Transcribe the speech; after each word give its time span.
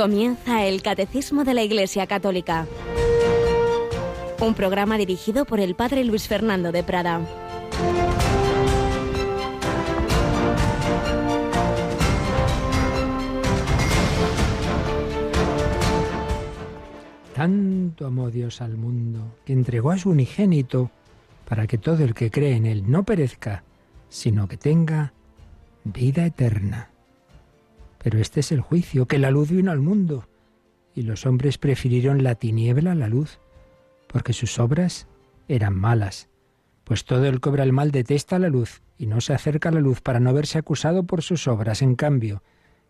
Comienza 0.00 0.64
el 0.64 0.80
Catecismo 0.80 1.44
de 1.44 1.52
la 1.52 1.62
Iglesia 1.62 2.06
Católica. 2.06 2.66
Un 4.40 4.54
programa 4.54 4.96
dirigido 4.96 5.44
por 5.44 5.60
el 5.60 5.74
Padre 5.74 6.04
Luis 6.04 6.26
Fernando 6.26 6.72
de 6.72 6.82
Prada. 6.82 7.20
Tanto 17.34 18.06
amó 18.06 18.30
Dios 18.30 18.62
al 18.62 18.78
mundo 18.78 19.36
que 19.44 19.52
entregó 19.52 19.90
a 19.90 19.98
su 19.98 20.08
unigénito 20.08 20.90
para 21.46 21.66
que 21.66 21.76
todo 21.76 22.02
el 22.04 22.14
que 22.14 22.30
cree 22.30 22.56
en 22.56 22.64
él 22.64 22.90
no 22.90 23.04
perezca, 23.04 23.64
sino 24.08 24.48
que 24.48 24.56
tenga 24.56 25.12
vida 25.84 26.24
eterna. 26.24 26.88
Pero 28.02 28.18
este 28.18 28.40
es 28.40 28.50
el 28.52 28.60
juicio, 28.60 29.06
que 29.06 29.18
la 29.18 29.30
luz 29.30 29.50
vino 29.50 29.70
al 29.70 29.80
mundo, 29.80 30.26
y 30.94 31.02
los 31.02 31.26
hombres 31.26 31.58
prefirieron 31.58 32.22
la 32.22 32.34
tiniebla 32.34 32.92
a 32.92 32.94
la 32.94 33.08
luz, 33.08 33.38
porque 34.06 34.32
sus 34.32 34.58
obras 34.58 35.06
eran 35.48 35.74
malas. 35.74 36.28
Pues 36.84 37.04
todo 37.04 37.26
el 37.26 37.40
que 37.40 37.48
obra 37.48 37.62
el 37.62 37.72
mal 37.72 37.90
detesta 37.90 38.38
la 38.38 38.48
luz 38.48 38.82
y 38.98 39.06
no 39.06 39.20
se 39.20 39.34
acerca 39.34 39.68
a 39.68 39.72
la 39.72 39.80
luz 39.80 40.00
para 40.00 40.18
no 40.18 40.32
verse 40.32 40.58
acusado 40.58 41.04
por 41.04 41.22
sus 41.22 41.46
obras. 41.46 41.82
En 41.82 41.94
cambio, 41.94 42.42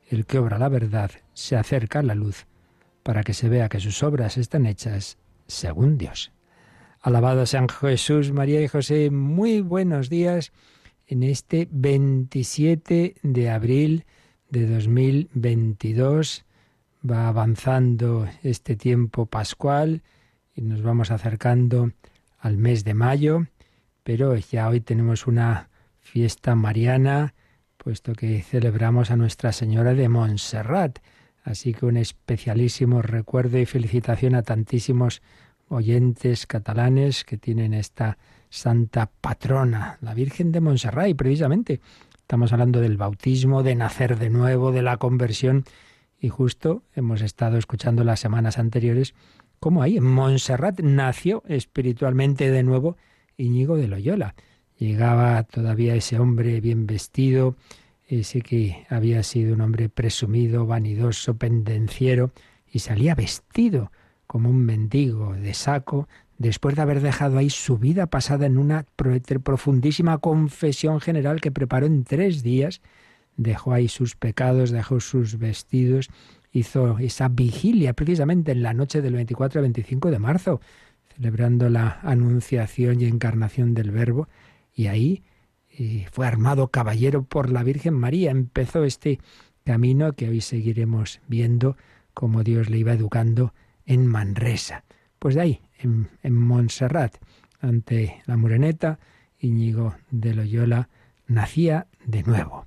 el 0.08 0.26
que 0.26 0.38
obra 0.38 0.58
la 0.58 0.68
verdad 0.68 1.10
se 1.34 1.56
acerca 1.56 1.98
a 1.98 2.02
la 2.02 2.14
luz 2.14 2.46
para 3.02 3.22
que 3.22 3.34
se 3.34 3.48
vea 3.48 3.68
que 3.68 3.80
sus 3.80 4.02
obras 4.02 4.38
están 4.38 4.66
hechas 4.66 5.18
según 5.46 5.98
Dios. 5.98 6.32
Alabado 7.00 7.46
San 7.46 7.68
Jesús, 7.68 8.32
María 8.32 8.60
y 8.62 8.68
José, 8.68 9.10
muy 9.10 9.60
buenos 9.60 10.08
días 10.08 10.52
en 11.06 11.22
este 11.22 11.68
27 11.70 13.16
de 13.22 13.50
abril 13.50 14.04
de 14.50 14.66
2022. 14.66 16.44
Va 17.08 17.28
avanzando 17.28 18.28
este 18.42 18.76
tiempo 18.76 19.26
pascual 19.26 20.02
y 20.54 20.62
nos 20.62 20.82
vamos 20.82 21.10
acercando 21.10 21.92
al 22.38 22.58
mes 22.58 22.84
de 22.84 22.94
mayo, 22.94 23.46
pero 24.02 24.36
ya 24.36 24.68
hoy 24.68 24.80
tenemos 24.80 25.26
una 25.26 25.68
fiesta 26.00 26.54
mariana, 26.54 27.34
puesto 27.76 28.12
que 28.14 28.42
celebramos 28.42 29.10
a 29.10 29.16
Nuestra 29.16 29.52
Señora 29.52 29.94
de 29.94 30.08
Montserrat. 30.08 30.98
Así 31.42 31.72
que 31.72 31.86
un 31.86 31.96
especialísimo 31.96 33.00
recuerdo 33.00 33.58
y 33.58 33.66
felicitación 33.66 34.34
a 34.34 34.42
tantísimos 34.42 35.22
oyentes 35.68 36.46
catalanes 36.46 37.24
que 37.24 37.38
tienen 37.38 37.72
esta 37.72 38.18
santa 38.50 39.10
patrona, 39.20 39.96
la 40.02 40.12
Virgen 40.12 40.52
de 40.52 40.60
Montserrat, 40.60 41.08
y 41.08 41.14
precisamente 41.14 41.80
Estamos 42.30 42.52
hablando 42.52 42.80
del 42.80 42.96
bautismo, 42.96 43.64
de 43.64 43.74
nacer 43.74 44.16
de 44.16 44.30
nuevo, 44.30 44.70
de 44.70 44.82
la 44.82 44.98
conversión. 44.98 45.64
Y 46.16 46.28
justo 46.28 46.84
hemos 46.94 47.22
estado 47.22 47.58
escuchando 47.58 48.04
las 48.04 48.20
semanas 48.20 48.56
anteriores 48.56 49.14
cómo 49.58 49.82
ahí 49.82 49.96
en 49.96 50.04
Montserrat 50.04 50.78
nació 50.78 51.42
espiritualmente 51.48 52.52
de 52.52 52.62
nuevo 52.62 52.96
Íñigo 53.36 53.76
de 53.76 53.88
Loyola. 53.88 54.36
Llegaba 54.78 55.42
todavía 55.42 55.96
ese 55.96 56.20
hombre 56.20 56.60
bien 56.60 56.86
vestido, 56.86 57.56
ese 58.06 58.42
que 58.42 58.86
había 58.88 59.24
sido 59.24 59.54
un 59.54 59.62
hombre 59.62 59.88
presumido, 59.88 60.66
vanidoso, 60.66 61.34
pendenciero, 61.34 62.30
y 62.72 62.78
salía 62.78 63.16
vestido 63.16 63.90
como 64.28 64.50
un 64.50 64.64
mendigo 64.64 65.34
de 65.34 65.52
saco, 65.52 66.06
después 66.40 66.74
de 66.74 66.80
haber 66.80 67.02
dejado 67.02 67.36
ahí 67.36 67.50
su 67.50 67.76
vida 67.76 68.06
pasada 68.06 68.46
en 68.46 68.56
una 68.56 68.86
profundísima 69.44 70.16
confesión 70.18 70.98
general 70.98 71.38
que 71.42 71.52
preparó 71.52 71.84
en 71.84 72.02
tres 72.02 72.42
días, 72.42 72.80
dejó 73.36 73.74
ahí 73.74 73.88
sus 73.88 74.16
pecados, 74.16 74.70
dejó 74.70 75.00
sus 75.00 75.38
vestidos, 75.38 76.08
hizo 76.50 76.98
esa 76.98 77.28
vigilia 77.28 77.92
precisamente 77.92 78.52
en 78.52 78.62
la 78.62 78.72
noche 78.72 79.02
del 79.02 79.12
24 79.12 79.58
al 79.58 79.64
25 79.64 80.10
de 80.10 80.18
marzo, 80.18 80.60
celebrando 81.14 81.68
la 81.68 82.00
anunciación 82.02 83.02
y 83.02 83.04
encarnación 83.04 83.74
del 83.74 83.90
Verbo, 83.90 84.26
y 84.74 84.86
ahí 84.86 85.22
eh, 85.68 86.06
fue 86.10 86.26
armado 86.26 86.68
caballero 86.68 87.22
por 87.22 87.50
la 87.50 87.62
Virgen 87.62 87.92
María. 87.92 88.30
Empezó 88.30 88.84
este 88.84 89.20
camino 89.64 90.14
que 90.14 90.30
hoy 90.30 90.40
seguiremos 90.40 91.20
viendo 91.28 91.76
cómo 92.14 92.42
Dios 92.44 92.70
le 92.70 92.78
iba 92.78 92.94
educando 92.94 93.52
en 93.84 94.06
Manresa. 94.06 94.84
Pues 95.18 95.34
de 95.34 95.42
ahí, 95.42 95.60
en, 95.82 96.34
Montserrat, 96.34 97.16
ante 97.60 98.22
la 98.26 98.36
Mureneta, 98.36 98.98
Íñigo 99.38 99.94
de 100.10 100.34
Loyola 100.34 100.88
nacía 101.26 101.86
de 102.04 102.22
nuevo 102.22 102.66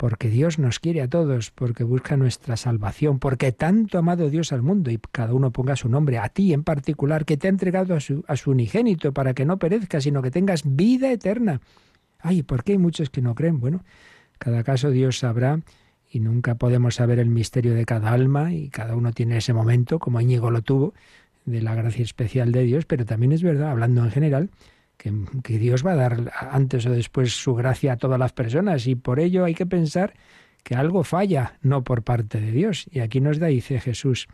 porque 0.00 0.30
Dios 0.30 0.58
nos 0.58 0.80
quiere 0.80 1.02
a 1.02 1.08
todos, 1.08 1.50
porque 1.50 1.84
busca 1.84 2.16
nuestra 2.16 2.56
salvación, 2.56 3.18
porque 3.18 3.52
tanto 3.52 3.98
ha 3.98 4.00
amado 4.00 4.30
Dios 4.30 4.50
al 4.50 4.62
mundo 4.62 4.90
y 4.90 4.98
cada 5.12 5.34
uno 5.34 5.50
ponga 5.50 5.76
su 5.76 5.90
nombre, 5.90 6.16
a 6.16 6.30
ti 6.30 6.54
en 6.54 6.64
particular, 6.64 7.26
que 7.26 7.36
te 7.36 7.48
ha 7.48 7.50
entregado 7.50 7.94
a 7.94 8.00
su, 8.00 8.24
a 8.26 8.36
su 8.36 8.52
unigénito 8.52 9.12
para 9.12 9.34
que 9.34 9.44
no 9.44 9.58
perezcas, 9.58 10.04
sino 10.04 10.22
que 10.22 10.30
tengas 10.30 10.62
vida 10.64 11.12
eterna. 11.12 11.60
Ay, 12.18 12.42
¿por 12.42 12.64
qué 12.64 12.72
hay 12.72 12.78
muchos 12.78 13.10
que 13.10 13.20
no 13.20 13.34
creen? 13.34 13.60
Bueno, 13.60 13.84
cada 14.38 14.64
caso 14.64 14.90
Dios 14.90 15.18
sabrá 15.18 15.60
y 16.10 16.20
nunca 16.20 16.54
podemos 16.54 16.94
saber 16.94 17.18
el 17.18 17.28
misterio 17.28 17.74
de 17.74 17.84
cada 17.84 18.10
alma 18.12 18.54
y 18.54 18.70
cada 18.70 18.96
uno 18.96 19.12
tiene 19.12 19.36
ese 19.36 19.52
momento, 19.52 19.98
como 19.98 20.18
Íñigo 20.18 20.50
lo 20.50 20.62
tuvo, 20.62 20.94
de 21.44 21.62
la 21.62 21.74
gracia 21.74 22.02
especial 22.02 22.52
de 22.52 22.64
Dios, 22.64 22.86
pero 22.86 23.04
también 23.04 23.32
es 23.32 23.42
verdad, 23.42 23.70
hablando 23.70 24.04
en 24.04 24.10
general, 24.10 24.50
que, 24.96 25.12
que, 25.42 25.58
Dios 25.58 25.84
va 25.84 25.92
a 25.92 25.96
dar 25.96 26.32
antes 26.50 26.84
o 26.86 26.90
después 26.90 27.32
su 27.32 27.54
gracia 27.54 27.94
a 27.94 27.96
todas 27.96 28.18
las 28.18 28.32
personas 28.32 28.86
y 28.86 28.94
por 28.94 29.18
ello 29.18 29.44
hay 29.44 29.54
que 29.54 29.66
pensar 29.66 30.14
que 30.62 30.74
algo 30.74 31.04
falla, 31.04 31.58
no 31.62 31.84
por 31.84 32.02
parte 32.02 32.40
de 32.40 32.52
Dios. 32.52 32.86
Y 32.90 33.00
aquí 33.00 33.20
nos 33.20 33.38
da, 33.38 33.46
dice 33.46 33.80
Jesús, 33.80 34.28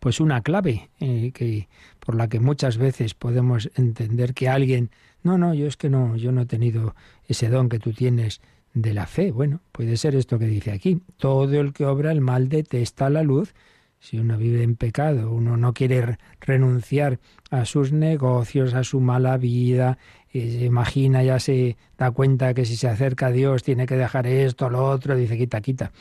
pues 0.00 0.20
una 0.20 0.42
clave 0.42 0.90
eh, 1.00 1.32
que, 1.32 1.68
por 1.98 2.14
la 2.14 2.28
que 2.28 2.40
muchas 2.40 2.76
veces 2.76 3.14
podemos 3.14 3.70
entender 3.76 4.34
que 4.34 4.48
alguien, 4.48 4.90
no, 5.22 5.38
no, 5.38 5.54
yo 5.54 5.66
es 5.66 5.76
que 5.76 5.88
no, 5.88 6.16
yo 6.16 6.32
no 6.32 6.42
he 6.42 6.46
tenido 6.46 6.94
ese 7.26 7.48
don 7.48 7.68
que 7.68 7.78
tú 7.78 7.92
tienes 7.92 8.40
de 8.74 8.94
la 8.94 9.06
fe. 9.06 9.32
Bueno, 9.32 9.60
puede 9.72 9.96
ser 9.96 10.14
esto 10.14 10.38
que 10.38 10.46
dice 10.46 10.72
aquí. 10.72 11.02
Todo 11.16 11.60
el 11.60 11.72
que 11.72 11.84
obra 11.84 12.12
el 12.12 12.20
mal 12.20 12.48
detesta 12.48 13.10
la 13.10 13.22
luz 13.22 13.54
si 14.02 14.18
uno 14.18 14.36
vive 14.36 14.64
en 14.64 14.74
pecado, 14.74 15.30
uno 15.30 15.56
no 15.56 15.74
quiere 15.74 16.18
renunciar 16.40 17.20
a 17.50 17.64
sus 17.64 17.92
negocios, 17.92 18.74
a 18.74 18.82
su 18.82 18.98
mala 18.98 19.36
vida, 19.36 19.96
y 20.32 20.40
se 20.40 20.64
imagina, 20.64 21.22
ya 21.22 21.38
se 21.38 21.76
da 21.96 22.10
cuenta 22.10 22.52
que 22.52 22.64
si 22.64 22.74
se 22.74 22.88
acerca 22.88 23.26
a 23.26 23.30
Dios 23.30 23.62
tiene 23.62 23.86
que 23.86 23.96
dejar 23.96 24.26
esto, 24.26 24.68
lo 24.70 24.84
otro, 24.90 25.14
dice 25.14 25.38
quita, 25.38 25.60
quita. 25.60 25.92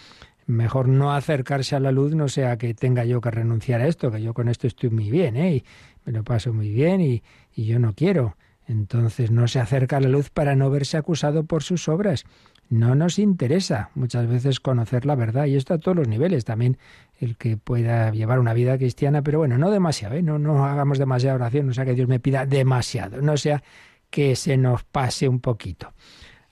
Mejor 0.48 0.88
no 0.88 1.14
acercarse 1.14 1.76
a 1.76 1.80
la 1.80 1.92
luz, 1.92 2.16
no 2.16 2.28
sea 2.28 2.58
que 2.58 2.74
tenga 2.74 3.06
yo 3.06 3.22
que 3.22 3.30
renunciar 3.30 3.82
a 3.82 3.88
esto, 3.88 4.10
que 4.10 4.20
yo 4.20 4.34
con 4.34 4.50
esto 4.50 4.66
estoy 4.66 4.90
muy 4.90 5.12
bien, 5.12 5.36
¿eh? 5.36 5.58
Y 5.58 5.64
me 6.04 6.12
lo 6.12 6.24
paso 6.24 6.52
muy 6.54 6.72
bien 6.72 7.02
y, 7.02 7.22
y 7.56 7.66
yo 7.66 7.78
no 7.78 7.94
quiero. 7.94 8.36
Entonces 8.66 9.30
no 9.30 9.48
se 9.48 9.60
acerca 9.60 9.98
a 9.98 10.02
la 10.02 10.10
luz 10.10 10.32
para 10.32 10.56
no 10.56 10.72
verse 10.72 10.98
acusado 10.98 11.44
por 11.44 11.62
sus 11.62 11.88
obras. 11.88 12.26
No 12.72 12.96
nos 12.96 13.20
interesa 13.20 13.90
muchas 13.96 14.30
veces 14.30 14.62
conocer 14.62 15.06
la 15.06 15.16
verdad 15.16 15.46
y 15.46 15.58
esto 15.58 15.74
a 15.74 15.78
todos 15.78 15.98
los 15.98 16.08
niveles, 16.08 16.46
también 16.46 16.78
el 17.20 17.36
que 17.36 17.58
pueda 17.58 18.12
llevar 18.12 18.40
una 18.40 18.54
vida 18.54 18.78
cristiana, 18.78 19.22
pero 19.22 19.40
bueno, 19.40 19.58
no 19.58 19.70
demasiado, 19.70 20.16
¿eh? 20.16 20.22
no, 20.22 20.40
no 20.40 20.66
hagamos 20.66 20.98
demasiada 20.98 21.36
oración, 21.36 21.68
no 21.68 21.74
sea 21.74 21.84
que 21.84 21.96
Dios 21.96 22.08
me 22.08 22.22
pida 22.22 22.46
demasiado, 22.46 23.22
no 23.22 23.36
sea 23.36 23.62
que 24.10 24.38
se 24.38 24.56
nos 24.56 24.86
pase 24.86 25.28
un 25.28 25.42
poquito. 25.42 25.92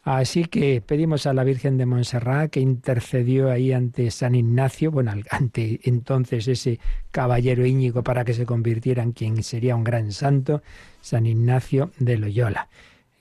Así 0.03 0.43
que 0.43 0.81
pedimos 0.81 1.25
a 1.25 1.33
la 1.33 1.45
Virgen 1.45 1.77
de 1.77 1.85
Montserrat 1.85 2.51
que 2.51 2.59
intercedió 2.59 3.49
ahí 3.49 3.71
ante 3.71 4.11
San 4.11 4.35
Ignacio, 4.35 4.91
bueno, 4.91 5.13
ante 5.31 5.79
entonces 5.83 6.49
ese 6.49 6.81
caballero 7.11 7.65
Íñigo 7.65 8.03
para 8.03 8.25
que 8.25 8.33
se 8.33 8.45
convirtiera 8.45 9.03
en 9.03 9.13
quien 9.13 9.41
sería 9.41 9.73
un 9.73 9.85
gran 9.85 10.11
santo, 10.11 10.63
San 10.99 11.25
Ignacio 11.25 11.91
de 11.97 12.17
Loyola. 12.17 12.67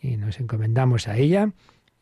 Y 0.02 0.16
nos 0.16 0.40
encomendamos 0.40 1.06
a 1.06 1.16
ella 1.16 1.52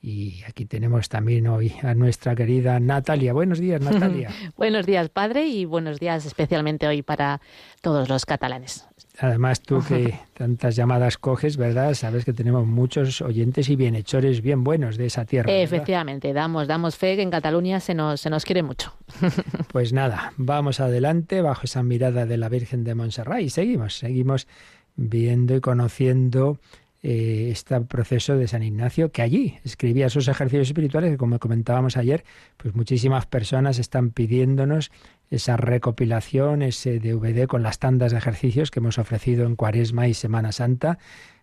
y 0.06 0.44
aquí 0.46 0.66
tenemos 0.66 1.08
también 1.08 1.48
hoy 1.48 1.72
a 1.82 1.92
nuestra 1.94 2.36
querida 2.36 2.78
Natalia. 2.78 3.32
Buenos 3.32 3.58
días, 3.58 3.80
Natalia. 3.82 4.30
buenos 4.56 4.86
días, 4.86 5.08
padre, 5.08 5.48
y 5.48 5.64
buenos 5.64 5.98
días 5.98 6.24
especialmente 6.24 6.86
hoy 6.86 7.02
para 7.02 7.40
todos 7.80 8.08
los 8.08 8.24
catalanes. 8.24 8.86
Además, 9.18 9.60
tú 9.62 9.82
que 9.82 10.14
tantas 10.34 10.76
llamadas 10.76 11.18
coges, 11.18 11.56
¿verdad? 11.56 11.92
Sabes 11.94 12.24
que 12.24 12.32
tenemos 12.32 12.64
muchos 12.68 13.20
oyentes 13.20 13.68
y 13.68 13.74
bienhechores 13.74 14.42
bien 14.42 14.62
buenos 14.62 14.96
de 14.96 15.06
esa 15.06 15.24
tierra. 15.24 15.50
Efectivamente, 15.52 16.32
damos, 16.32 16.68
damos 16.68 16.96
fe 16.96 17.16
que 17.16 17.22
en 17.22 17.30
Cataluña 17.32 17.80
se 17.80 17.94
nos, 17.94 18.20
se 18.20 18.30
nos 18.30 18.44
quiere 18.44 18.62
mucho. 18.62 18.94
Pues 19.72 19.92
nada, 19.92 20.32
vamos 20.36 20.80
adelante 20.80 21.42
bajo 21.42 21.62
esa 21.64 21.82
mirada 21.82 22.24
de 22.24 22.36
la 22.38 22.48
Virgen 22.48 22.84
de 22.84 22.94
Montserrat 22.94 23.40
y 23.40 23.50
seguimos, 23.50 23.98
seguimos 23.98 24.46
viendo 24.94 25.54
y 25.56 25.60
conociendo 25.60 26.58
eh, 27.02 27.50
este 27.52 27.80
proceso 27.82 28.36
de 28.36 28.48
San 28.48 28.62
Ignacio, 28.62 29.12
que 29.12 29.22
allí 29.22 29.58
escribía 29.64 30.08
sus 30.08 30.28
ejercicios 30.28 30.68
espirituales, 30.68 31.10
que 31.10 31.16
como 31.18 31.38
comentábamos 31.38 31.96
ayer, 31.96 32.24
pues 32.56 32.74
muchísimas 32.74 33.26
personas 33.26 33.78
están 33.78 34.10
pidiéndonos 34.10 34.90
esa 35.30 35.56
recopilación, 35.56 36.62
ese 36.62 36.98
DVD 36.98 37.46
con 37.46 37.62
las 37.62 37.78
tandas 37.78 38.12
de 38.12 38.18
ejercicios 38.18 38.70
que 38.70 38.80
hemos 38.80 38.98
ofrecido 38.98 39.46
en 39.46 39.56
Cuaresma 39.56 40.08
y 40.08 40.14
Semana 40.14 40.52
Santa. 40.52 40.98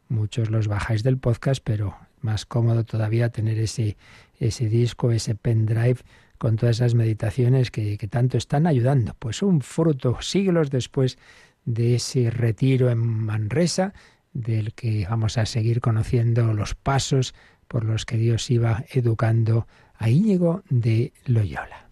Muchos 0.09 0.49
los 0.49 0.67
bajáis 0.67 1.03
del 1.03 1.17
podcast, 1.17 1.61
pero 1.63 1.95
más 2.21 2.45
cómodo 2.45 2.83
todavía 2.83 3.29
tener 3.29 3.59
ese, 3.59 3.97
ese 4.39 4.69
disco, 4.69 5.11
ese 5.11 5.35
pendrive 5.35 5.97
con 6.37 6.55
todas 6.55 6.77
esas 6.77 6.95
meditaciones 6.95 7.71
que, 7.71 7.97
que 7.97 8.07
tanto 8.07 8.37
están 8.37 8.67
ayudando. 8.67 9.15
Pues 9.19 9.41
un 9.41 9.61
fruto 9.61 10.21
siglos 10.21 10.71
después 10.71 11.17
de 11.65 11.95
ese 11.95 12.29
retiro 12.29 12.89
en 12.89 12.97
Manresa, 12.97 13.93
del 14.33 14.73
que 14.73 15.05
vamos 15.09 15.37
a 15.37 15.45
seguir 15.45 15.81
conociendo 15.81 16.53
los 16.53 16.75
pasos 16.75 17.33
por 17.67 17.85
los 17.85 18.05
que 18.05 18.17
Dios 18.17 18.49
iba 18.51 18.83
educando 18.91 19.67
a 19.95 20.09
Íñigo 20.09 20.63
de 20.69 21.13
Loyola. 21.25 21.89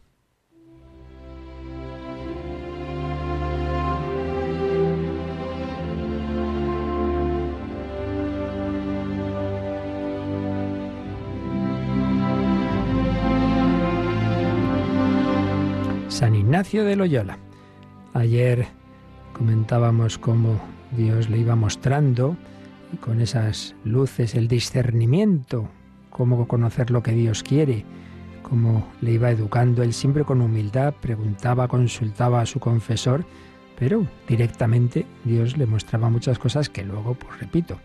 San 16.10 16.36
Ignacio 16.36 16.84
de 16.84 16.96
Loyola. 16.96 17.40
Ayer 18.14 18.68
comentábamos 19.34 20.20
cómo 20.20 20.62
Dios 20.96 21.30
le 21.30 21.40
iba 21.40 21.56
mostrando 21.56 22.38
con 23.00 23.22
esas 23.22 23.76
luces 23.84 24.36
el 24.36 24.48
discernimiento, 24.48 25.70
cómo 26.10 26.48
conocer 26.48 26.92
lo 26.92 27.02
que 27.02 27.14
Dios 27.14 27.44
quiere, 27.44 27.86
cómo 28.44 28.88
le 29.02 29.14
iba 29.14 29.32
educando. 29.32 29.84
Él 29.84 29.94
siempre 29.94 30.26
con 30.26 30.42
humildad 30.42 30.94
preguntaba, 31.02 31.68
consultaba 31.68 32.42
a 32.42 32.46
su 32.46 32.60
confesor, 32.60 33.26
pero 33.80 34.06
directamente 34.28 35.06
Dios 35.24 35.58
le 35.58 35.66
mostraba 35.66 36.10
muchas 36.10 36.38
cosas 36.38 36.70
que 36.70 36.84
luego, 36.84 37.16
pues 37.16 37.40
repito, 37.40 37.80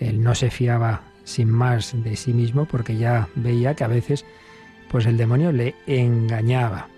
él 0.00 0.22
no 0.22 0.34
se 0.34 0.50
fiaba 0.50 1.02
sin 1.24 1.50
más 1.50 1.94
de 2.02 2.16
sí 2.16 2.32
mismo 2.32 2.64
porque 2.64 2.96
ya 2.96 3.28
veía 3.34 3.74
que 3.74 3.84
a 3.84 3.88
veces 3.88 4.24
pues 4.90 5.06
el 5.06 5.16
demonio 5.16 5.52
le 5.52 5.74
engañaba. 5.86 6.88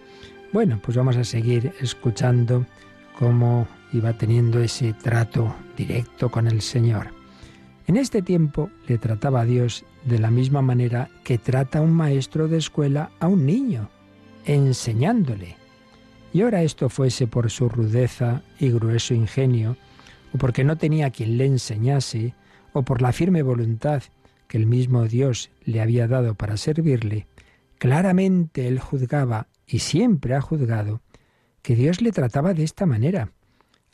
Bueno, 0.53 0.81
pues 0.83 0.97
vamos 0.97 1.17
a 1.17 1.25
seguir 1.25 1.73
escuchando 1.81 2.67
cómo 3.19 3.67
iba 3.93 4.13
teniendo 4.15 4.61
ese 4.61 4.93
trato 4.93 5.55
directo 5.77 6.31
con 6.31 6.47
el 6.47 6.63
Señor. 6.63 7.09
En 7.87 7.97
este 7.97 8.23
tiempo 8.23 8.71
le 8.87 8.99
trataba 8.99 9.41
a 9.41 9.45
Dios 9.45 9.85
de 10.05 10.19
la 10.19 10.31
misma 10.31 10.63
manera 10.63 11.11
que 11.25 11.39
trata 11.39 11.81
un 11.81 11.93
maestro 11.93 12.49
de 12.49 12.59
escuela 12.59 13.11
a 13.19 13.27
un 13.27 13.45
niño, 13.45 13.91
enseñándole. 14.45 15.57
Y 16.33 16.43
ahora 16.43 16.63
esto 16.63 16.89
fuese 16.89 17.27
por 17.27 17.51
su 17.51 17.69
rudeza 17.69 18.43
y 18.59 18.71
grueso 18.71 19.15
ingenio, 19.15 19.77
o 20.33 20.39
porque 20.39 20.63
no 20.63 20.77
tenía 20.77 21.11
quien 21.11 21.37
le 21.37 21.47
enseñase, 21.47 22.35
o 22.73 22.83
por 22.83 23.03
la 23.03 23.13
firme 23.13 23.43
voluntad 23.43 24.03
que 24.47 24.57
el 24.57 24.67
mismo 24.67 25.07
Dios 25.07 25.51
le 25.65 25.81
había 25.81 26.07
dado 26.07 26.35
para 26.35 26.57
servirle, 26.57 27.27
claramente 27.79 28.69
él 28.69 28.79
juzgaba 28.79 29.49
y 29.67 29.81
siempre 29.81 30.35
ha 30.35 30.41
juzgado 30.41 31.01
que 31.63 31.75
Dios 31.75 32.01
le 32.01 32.13
trataba 32.13 32.55
de 32.55 32.65
esta 32.65 32.87
manera. 32.87 33.33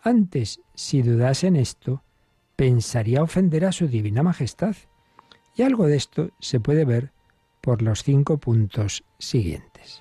Antes, 0.07 0.61
si 0.77 1.03
dudase 1.03 1.49
en 1.49 1.57
esto, 1.57 2.05
pensaría 2.55 3.25
ofender 3.25 3.65
a 3.65 3.73
su 3.73 3.89
divina 3.89 4.23
majestad. 4.23 4.77
Y 5.57 5.63
algo 5.63 5.89
de 5.89 5.97
esto 5.97 6.31
se 6.39 6.61
puede 6.61 6.85
ver 6.85 7.11
por 7.61 7.83
los 7.83 8.05
cinco 8.05 8.39
puntos 8.39 9.03
siguientes. 9.19 10.01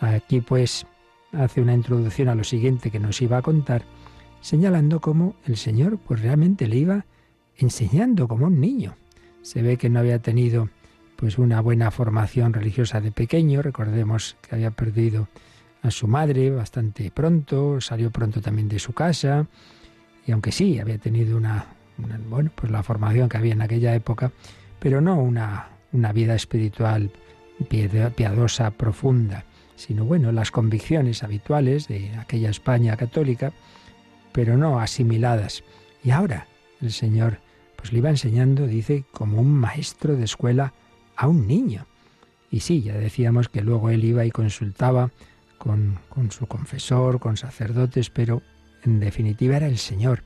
Aquí 0.00 0.40
pues 0.40 0.86
hace 1.32 1.60
una 1.60 1.74
introducción 1.74 2.30
a 2.30 2.34
lo 2.34 2.44
siguiente 2.44 2.90
que 2.90 2.98
nos 2.98 3.20
iba 3.20 3.36
a 3.36 3.42
contar, 3.42 3.84
señalando 4.40 5.02
cómo 5.02 5.34
el 5.44 5.58
Señor 5.58 5.98
pues 5.98 6.22
realmente 6.22 6.66
le 6.66 6.78
iba 6.78 7.04
enseñando 7.58 8.26
como 8.26 8.46
un 8.46 8.58
niño. 8.58 8.96
Se 9.42 9.60
ve 9.60 9.76
que 9.76 9.90
no 9.90 9.98
había 9.98 10.22
tenido 10.22 10.70
pues 11.16 11.36
una 11.36 11.60
buena 11.60 11.90
formación 11.90 12.54
religiosa 12.54 13.02
de 13.02 13.12
pequeño. 13.12 13.60
Recordemos 13.60 14.38
que 14.40 14.54
había 14.54 14.70
perdido 14.70 15.28
a 15.86 15.90
su 15.92 16.08
madre 16.08 16.50
bastante 16.50 17.12
pronto, 17.12 17.80
salió 17.80 18.10
pronto 18.10 18.40
también 18.40 18.68
de 18.68 18.80
su 18.80 18.92
casa 18.92 19.46
y 20.26 20.32
aunque 20.32 20.50
sí 20.50 20.80
había 20.80 20.98
tenido 20.98 21.36
una, 21.36 21.66
bueno, 22.28 22.50
pues 22.54 22.72
la 22.72 22.82
formación 22.82 23.28
que 23.28 23.36
había 23.36 23.52
en 23.52 23.62
aquella 23.62 23.94
época, 23.94 24.32
pero 24.80 25.00
no 25.00 25.16
una, 25.16 25.68
una 25.92 26.12
vida 26.12 26.34
espiritual 26.34 27.12
piadosa 27.68 28.72
profunda, 28.72 29.44
sino 29.76 30.04
bueno, 30.04 30.32
las 30.32 30.50
convicciones 30.50 31.22
habituales 31.22 31.86
de 31.86 32.12
aquella 32.16 32.50
España 32.50 32.96
católica, 32.96 33.52
pero 34.32 34.56
no 34.56 34.80
asimiladas. 34.80 35.62
Y 36.02 36.10
ahora 36.10 36.48
el 36.82 36.90
Señor 36.90 37.38
pues 37.76 37.92
le 37.92 37.98
iba 37.98 38.10
enseñando, 38.10 38.66
dice, 38.66 39.04
como 39.12 39.40
un 39.40 39.52
maestro 39.52 40.16
de 40.16 40.24
escuela 40.24 40.72
a 41.14 41.28
un 41.28 41.46
niño. 41.46 41.86
Y 42.50 42.60
sí, 42.60 42.82
ya 42.82 42.94
decíamos 42.94 43.48
que 43.48 43.60
luego 43.60 43.90
él 43.90 44.04
iba 44.04 44.24
y 44.24 44.32
consultaba 44.32 45.12
con, 45.66 46.30
su 46.30 46.46
confesor, 46.46 47.18
con 47.18 47.36
sacerdotes, 47.36 48.10
pero 48.10 48.42
en 48.84 49.00
definitiva 49.00 49.56
era 49.56 49.66
el 49.66 49.78
Señor 49.78 50.22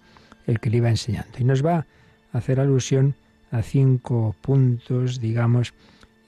el 0.46 0.60
que 0.60 0.68
le 0.68 0.78
iba 0.78 0.90
enseñando. 0.90 1.38
Y 1.38 1.44
nos 1.44 1.64
va 1.64 1.86
a 2.32 2.38
hacer 2.38 2.60
alusión 2.60 3.14
a 3.50 3.62
cinco 3.62 4.36
puntos, 4.42 5.20
digamos, 5.20 5.72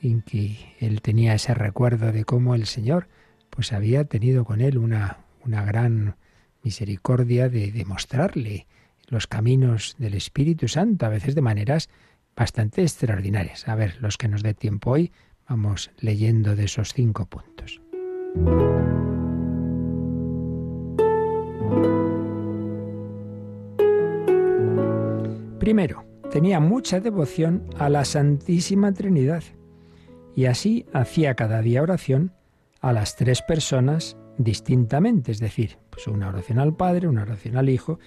en 0.00 0.22
que 0.22 0.74
él 0.80 1.02
tenía 1.02 1.34
ese 1.34 1.54
recuerdo 1.54 2.10
de 2.10 2.24
cómo 2.24 2.54
el 2.54 2.66
Señor 2.66 3.08
pues 3.50 3.72
había 3.72 4.04
tenido 4.04 4.44
con 4.44 4.60
él 4.60 4.78
una, 4.78 5.18
una 5.44 5.62
gran 5.62 6.16
misericordia 6.62 7.48
de 7.48 7.70
demostrarle 7.70 8.66
los 9.08 9.26
caminos 9.26 9.94
del 9.98 10.14
Espíritu 10.14 10.68
Santo, 10.68 11.04
a 11.04 11.10
veces 11.10 11.34
de 11.34 11.42
maneras 11.42 11.90
bastante 12.34 12.82
extraordinarias. 12.82 13.68
A 13.68 13.74
ver, 13.74 13.98
los 14.00 14.16
que 14.16 14.28
nos 14.28 14.42
dé 14.42 14.54
tiempo 14.54 14.92
hoy, 14.92 15.12
vamos 15.46 15.90
leyendo 16.00 16.56
de 16.56 16.64
esos 16.64 16.94
cinco 16.94 17.26
puntos. 17.26 17.81
Primero, 25.58 26.04
tenía 26.30 26.58
mucha 26.58 26.98
devoción 26.98 27.64
a 27.78 27.88
la 27.88 28.04
Santísima 28.04 28.92
Trinidad 28.92 29.44
y 30.34 30.46
así 30.46 30.86
hacía 30.92 31.34
cada 31.34 31.62
día 31.62 31.82
oración 31.82 32.32
a 32.80 32.92
las 32.92 33.16
tres 33.16 33.42
personas 33.42 34.16
distintamente, 34.38 35.30
es 35.30 35.38
decir, 35.38 35.78
pues 35.90 36.08
una 36.08 36.28
oración 36.28 36.58
al 36.58 36.74
Padre, 36.74 37.06
una 37.06 37.22
oración 37.22 37.56
al 37.56 37.68
Hijo, 37.68 37.98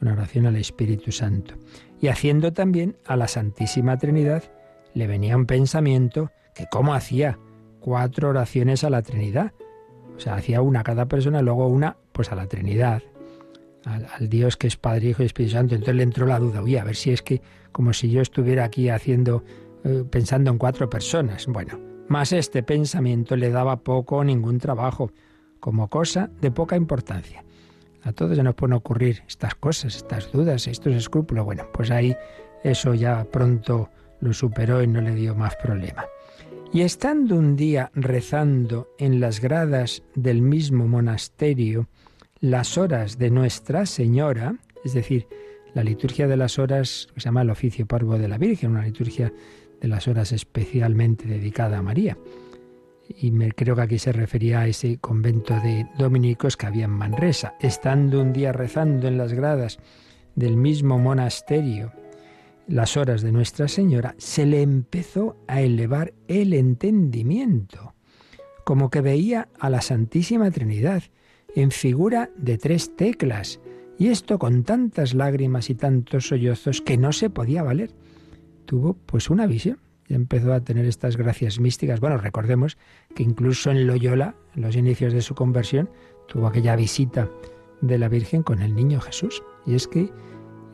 una 0.00 0.14
oración 0.14 0.46
al 0.46 0.56
Espíritu 0.56 1.12
Santo. 1.12 1.54
Y 2.00 2.08
haciendo 2.08 2.52
también 2.52 2.96
a 3.06 3.16
la 3.16 3.28
Santísima 3.28 3.96
Trinidad, 3.98 4.42
le 4.94 5.06
venía 5.06 5.36
un 5.36 5.46
pensamiento 5.46 6.32
que 6.54 6.66
cómo 6.70 6.94
hacía 6.94 7.38
cuatro 7.80 8.30
oraciones 8.30 8.82
a 8.84 8.90
la 8.90 9.02
Trinidad. 9.02 9.52
O 10.16 10.20
sea, 10.20 10.34
hacía 10.34 10.62
una 10.62 10.80
a 10.80 10.84
cada 10.84 11.06
persona, 11.06 11.42
luego 11.42 11.66
una 11.68 11.96
pues 12.12 12.32
a 12.32 12.34
la 12.34 12.46
Trinidad, 12.46 13.02
al, 13.84 14.28
Dios 14.28 14.56
que 14.56 14.66
es 14.66 14.76
Padre, 14.76 15.10
Hijo 15.10 15.22
y 15.22 15.26
Espíritu 15.26 15.54
Santo. 15.54 15.74
Entonces 15.74 15.94
le 15.94 16.02
entró 16.02 16.26
la 16.26 16.38
duda, 16.38 16.62
oye, 16.62 16.80
a 16.80 16.84
ver 16.84 16.96
si 16.96 17.12
es 17.12 17.22
que 17.22 17.42
como 17.72 17.92
si 17.92 18.10
yo 18.10 18.22
estuviera 18.22 18.64
aquí 18.64 18.88
haciendo, 18.88 19.44
eh, 19.84 20.04
pensando 20.10 20.50
en 20.50 20.58
cuatro 20.58 20.88
personas. 20.88 21.46
Bueno, 21.46 21.78
más 22.08 22.32
este 22.32 22.62
pensamiento 22.62 23.36
le 23.36 23.50
daba 23.50 23.76
poco 23.76 24.16
o 24.16 24.24
ningún 24.24 24.58
trabajo, 24.58 25.12
como 25.60 25.88
cosa 25.88 26.30
de 26.40 26.50
poca 26.50 26.76
importancia. 26.76 27.44
A 28.02 28.12
todos 28.12 28.36
se 28.36 28.42
nos 28.42 28.54
pueden 28.54 28.74
ocurrir 28.74 29.24
estas 29.26 29.56
cosas, 29.56 29.96
estas 29.96 30.30
dudas, 30.30 30.68
estos 30.68 30.94
escrúpulos. 30.94 31.44
Bueno, 31.44 31.64
pues 31.72 31.90
ahí 31.90 32.16
eso 32.62 32.94
ya 32.94 33.24
pronto 33.24 33.90
lo 34.20 34.32
superó 34.32 34.82
y 34.82 34.86
no 34.86 35.00
le 35.00 35.14
dio 35.14 35.34
más 35.34 35.56
problema. 35.56 36.04
Y 36.76 36.82
estando 36.82 37.36
un 37.36 37.56
día 37.56 37.90
rezando 37.94 38.90
en 38.98 39.18
las 39.18 39.40
gradas 39.40 40.02
del 40.14 40.42
mismo 40.42 40.86
monasterio 40.86 41.88
las 42.40 42.76
horas 42.76 43.16
de 43.16 43.30
Nuestra 43.30 43.86
Señora, 43.86 44.56
es 44.84 44.92
decir, 44.92 45.26
la 45.72 45.82
liturgia 45.82 46.26
de 46.26 46.36
las 46.36 46.58
horas 46.58 47.08
que 47.14 47.20
se 47.20 47.24
llama 47.24 47.40
el 47.40 47.48
oficio 47.48 47.86
parvo 47.86 48.18
de 48.18 48.28
la 48.28 48.36
Virgen, 48.36 48.72
una 48.72 48.84
liturgia 48.84 49.32
de 49.80 49.88
las 49.88 50.06
horas 50.06 50.32
especialmente 50.32 51.26
dedicada 51.26 51.78
a 51.78 51.82
María 51.82 52.18
y 53.08 53.30
me 53.30 53.52
creo 53.52 53.74
que 53.74 53.80
aquí 53.80 53.98
se 53.98 54.12
refería 54.12 54.60
a 54.60 54.66
ese 54.66 54.98
convento 54.98 55.58
de 55.60 55.88
dominicos 55.96 56.58
que 56.58 56.66
había 56.66 56.84
en 56.84 56.90
Manresa. 56.90 57.54
Estando 57.58 58.20
un 58.20 58.34
día 58.34 58.52
rezando 58.52 59.08
en 59.08 59.16
las 59.16 59.32
gradas 59.32 59.78
del 60.34 60.58
mismo 60.58 60.98
monasterio 60.98 61.90
las 62.68 62.96
horas 62.96 63.22
de 63.22 63.32
Nuestra 63.32 63.68
Señora, 63.68 64.14
se 64.18 64.46
le 64.46 64.62
empezó 64.62 65.36
a 65.46 65.60
elevar 65.60 66.14
el 66.28 66.52
entendimiento, 66.52 67.94
como 68.64 68.90
que 68.90 69.00
veía 69.00 69.48
a 69.58 69.70
la 69.70 69.80
Santísima 69.80 70.50
Trinidad 70.50 71.02
en 71.54 71.70
figura 71.70 72.30
de 72.36 72.58
tres 72.58 72.96
teclas, 72.96 73.60
y 73.98 74.08
esto 74.08 74.38
con 74.38 74.64
tantas 74.64 75.14
lágrimas 75.14 75.70
y 75.70 75.74
tantos 75.74 76.28
sollozos 76.28 76.82
que 76.82 76.98
no 76.98 77.12
se 77.12 77.30
podía 77.30 77.62
valer. 77.62 77.90
Tuvo 78.66 78.94
pues 78.94 79.30
una 79.30 79.46
visión 79.46 79.78
y 80.08 80.14
empezó 80.14 80.52
a 80.52 80.60
tener 80.60 80.84
estas 80.84 81.16
gracias 81.16 81.58
místicas. 81.58 82.00
Bueno, 82.00 82.18
recordemos 82.18 82.76
que 83.14 83.22
incluso 83.22 83.70
en 83.70 83.86
Loyola, 83.86 84.34
en 84.54 84.62
los 84.62 84.76
inicios 84.76 85.12
de 85.12 85.22
su 85.22 85.34
conversión, 85.34 85.88
tuvo 86.28 86.46
aquella 86.46 86.76
visita 86.76 87.30
de 87.80 87.98
la 87.98 88.08
Virgen 88.08 88.42
con 88.42 88.60
el 88.60 88.74
niño 88.74 89.00
Jesús. 89.00 89.42
Y 89.66 89.74
es 89.74 89.88
que 89.88 90.10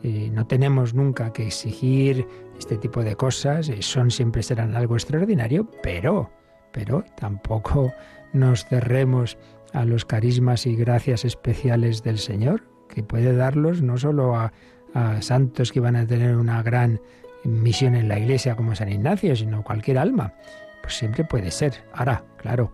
eh, 0.03 0.29
no 0.33 0.45
tenemos 0.45 0.93
nunca 0.93 1.31
que 1.31 1.47
exigir 1.47 2.27
este 2.59 2.77
tipo 2.77 3.03
de 3.03 3.15
cosas, 3.15 3.69
eh, 3.69 3.81
son 3.81 4.11
siempre 4.11 4.43
serán 4.43 4.75
algo 4.75 4.95
extraordinario, 4.95 5.69
pero, 5.81 6.29
pero 6.73 7.05
tampoco 7.15 7.93
nos 8.33 8.65
cerremos 8.65 9.37
a 9.71 9.85
los 9.85 10.03
carismas 10.03 10.65
y 10.65 10.75
gracias 10.75 11.23
especiales 11.23 12.03
del 12.03 12.19
Señor, 12.19 12.63
que 12.89 13.01
puede 13.01 13.33
darlos 13.33 13.81
no 13.81 13.97
solo 13.97 14.35
a, 14.35 14.51
santos 15.21 15.71
que 15.71 15.79
van 15.79 15.95
a 15.95 16.05
tener 16.05 16.35
una 16.35 16.61
gran 16.61 17.01
misión 17.43 17.95
en 17.95 18.07
la 18.07 18.19
iglesia 18.19 18.55
como 18.55 18.75
San 18.75 18.91
Ignacio, 18.91 19.35
sino 19.35 19.63
cualquier 19.63 19.97
alma. 19.97 20.35
Pues 20.83 20.95
siempre 20.95 21.23
puede 21.23 21.49
ser. 21.49 21.83
Ahora, 21.93 22.23
claro, 22.37 22.71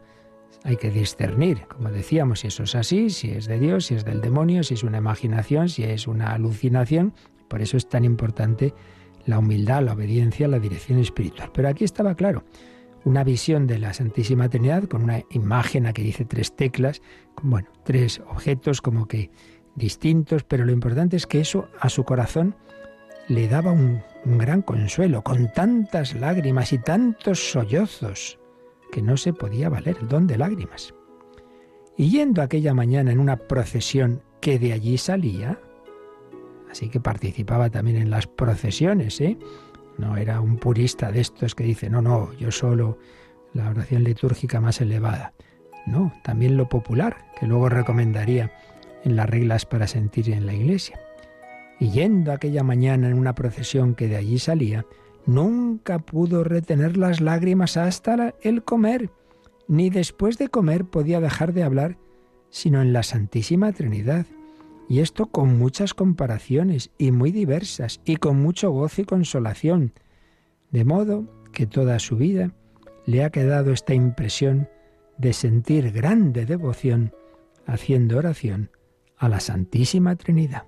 hay 0.64 0.78
que 0.78 0.90
discernir, 0.90 1.66
como 1.68 1.90
decíamos, 1.90 2.42
si 2.42 2.48
eso 2.48 2.64
es 2.64 2.76
así, 2.76 3.10
si 3.10 3.32
es 3.32 3.46
de 3.46 3.60
Dios, 3.60 3.86
si 3.86 3.96
es 3.96 4.06
del 4.06 4.22
demonio, 4.22 4.64
si 4.64 4.74
es 4.74 4.84
una 4.84 4.98
imaginación, 4.98 5.70
si 5.70 5.84
es 5.84 6.08
una 6.08 6.34
alucinación. 6.34 7.14
Por 7.48 7.62
eso 7.62 7.78
es 7.78 7.88
tan 7.88 8.04
importante 8.04 8.74
la 9.26 9.40
humildad, 9.40 9.84
la 9.84 9.94
obediencia, 9.94 10.48
la 10.48 10.60
dirección 10.60 11.00
espiritual. 11.00 11.52
Pero 11.54 11.70
aquí 11.70 11.86
estaba 11.86 12.16
claro, 12.16 12.44
una 13.06 13.24
visión 13.24 13.68
de 13.68 13.80
la 13.80 13.94
Santísima 13.94 14.50
Trinidad 14.50 14.84
con 14.84 15.04
una 15.04 15.24
imagen 15.32 15.92
que 15.94 16.04
dice 16.04 16.26
tres 16.26 16.56
teclas, 16.56 17.02
bueno, 17.42 17.70
tres 17.84 18.22
objetos 18.30 18.82
como 18.82 19.08
que 19.08 19.32
distintos, 19.76 20.44
pero 20.44 20.66
lo 20.66 20.72
importante 20.72 21.16
es 21.16 21.26
que 21.26 21.40
eso 21.40 21.70
a 21.80 21.90
su 21.90 22.04
corazón 22.04 22.56
le 23.30 23.48
daba 23.48 23.72
un 23.72 24.02
gran 24.26 24.62
consuelo, 24.62 25.24
con 25.24 25.52
tantas 25.54 26.16
lágrimas 26.16 26.74
y 26.74 26.80
tantos 26.80 27.52
sollozos, 27.52 28.39
que 28.92 29.02
no 29.02 29.18
se 29.18 29.34
podía 29.34 29.70
valer 29.70 29.98
el 30.02 30.08
don 30.08 30.28
de 30.28 30.38
lágrimas. 30.38 30.94
Y 31.98 32.10
yendo 32.10 32.42
aquella 32.42 32.74
mañana 32.74 33.12
en 33.12 33.20
una 33.20 33.38
procesión 33.38 34.22
que 34.42 34.58
de 34.58 34.74
allí 34.74 34.98
salía, 34.98 35.60
así 36.72 36.90
que 36.90 37.00
participaba 37.00 37.70
también 37.70 37.98
en 37.98 38.10
las 38.10 38.28
procesiones, 38.28 39.20
¿eh? 39.22 39.38
No 39.98 40.16
era 40.16 40.40
un 40.40 40.58
purista 40.58 41.12
de 41.12 41.20
estos 41.20 41.56
que 41.56 41.66
dice, 41.66 41.90
no, 41.90 42.02
no, 42.02 42.32
yo 42.34 42.52
solo 42.52 42.98
la 43.54 43.70
oración 43.70 44.06
litúrgica 44.06 44.62
más 44.62 44.80
elevada. 44.80 45.34
No, 45.86 46.14
también 46.24 46.56
lo 46.56 46.70
popular, 46.70 47.18
que 47.38 47.48
luego 47.48 47.68
recomendaría 47.68 48.54
en 49.04 49.16
las 49.16 49.30
reglas 49.30 49.66
para 49.66 49.88
sentir 49.88 50.30
en 50.30 50.46
la 50.46 50.54
iglesia. 50.54 51.00
Y 51.80 51.90
yendo 51.92 52.32
aquella 52.32 52.64
mañana 52.64 53.08
en 53.08 53.14
una 53.16 53.36
procesión 53.36 53.96
que 53.96 54.08
de 54.08 54.18
allí 54.18 54.40
salía, 54.40 54.86
nunca 55.30 56.00
pudo 56.00 56.44
retener 56.44 56.98
las 56.98 57.22
lágrimas 57.22 57.78
hasta 57.78 58.34
el 58.42 58.64
comer, 58.64 59.12
ni 59.68 59.90
después 59.90 60.38
de 60.38 60.50
comer 60.50 60.86
podía 60.86 61.22
dejar 61.22 61.54
de 61.54 61.64
hablar, 61.64 61.98
sino 62.50 62.82
en 62.82 62.94
la 62.94 63.04
Santísima 63.04 63.72
Trinidad. 63.72 64.26
Y 64.88 65.02
esto 65.02 65.28
con 65.28 65.60
muchas 65.60 65.94
comparaciones 65.94 66.90
y 66.98 67.12
muy 67.12 67.32
diversas, 67.32 68.02
y 68.06 68.16
con 68.16 68.42
mucho 68.42 68.72
gozo 68.72 69.02
y 69.02 69.06
consolación, 69.06 69.94
de 70.72 70.84
modo 70.84 71.26
que 71.54 71.68
toda 71.68 72.00
su 72.00 72.18
vida 72.18 72.56
le 73.06 73.24
ha 73.24 73.30
quedado 73.30 73.72
esta 73.72 73.94
impresión 73.94 74.68
de 75.20 75.34
sentir 75.34 75.92
grande 75.92 76.46
devoción 76.46 77.14
haciendo 77.68 78.18
oración 78.18 78.72
a 79.18 79.30
la 79.30 79.40
Santísima 79.40 80.16
Trinidad. 80.16 80.64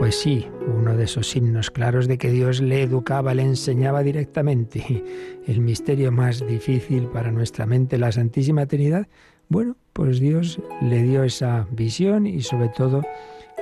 Pues 0.00 0.18
sí, 0.18 0.46
uno 0.66 0.96
de 0.96 1.04
esos 1.04 1.28
signos 1.28 1.70
claros 1.70 2.08
de 2.08 2.16
que 2.16 2.30
Dios 2.30 2.62
le 2.62 2.80
educaba, 2.80 3.34
le 3.34 3.42
enseñaba 3.42 4.02
directamente. 4.02 5.04
El 5.46 5.60
misterio 5.60 6.10
más 6.10 6.42
difícil 6.46 7.06
para 7.08 7.30
nuestra 7.30 7.66
mente, 7.66 7.98
la 7.98 8.10
Santísima 8.10 8.64
Trinidad. 8.64 9.08
Bueno, 9.50 9.76
pues 9.92 10.18
Dios 10.18 10.58
le 10.80 11.02
dio 11.02 11.22
esa 11.22 11.68
visión 11.70 12.26
y 12.26 12.40
sobre 12.40 12.70
todo 12.70 13.02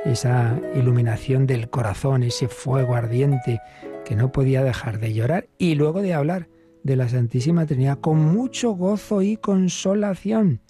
esa 0.05 0.61
iluminación 0.77 1.49
del 1.49 1.71
corazón, 1.71 2.23
ese 2.23 2.47
fuego 2.47 2.95
ardiente 2.95 3.61
que 4.05 4.15
no 4.15 4.31
podía 4.31 4.63
dejar 4.63 5.01
de 5.01 5.15
llorar 5.15 5.49
y 5.59 5.75
luego 5.75 6.03
de 6.03 6.15
hablar 6.15 6.49
de 6.85 6.95
la 6.95 7.09
Santísima 7.09 7.67
Trinidad 7.67 7.99
con 7.99 8.17
mucho 8.17 8.71
gozo 8.71 9.23
y 9.23 9.39
consolación. 9.39 10.61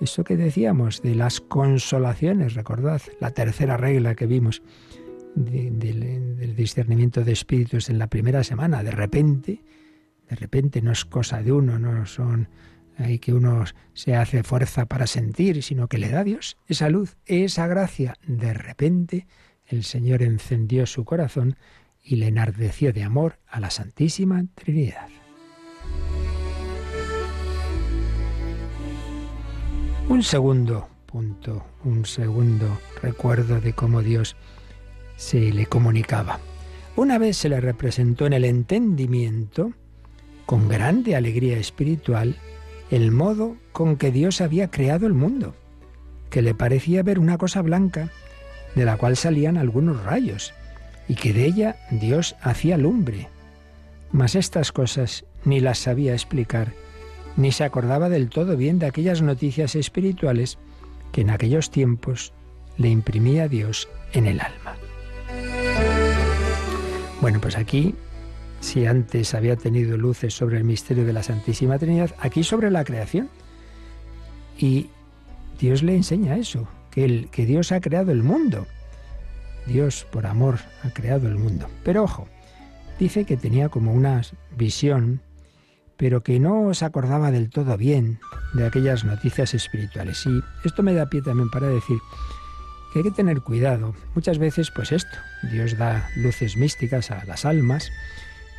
Eso 0.00 0.22
que 0.22 0.36
decíamos 0.36 1.02
de 1.02 1.14
las 1.14 1.40
consolaciones, 1.40 2.54
recordad 2.54 3.02
la 3.20 3.32
tercera 3.32 3.76
regla 3.76 4.14
que 4.14 4.26
vimos 4.26 4.62
del 5.34 6.54
discernimiento 6.56 7.24
de 7.24 7.32
espíritus 7.32 7.90
en 7.90 7.98
la 7.98 8.06
primera 8.06 8.44
semana, 8.44 8.82
de 8.82 8.90
repente, 8.92 9.62
de 10.28 10.36
repente 10.36 10.82
no 10.82 10.92
es 10.92 11.04
cosa 11.04 11.42
de 11.42 11.52
uno, 11.52 11.78
no 11.78 12.06
son 12.06 12.48
ahí 12.96 13.18
que 13.18 13.32
uno 13.32 13.64
se 13.92 14.14
hace 14.14 14.42
fuerza 14.42 14.86
para 14.86 15.06
sentir, 15.06 15.62
sino 15.62 15.88
que 15.88 15.98
le 15.98 16.10
da 16.10 16.24
Dios 16.24 16.56
esa 16.66 16.88
luz, 16.88 17.16
esa 17.26 17.66
gracia. 17.66 18.14
De 18.26 18.54
repente 18.54 19.26
el 19.66 19.84
Señor 19.84 20.22
encendió 20.22 20.86
su 20.86 21.04
corazón 21.04 21.56
y 22.02 22.16
le 22.16 22.28
enardeció 22.28 22.92
de 22.92 23.04
amor 23.04 23.38
a 23.46 23.60
la 23.60 23.70
Santísima 23.70 24.44
Trinidad. 24.54 25.08
Un 30.08 30.22
segundo 30.22 30.88
punto, 31.04 31.66
un 31.84 32.06
segundo 32.06 32.80
recuerdo 33.02 33.60
de 33.60 33.74
cómo 33.74 34.00
Dios 34.00 34.36
se 35.16 35.52
le 35.52 35.66
comunicaba. 35.66 36.38
Una 36.96 37.18
vez 37.18 37.36
se 37.36 37.50
le 37.50 37.60
representó 37.60 38.24
en 38.24 38.32
el 38.32 38.46
entendimiento, 38.46 39.74
con 40.46 40.66
grande 40.66 41.14
alegría 41.14 41.58
espiritual, 41.58 42.36
el 42.90 43.10
modo 43.12 43.56
con 43.72 43.98
que 43.98 44.10
Dios 44.10 44.40
había 44.40 44.70
creado 44.70 45.06
el 45.06 45.12
mundo, 45.12 45.54
que 46.30 46.40
le 46.40 46.54
parecía 46.54 47.02
ver 47.02 47.18
una 47.18 47.36
cosa 47.36 47.60
blanca, 47.60 48.08
de 48.74 48.86
la 48.86 48.96
cual 48.96 49.14
salían 49.14 49.58
algunos 49.58 50.02
rayos, 50.04 50.54
y 51.06 51.16
que 51.16 51.34
de 51.34 51.44
ella 51.44 51.76
Dios 51.90 52.34
hacía 52.40 52.78
lumbre. 52.78 53.28
Mas 54.10 54.36
estas 54.36 54.72
cosas 54.72 55.26
ni 55.44 55.60
las 55.60 55.78
sabía 55.78 56.14
explicar, 56.14 56.72
ni 57.38 57.52
se 57.52 57.62
acordaba 57.62 58.08
del 58.08 58.28
todo 58.28 58.56
bien 58.56 58.80
de 58.80 58.86
aquellas 58.86 59.22
noticias 59.22 59.76
espirituales 59.76 60.58
que 61.12 61.20
en 61.20 61.30
aquellos 61.30 61.70
tiempos 61.70 62.32
le 62.76 62.88
imprimía 62.88 63.46
Dios 63.46 63.88
en 64.12 64.26
el 64.26 64.40
alma. 64.40 64.74
Bueno, 67.20 67.40
pues 67.40 67.56
aquí, 67.56 67.94
si 68.60 68.86
antes 68.86 69.34
había 69.34 69.54
tenido 69.54 69.96
luces 69.96 70.34
sobre 70.34 70.56
el 70.56 70.64
misterio 70.64 71.04
de 71.04 71.12
la 71.12 71.22
Santísima 71.22 71.78
Trinidad, 71.78 72.12
aquí 72.18 72.42
sobre 72.42 72.72
la 72.72 72.84
creación. 72.84 73.28
Y 74.58 74.88
Dios 75.60 75.84
le 75.84 75.94
enseña 75.94 76.36
eso, 76.36 76.68
que, 76.90 77.04
el, 77.04 77.28
que 77.30 77.46
Dios 77.46 77.70
ha 77.70 77.80
creado 77.80 78.10
el 78.10 78.24
mundo. 78.24 78.66
Dios, 79.64 80.06
por 80.10 80.26
amor, 80.26 80.58
ha 80.82 80.90
creado 80.90 81.28
el 81.28 81.36
mundo. 81.36 81.68
Pero 81.84 82.02
ojo, 82.02 82.26
dice 82.98 83.24
que 83.24 83.36
tenía 83.36 83.68
como 83.68 83.92
una 83.92 84.22
visión 84.56 85.20
pero 85.98 86.22
que 86.22 86.38
no 86.38 86.72
se 86.72 86.84
acordaba 86.84 87.30
del 87.30 87.50
todo 87.50 87.76
bien 87.76 88.20
de 88.54 88.66
aquellas 88.66 89.04
noticias 89.04 89.52
espirituales. 89.52 90.24
Y 90.26 90.42
esto 90.64 90.82
me 90.82 90.94
da 90.94 91.06
pie 91.06 91.20
también 91.20 91.50
para 91.50 91.66
decir 91.66 91.98
que 92.92 93.00
hay 93.00 93.02
que 93.02 93.10
tener 93.10 93.42
cuidado. 93.42 93.94
Muchas 94.14 94.38
veces, 94.38 94.70
pues 94.70 94.92
esto, 94.92 95.18
Dios 95.50 95.76
da 95.76 96.08
luces 96.16 96.56
místicas 96.56 97.10
a 97.10 97.24
las 97.24 97.44
almas, 97.44 97.90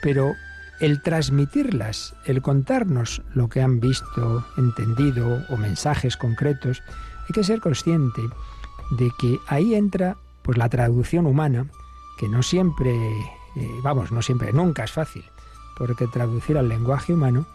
pero 0.04 0.34
el 0.82 1.02
transmitirlas, 1.02 2.14
el 2.26 2.42
contarnos 2.42 3.22
lo 3.34 3.48
que 3.48 3.62
han 3.62 3.80
visto, 3.80 4.46
entendido 4.58 5.42
o 5.50 5.58
mensajes 5.58 6.18
concretos, 6.18 6.84
hay 7.22 7.34
que 7.34 7.44
ser 7.46 7.62
consciente 7.62 8.22
de 8.92 9.10
que 9.18 9.40
ahí 9.48 9.76
entra 9.76 10.18
pues 10.44 10.58
la 10.58 10.68
traducción 10.68 11.26
humana, 11.26 11.68
que 12.18 12.28
no 12.28 12.44
siempre, 12.44 12.92
eh, 12.92 13.70
vamos, 13.82 14.12
no 14.12 14.22
siempre, 14.22 14.52
nunca 14.52 14.84
es 14.84 14.92
fácil 14.92 15.24
porque 15.80 16.06
traducir 16.06 16.60
al 16.60 16.70
lenguaje 16.70 17.14
humano 17.14 17.48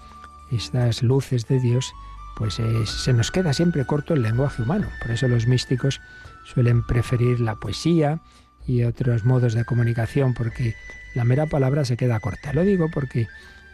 estas 0.50 1.04
luces 1.04 1.47
de 1.47 1.61
Dios, 1.61 1.95
pues 2.37 2.54
se 2.54 3.12
nos 3.12 3.31
queda 3.31 3.52
siempre 3.52 3.87
corto 3.87 4.14
el 4.14 4.23
lenguaje 4.23 4.62
humano. 4.62 4.88
Por 5.00 5.12
eso 5.12 5.28
los 5.28 5.47
místicos 5.47 6.00
suelen 6.45 6.83
preferir 6.85 7.38
la 7.38 7.54
poesía 7.54 8.21
y 8.66 8.83
otros 8.83 9.25
modos 9.25 9.54
de 9.54 9.64
comunicación, 9.64 10.35
porque 10.35 10.75
la 11.14 11.25
mera 11.25 11.47
palabra 11.47 11.85
se 11.85 11.97
queda 11.97 12.19
corta. 12.19 12.52
Lo 12.52 12.62
digo 12.62 12.88
porque 12.93 13.28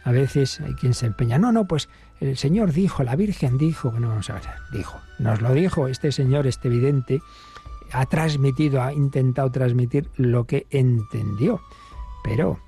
a 0.04 0.12
veces 0.12 0.60
hay 0.60 0.74
quien 0.74 0.94
se 0.94 1.06
empeña, 1.06 1.38
no, 1.38 1.52
no, 1.52 1.66
pues 1.66 1.88
el 2.20 2.36
Señor 2.36 2.72
dijo, 2.72 3.02
la 3.02 3.16
Virgen 3.16 3.56
dijo, 3.56 3.90
bueno, 3.90 4.08
vamos 4.08 4.28
a 4.30 4.34
ver, 4.34 4.42
dijo, 4.72 4.98
nos 5.18 5.40
lo 5.40 5.52
dijo 5.52 5.88
este 5.88 6.12
Señor, 6.12 6.46
este 6.46 6.68
vidente, 6.68 7.22
ha 7.92 8.06
transmitido, 8.06 8.82
ha 8.82 8.92
intentado 8.92 9.50
transmitir 9.50 10.08
lo 10.16 10.44
que 10.44 10.66
entendió. 10.70 11.60
Pero 12.22 12.58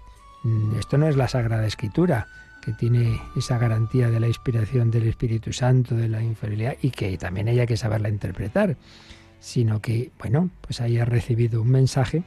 esto 0.79 0.99
no 0.99 1.09
es 1.09 1.17
la 1.17 1.29
Sagrada 1.29 1.67
Escritura, 1.67 2.27
que 2.63 2.73
tiene 2.73 3.21
esa 3.37 3.59
garantía 3.59 4.09
de 4.09 4.21
la 4.21 4.29
inspiración 4.29 4.91
del 4.91 5.09
Espíritu 5.09 5.53
Santo, 5.53 5.97
de 5.97 6.09
la 6.09 6.23
infalibilidad, 6.23 6.77
y 6.81 6.91
que 6.91 7.17
también 7.19 7.49
hay 7.49 7.67
que 7.67 7.77
saberla 7.77 8.09
interpretar, 8.09 8.77
sino 9.41 9.81
que, 9.81 10.13
bueno, 10.19 10.51
pues 10.61 10.81
haya 10.81 11.05
recibido 11.05 11.61
un 11.61 11.71
mensaje, 11.71 12.23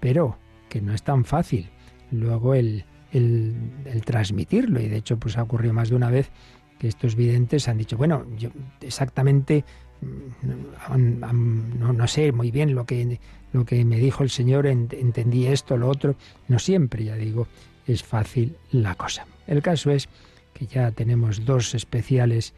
pero 0.00 0.38
que 0.68 0.80
no 0.80 0.94
es 0.94 1.02
tan 1.02 1.24
fácil 1.24 1.70
luego 2.10 2.54
el, 2.54 2.84
el, 3.12 4.02
transmitirlo, 4.04 4.80
y 4.80 4.88
de 4.88 4.96
hecho 4.96 5.18
pues 5.18 5.36
ha 5.36 5.42
ocurrido 5.42 5.74
más 5.74 5.88
de 5.88 5.96
una 5.96 6.10
vez 6.10 6.30
que 6.78 6.88
estos 6.88 7.16
videntes 7.16 7.68
han 7.68 7.78
dicho, 7.78 7.96
bueno, 7.96 8.26
yo 8.36 8.50
exactamente 8.80 9.64
mm, 10.00 11.78
no, 11.78 12.08
sé 12.08 12.32
muy 12.32 12.50
bien 12.50 12.74
lo 12.74 12.86
que, 12.86 13.18
lo 13.54 13.64
que 13.64 13.84
me 13.84 13.98
dijo 13.98 14.24
el 14.24 14.30
Señor, 14.30 14.66
entendí 14.66 15.46
esto, 15.46 15.76
lo 15.76 15.88
otro. 15.88 16.16
No 16.48 16.58
siempre, 16.58 17.04
ya 17.04 17.14
digo, 17.14 17.46
es 17.86 18.02
fácil 18.02 18.56
la 18.72 18.96
cosa. 18.96 19.26
El 19.46 19.62
caso 19.62 19.92
es 19.92 20.08
que 20.52 20.66
ya 20.66 20.90
tenemos 20.90 21.44
dos 21.44 21.72
especiales 21.76 22.52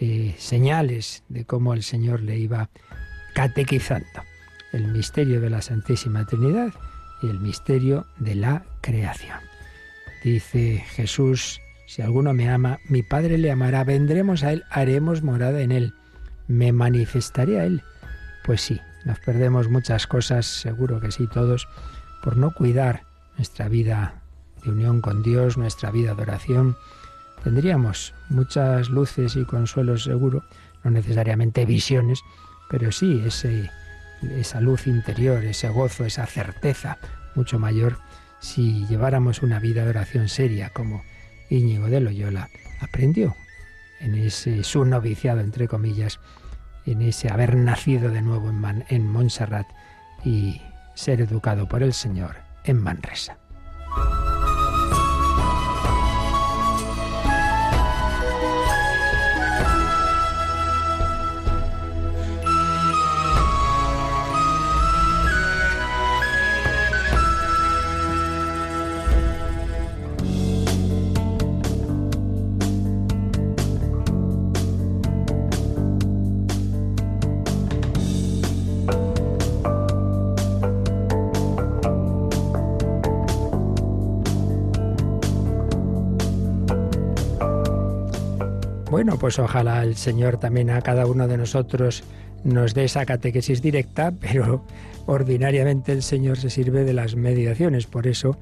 eh, 0.00 0.34
señales 0.38 1.22
de 1.28 1.44
cómo 1.44 1.72
el 1.72 1.84
Señor 1.84 2.22
le 2.22 2.36
iba 2.36 2.68
catequizando. 3.32 4.24
El 4.72 4.88
misterio 4.88 5.40
de 5.40 5.50
la 5.50 5.62
Santísima 5.62 6.26
Trinidad 6.26 6.74
y 7.22 7.28
el 7.28 7.38
misterio 7.38 8.06
de 8.18 8.34
la 8.34 8.64
creación. 8.80 9.38
Dice 10.24 10.84
Jesús, 10.94 11.60
si 11.86 12.02
alguno 12.02 12.34
me 12.34 12.50
ama, 12.50 12.80
mi 12.88 13.04
Padre 13.04 13.38
le 13.38 13.52
amará, 13.52 13.84
vendremos 13.84 14.42
a 14.42 14.52
Él, 14.52 14.64
haremos 14.68 15.22
morada 15.22 15.60
en 15.60 15.70
Él, 15.70 15.94
me 16.48 16.72
manifestaré 16.72 17.60
a 17.60 17.66
Él. 17.66 17.82
Pues 18.44 18.62
sí, 18.62 18.80
nos 19.04 19.18
perdemos 19.20 19.68
muchas 19.68 20.06
cosas, 20.06 20.46
seguro 20.46 21.00
que 21.00 21.12
sí 21.12 21.26
todos, 21.26 21.68
por 22.22 22.36
no 22.36 22.52
cuidar 22.52 23.04
nuestra 23.36 23.68
vida 23.68 24.22
de 24.62 24.70
unión 24.70 25.00
con 25.00 25.22
Dios, 25.22 25.56
nuestra 25.56 25.90
vida 25.90 26.14
de 26.14 26.22
oración. 26.22 26.76
Tendríamos 27.42 28.12
muchas 28.28 28.90
luces 28.90 29.36
y 29.36 29.44
consuelos 29.44 30.04
seguro, 30.04 30.44
no 30.84 30.90
necesariamente 30.90 31.64
visiones, 31.64 32.20
pero 32.68 32.92
sí 32.92 33.22
ese, 33.24 33.70
esa 34.36 34.60
luz 34.60 34.86
interior, 34.86 35.44
ese 35.44 35.68
gozo, 35.68 36.04
esa 36.04 36.26
certeza 36.26 36.98
mucho 37.34 37.58
mayor 37.58 37.96
si 38.40 38.86
lleváramos 38.86 39.42
una 39.42 39.60
vida 39.60 39.84
de 39.84 39.90
oración 39.90 40.28
seria 40.28 40.70
como 40.70 41.04
Íñigo 41.50 41.88
de 41.88 42.00
Loyola 42.00 42.48
aprendió 42.80 43.36
en 44.00 44.14
ese 44.14 44.64
su 44.64 44.84
noviciado, 44.86 45.40
entre 45.40 45.68
comillas, 45.68 46.20
en 46.86 47.02
ese 47.02 47.30
haber 47.30 47.56
nacido 47.56 48.10
de 48.10 48.22
nuevo 48.22 48.48
en, 48.48 48.84
en 48.88 49.06
Montserrat 49.06 49.66
y 50.24 50.60
ser 50.94 51.20
educado 51.20 51.68
por 51.68 51.82
el 51.82 51.92
Señor 51.92 52.36
en 52.64 52.82
Manresa. 52.82 53.38
Bueno, 88.90 89.20
pues 89.20 89.38
ojalá 89.38 89.84
el 89.84 89.94
Señor 89.94 90.38
también 90.38 90.68
a 90.68 90.82
cada 90.82 91.06
uno 91.06 91.28
de 91.28 91.36
nosotros 91.36 92.02
nos 92.42 92.74
dé 92.74 92.84
esa 92.84 93.06
catequesis 93.06 93.62
directa, 93.62 94.12
pero 94.20 94.64
ordinariamente 95.06 95.92
el 95.92 96.02
Señor 96.02 96.38
se 96.38 96.50
sirve 96.50 96.82
de 96.84 96.92
las 96.92 97.14
meditaciones, 97.14 97.86
por 97.86 98.08
eso 98.08 98.36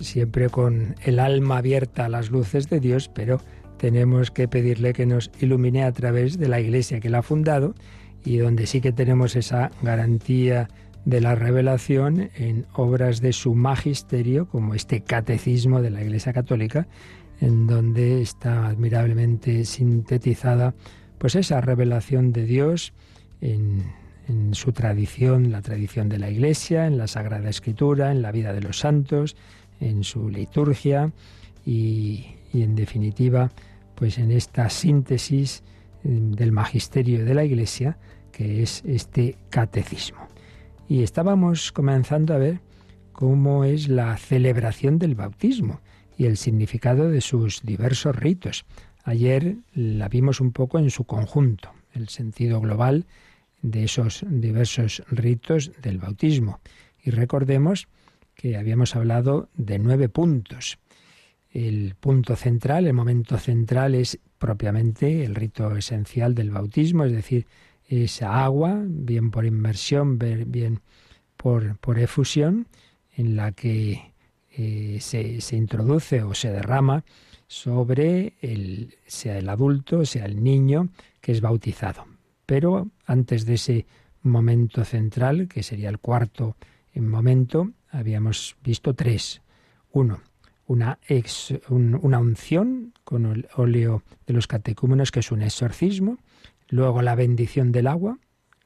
siempre 0.00 0.48
con 0.48 0.94
el 1.04 1.18
alma 1.18 1.58
abierta 1.58 2.06
a 2.06 2.08
las 2.08 2.30
luces 2.30 2.70
de 2.70 2.80
Dios, 2.80 3.10
pero 3.14 3.38
tenemos 3.76 4.30
que 4.30 4.48
pedirle 4.48 4.94
que 4.94 5.04
nos 5.04 5.30
ilumine 5.40 5.84
a 5.84 5.92
través 5.92 6.38
de 6.38 6.48
la 6.48 6.58
iglesia 6.58 7.00
que 7.00 7.10
la 7.10 7.18
ha 7.18 7.22
fundado 7.22 7.74
y 8.24 8.38
donde 8.38 8.66
sí 8.66 8.80
que 8.80 8.92
tenemos 8.92 9.36
esa 9.36 9.70
garantía 9.82 10.68
de 11.04 11.20
la 11.20 11.34
revelación 11.34 12.30
en 12.34 12.66
obras 12.72 13.20
de 13.20 13.32
su 13.32 13.54
magisterio, 13.54 14.46
como 14.48 14.74
este 14.74 15.02
catecismo 15.02 15.82
de 15.82 15.90
la 15.90 16.02
Iglesia 16.02 16.32
Católica, 16.32 16.86
en 17.40 17.66
donde 17.66 18.20
está 18.20 18.68
admirablemente 18.68 19.64
sintetizada 19.64 20.74
pues 21.18 21.34
esa 21.34 21.60
revelación 21.60 22.32
de 22.32 22.44
Dios 22.44 22.92
en, 23.40 23.98
su 24.52 24.70
tradición, 24.72 25.50
la 25.50 25.60
tradición 25.60 26.08
de 26.08 26.18
la 26.18 26.30
Iglesia, 26.30 26.86
en 26.86 26.98
la 26.98 27.08
Sagrada 27.08 27.50
Escritura, 27.50 28.12
en 28.12 28.22
la 28.22 28.30
vida 28.30 28.52
de 28.52 28.60
los 28.60 28.78
santos, 28.78 29.36
en 29.80 30.04
su 30.04 30.28
liturgia 30.28 31.12
y, 31.66 32.26
y 32.52 32.62
en 32.62 32.76
definitiva 32.76 33.50
pues 33.96 34.18
en 34.18 34.30
esta 34.30 34.70
síntesis 34.70 35.64
eh, 36.04 36.08
del 36.08 36.52
magisterio 36.52 37.24
de 37.24 37.34
la 37.34 37.44
Iglesia 37.44 37.98
que 38.30 38.62
es 38.62 38.84
este 38.86 39.36
catecismo. 39.50 40.28
Y 40.88 41.02
estábamos 41.02 41.72
comenzando 41.72 42.32
a 42.32 42.38
ver 42.38 42.60
cómo 43.12 43.64
es 43.64 43.88
la 43.88 44.16
celebración 44.16 44.98
del 44.98 45.16
bautismo 45.16 45.80
y 46.20 46.26
el 46.26 46.36
significado 46.36 47.08
de 47.08 47.22
sus 47.22 47.62
diversos 47.62 48.14
ritos. 48.14 48.66
Ayer 49.04 49.56
la 49.72 50.06
vimos 50.10 50.42
un 50.42 50.52
poco 50.52 50.78
en 50.78 50.90
su 50.90 51.04
conjunto, 51.04 51.70
el 51.94 52.10
sentido 52.10 52.60
global 52.60 53.06
de 53.62 53.84
esos 53.84 54.26
diversos 54.28 55.02
ritos 55.08 55.72
del 55.80 55.96
bautismo. 55.96 56.60
Y 57.02 57.08
recordemos 57.08 57.88
que 58.34 58.58
habíamos 58.58 58.96
hablado 58.96 59.48
de 59.54 59.78
nueve 59.78 60.10
puntos. 60.10 60.76
El 61.52 61.94
punto 61.98 62.36
central, 62.36 62.86
el 62.86 62.92
momento 62.92 63.38
central 63.38 63.94
es 63.94 64.18
propiamente 64.36 65.24
el 65.24 65.34
rito 65.34 65.74
esencial 65.74 66.34
del 66.34 66.50
bautismo, 66.50 67.04
es 67.06 67.12
decir, 67.12 67.46
esa 67.88 68.44
agua, 68.44 68.78
bien 68.86 69.30
por 69.30 69.46
inmersión, 69.46 70.18
bien 70.18 70.80
por, 71.38 71.78
por 71.78 71.98
efusión, 71.98 72.68
en 73.16 73.36
la 73.36 73.52
que 73.52 74.10
eh, 74.50 74.98
se, 75.00 75.56
introduce 75.56 76.22
o 76.22 76.34
se 76.34 76.50
derrama 76.50 77.04
sobre 77.46 78.34
el, 78.40 78.94
sea 79.06 79.38
el 79.38 79.48
adulto, 79.48 80.04
sea 80.04 80.24
el 80.24 80.42
niño 80.42 80.88
que 81.20 81.32
es 81.32 81.40
bautizado. 81.40 82.06
Pero 82.46 82.88
antes 83.06 83.46
de 83.46 83.54
ese 83.54 83.86
momento 84.22 84.84
central, 84.84 85.48
que 85.48 85.62
sería 85.62 85.88
el 85.88 85.98
cuarto 85.98 86.56
momento, 86.94 87.70
habíamos 87.90 88.56
visto 88.62 88.94
tres. 88.94 89.42
Uno, 89.92 90.20
una, 90.66 90.98
ex, 91.08 91.54
una 91.68 92.18
unción 92.18 92.92
con 93.04 93.26
el 93.26 93.48
óleo 93.56 94.02
de 94.26 94.34
los 94.34 94.46
catecúmenos, 94.46 95.10
que 95.10 95.20
es 95.20 95.32
un 95.32 95.42
exorcismo. 95.42 96.18
Luego 96.68 97.02
la 97.02 97.14
bendición 97.14 97.72
del 97.72 97.86
agua, 97.86 98.18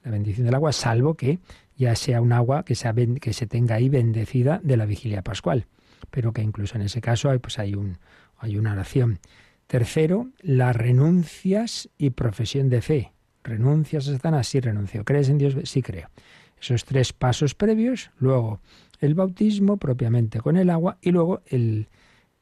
la 0.02 0.10
bendición 0.10 0.46
del 0.46 0.54
agua, 0.54 0.72
salvo 0.72 1.14
que 1.14 1.38
ya 1.76 1.94
sea 1.96 2.20
un 2.20 2.32
agua 2.32 2.64
que, 2.64 2.74
que 3.20 3.32
se 3.32 3.46
tenga 3.46 3.76
ahí 3.76 3.88
bendecida 3.88 4.60
de 4.62 4.76
la 4.76 4.86
vigilia 4.86 5.22
pascual 5.22 5.66
pero 6.10 6.32
que 6.32 6.42
incluso 6.42 6.76
en 6.76 6.82
ese 6.82 7.00
caso 7.00 7.30
hay, 7.30 7.38
pues 7.38 7.58
hay, 7.58 7.74
un, 7.74 7.98
hay 8.38 8.56
una 8.56 8.72
oración. 8.72 9.18
Tercero, 9.66 10.28
las 10.40 10.76
renuncias 10.76 11.88
y 11.98 12.10
profesión 12.10 12.68
de 12.68 12.82
fe. 12.82 13.12
Renuncias 13.42 14.08
a 14.08 14.12
Satanás, 14.12 14.48
sí 14.48 14.60
renuncio. 14.60 15.04
¿Crees 15.04 15.28
en 15.28 15.38
Dios? 15.38 15.56
Sí 15.64 15.82
creo. 15.82 16.08
Esos 16.60 16.84
tres 16.84 17.12
pasos 17.12 17.54
previos, 17.54 18.10
luego 18.18 18.60
el 19.00 19.14
bautismo 19.14 19.76
propiamente 19.76 20.40
con 20.40 20.56
el 20.56 20.70
agua 20.70 20.98
y 21.02 21.10
luego 21.10 21.42
el, 21.46 21.88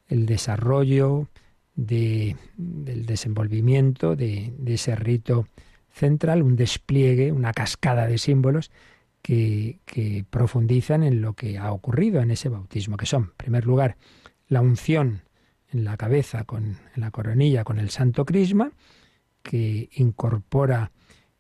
el 0.07 0.27
desarrollo 0.27 1.29
de, 1.75 2.37
del 2.57 3.07
desenvolvimiento 3.07 4.15
de, 4.15 4.53
de 4.59 4.75
ese 4.75 4.95
rito 4.95 5.49
central, 5.91 6.43
un 6.43 6.57
despliegue, 6.57 7.33
una 7.33 7.53
cascada 7.53 8.07
de 8.07 8.19
símbolos 8.19 8.71
que, 9.23 10.25
profundizan 10.29 11.03
en 11.03 11.23
lo 11.23 11.35
que 11.35 11.59
ha 11.59 11.73
ocurrido 11.73 12.21
en 12.21 12.31
ese 12.31 12.49
bautismo, 12.49 12.97
que 12.97 13.07
son, 13.07 13.23
en 13.23 13.37
primer 13.37 13.67
lugar, 13.67 13.97
la 14.49 14.61
unción 14.61 15.23
en 15.71 15.85
la 15.85 15.97
cabeza, 15.97 16.45
con, 16.45 16.77
en 16.95 17.01
la 17.01 17.11
coronilla, 17.11 17.65
con 17.65 17.79
el 17.79 17.91
santo 17.91 18.27
crisma, 18.27 18.73
que 19.43 19.89
incorpora 19.95 20.93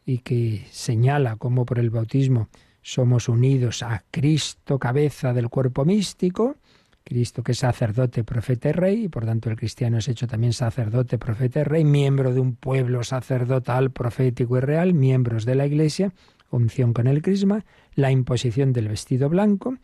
y 0.04 0.18
que 0.18 0.66
señala 0.70 1.36
cómo 1.36 1.66
por 1.66 1.78
el 1.78 1.90
bautismo 1.90 2.48
somos 2.80 3.28
unidos 3.28 3.82
a 3.82 4.04
Cristo, 4.10 4.78
cabeza 4.78 5.32
del 5.32 5.48
cuerpo 5.48 5.84
místico, 5.84 6.56
Cristo 7.04 7.42
que 7.42 7.52
es 7.52 7.58
sacerdote, 7.58 8.24
profeta 8.24 8.68
y 8.68 8.72
rey, 8.72 9.04
y 9.04 9.08
por 9.08 9.24
tanto 9.24 9.50
el 9.50 9.56
cristiano 9.56 9.98
es 9.98 10.08
hecho 10.08 10.26
también 10.26 10.52
sacerdote, 10.52 11.18
profeta 11.18 11.60
y 11.60 11.64
rey, 11.64 11.84
miembro 11.84 12.32
de 12.32 12.40
un 12.40 12.54
pueblo 12.54 13.02
sacerdotal, 13.02 13.90
profético 13.90 14.56
y 14.56 14.60
real, 14.60 14.94
miembros 14.94 15.44
de 15.44 15.54
la 15.54 15.66
Iglesia, 15.66 16.12
unción 16.52 16.92
con 16.92 17.06
el 17.06 17.22
crisma, 17.22 17.64
la 17.94 18.10
imposición 18.10 18.72
del 18.72 18.88
vestido 18.88 19.28
blanco, 19.28 19.76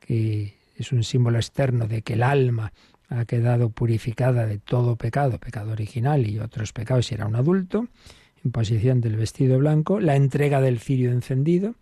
que 0.00 0.54
es 0.76 0.92
un 0.92 1.04
símbolo 1.04 1.38
externo 1.38 1.86
de 1.86 2.02
que 2.02 2.14
el 2.14 2.22
alma 2.22 2.72
ha 3.08 3.24
quedado 3.26 3.70
purificada 3.70 4.46
de 4.46 4.58
todo 4.58 4.96
pecado, 4.96 5.38
pecado 5.38 5.72
original 5.72 6.26
y 6.26 6.38
otros 6.38 6.72
pecados 6.72 7.06
si 7.06 7.14
era 7.14 7.26
un 7.26 7.36
adulto, 7.36 7.88
imposición 8.44 9.00
del 9.00 9.16
vestido 9.16 9.58
blanco, 9.58 10.00
la 10.00 10.16
entrega 10.16 10.60
del 10.60 10.78
cirio 10.78 11.10
encendido, 11.12 11.74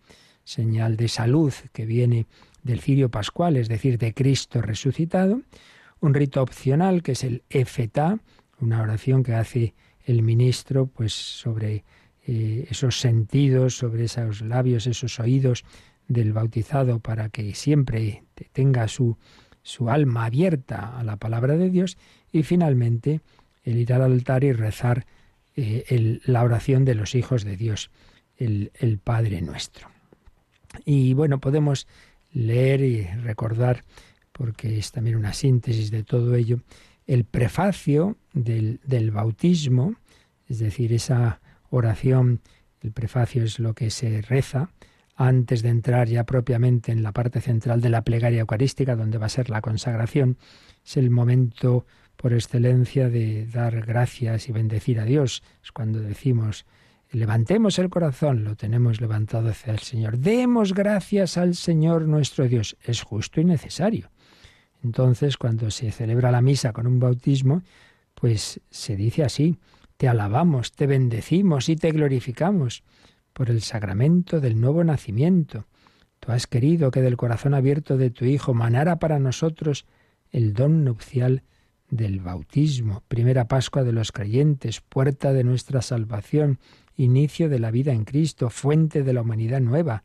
señal 0.43 0.97
de 0.97 1.07
salud 1.07 1.53
que 1.71 1.85
viene 1.85 2.25
del 2.63 2.79
cirio 2.79 3.09
pascual, 3.09 3.57
es 3.57 3.67
decir, 3.67 3.97
de 3.97 4.13
Cristo 4.13 4.61
resucitado, 4.61 5.41
un 5.99 6.13
rito 6.13 6.41
opcional 6.41 7.01
que 7.03 7.13
es 7.13 7.23
el 7.23 7.43
efetá, 7.49 8.19
una 8.59 8.81
oración 8.81 9.23
que 9.23 9.33
hace 9.33 9.73
el 10.05 10.21
ministro 10.21 10.87
pues 10.87 11.13
sobre 11.13 11.83
eh, 12.25 12.67
esos 12.69 12.99
sentidos, 12.99 13.77
sobre 13.77 14.05
esos 14.05 14.41
labios, 14.41 14.87
esos 14.87 15.19
oídos 15.19 15.63
del 16.07 16.33
bautizado 16.33 16.99
para 16.99 17.29
que 17.29 17.53
siempre 17.53 18.23
tenga 18.51 18.87
su, 18.87 19.17
su 19.61 19.89
alma 19.89 20.25
abierta 20.25 20.97
a 20.97 21.03
la 21.03 21.17
palabra 21.17 21.57
de 21.57 21.69
Dios 21.69 21.97
y 22.31 22.43
finalmente 22.43 23.21
el 23.63 23.77
ir 23.77 23.93
al 23.93 24.03
altar 24.03 24.43
y 24.43 24.51
rezar 24.51 25.05
eh, 25.55 26.19
la 26.25 26.43
oración 26.43 26.85
de 26.85 26.95
los 26.95 27.15
hijos 27.15 27.43
de 27.43 27.57
Dios, 27.57 27.91
el, 28.37 28.71
el 28.79 28.97
Padre 28.97 29.41
nuestro. 29.41 29.89
Y 30.85 31.13
bueno, 31.13 31.39
podemos 31.39 31.87
leer 32.31 32.81
y 32.81 33.03
recordar, 33.03 33.85
porque 34.31 34.77
es 34.77 34.91
también 34.91 35.15
una 35.15 35.33
síntesis 35.33 35.91
de 35.91 36.03
todo 36.03 36.35
ello, 36.35 36.59
el 37.05 37.25
prefacio 37.25 38.17
del, 38.33 38.79
del 38.85 39.11
bautismo, 39.11 39.95
es 40.47 40.59
decir, 40.59 40.93
esa 40.93 41.41
oración, 41.77 42.41
el 42.81 42.91
prefacio 42.91 43.43
es 43.43 43.59
lo 43.59 43.73
que 43.73 43.89
se 43.89 44.21
reza 44.21 44.69
antes 45.15 45.61
de 45.61 45.69
entrar 45.69 46.07
ya 46.07 46.23
propiamente 46.23 46.91
en 46.91 47.03
la 47.03 47.11
parte 47.11 47.39
central 47.39 47.81
de 47.81 47.89
la 47.89 48.03
plegaria 48.03 48.41
eucarística, 48.41 48.95
donde 48.95 49.17
va 49.17 49.27
a 49.27 49.29
ser 49.29 49.49
la 49.49 49.61
consagración, 49.61 50.37
es 50.85 50.97
el 50.97 51.09
momento 51.09 51.85
por 52.17 52.33
excelencia 52.33 53.09
de 53.09 53.45
dar 53.47 53.81
gracias 53.85 54.49
y 54.49 54.51
bendecir 54.51 54.99
a 54.99 55.05
Dios. 55.05 55.43
Es 55.63 55.71
cuando 55.71 55.99
decimos, 55.99 56.65
levantemos 57.11 57.79
el 57.79 57.89
corazón, 57.89 58.43
lo 58.43 58.55
tenemos 58.55 59.01
levantado 59.01 59.49
hacia 59.49 59.73
el 59.73 59.79
Señor. 59.79 60.17
Demos 60.17 60.73
gracias 60.73 61.37
al 61.37 61.55
Señor 61.55 62.07
nuestro 62.07 62.47
Dios. 62.47 62.77
Es 62.83 63.01
justo 63.03 63.39
y 63.41 63.45
necesario. 63.45 64.09
Entonces, 64.83 65.37
cuando 65.37 65.71
se 65.71 65.91
celebra 65.91 66.31
la 66.31 66.41
misa 66.41 66.73
con 66.73 66.87
un 66.87 66.99
bautismo, 66.99 67.61
pues 68.15 68.59
se 68.69 68.95
dice 68.95 69.23
así, 69.23 69.57
te 70.03 70.09
alabamos, 70.09 70.73
te 70.73 70.85
bendecimos 70.85 71.69
y 71.69 71.77
te 71.77 71.89
glorificamos 71.91 72.83
por 73.31 73.49
el 73.49 73.61
sacramento 73.61 74.41
del 74.41 74.59
nuevo 74.59 74.83
nacimiento. 74.83 75.65
Tú 76.19 76.33
has 76.33 76.45
querido 76.45 76.91
que 76.91 77.01
del 77.01 77.15
corazón 77.15 77.53
abierto 77.53 77.95
de 77.95 78.09
tu 78.09 78.25
Hijo 78.25 78.53
manara 78.53 78.99
para 78.99 79.17
nosotros 79.19 79.85
el 80.29 80.51
don 80.51 80.83
nupcial 80.83 81.43
del 81.89 82.19
bautismo, 82.19 83.03
primera 83.07 83.47
Pascua 83.47 83.85
de 83.85 83.93
los 83.93 84.11
creyentes, 84.11 84.81
puerta 84.81 85.31
de 85.31 85.45
nuestra 85.45 85.81
salvación, 85.81 86.59
inicio 86.97 87.47
de 87.47 87.59
la 87.59 87.71
vida 87.71 87.93
en 87.93 88.03
Cristo, 88.03 88.49
fuente 88.49 89.03
de 89.03 89.13
la 89.13 89.21
humanidad 89.21 89.61
nueva 89.61 90.03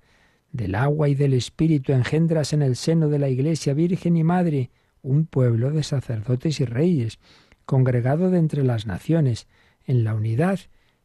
del 0.52 0.76
agua 0.76 1.08
y 1.08 1.16
del 1.16 1.34
Espíritu 1.34 1.92
engendras 1.92 2.52
en 2.52 2.62
el 2.62 2.76
seno 2.76 3.08
de 3.08 3.18
la 3.18 3.30
Iglesia 3.30 3.74
Virgen 3.74 4.16
y 4.16 4.22
Madre 4.22 4.70
un 5.02 5.26
pueblo 5.26 5.72
de 5.72 5.82
sacerdotes 5.82 6.60
y 6.60 6.66
reyes, 6.66 7.18
congregado 7.64 8.30
de 8.30 8.38
entre 8.38 8.62
las 8.62 8.86
naciones, 8.86 9.48
en 9.88 10.04
la 10.04 10.14
unidad 10.14 10.60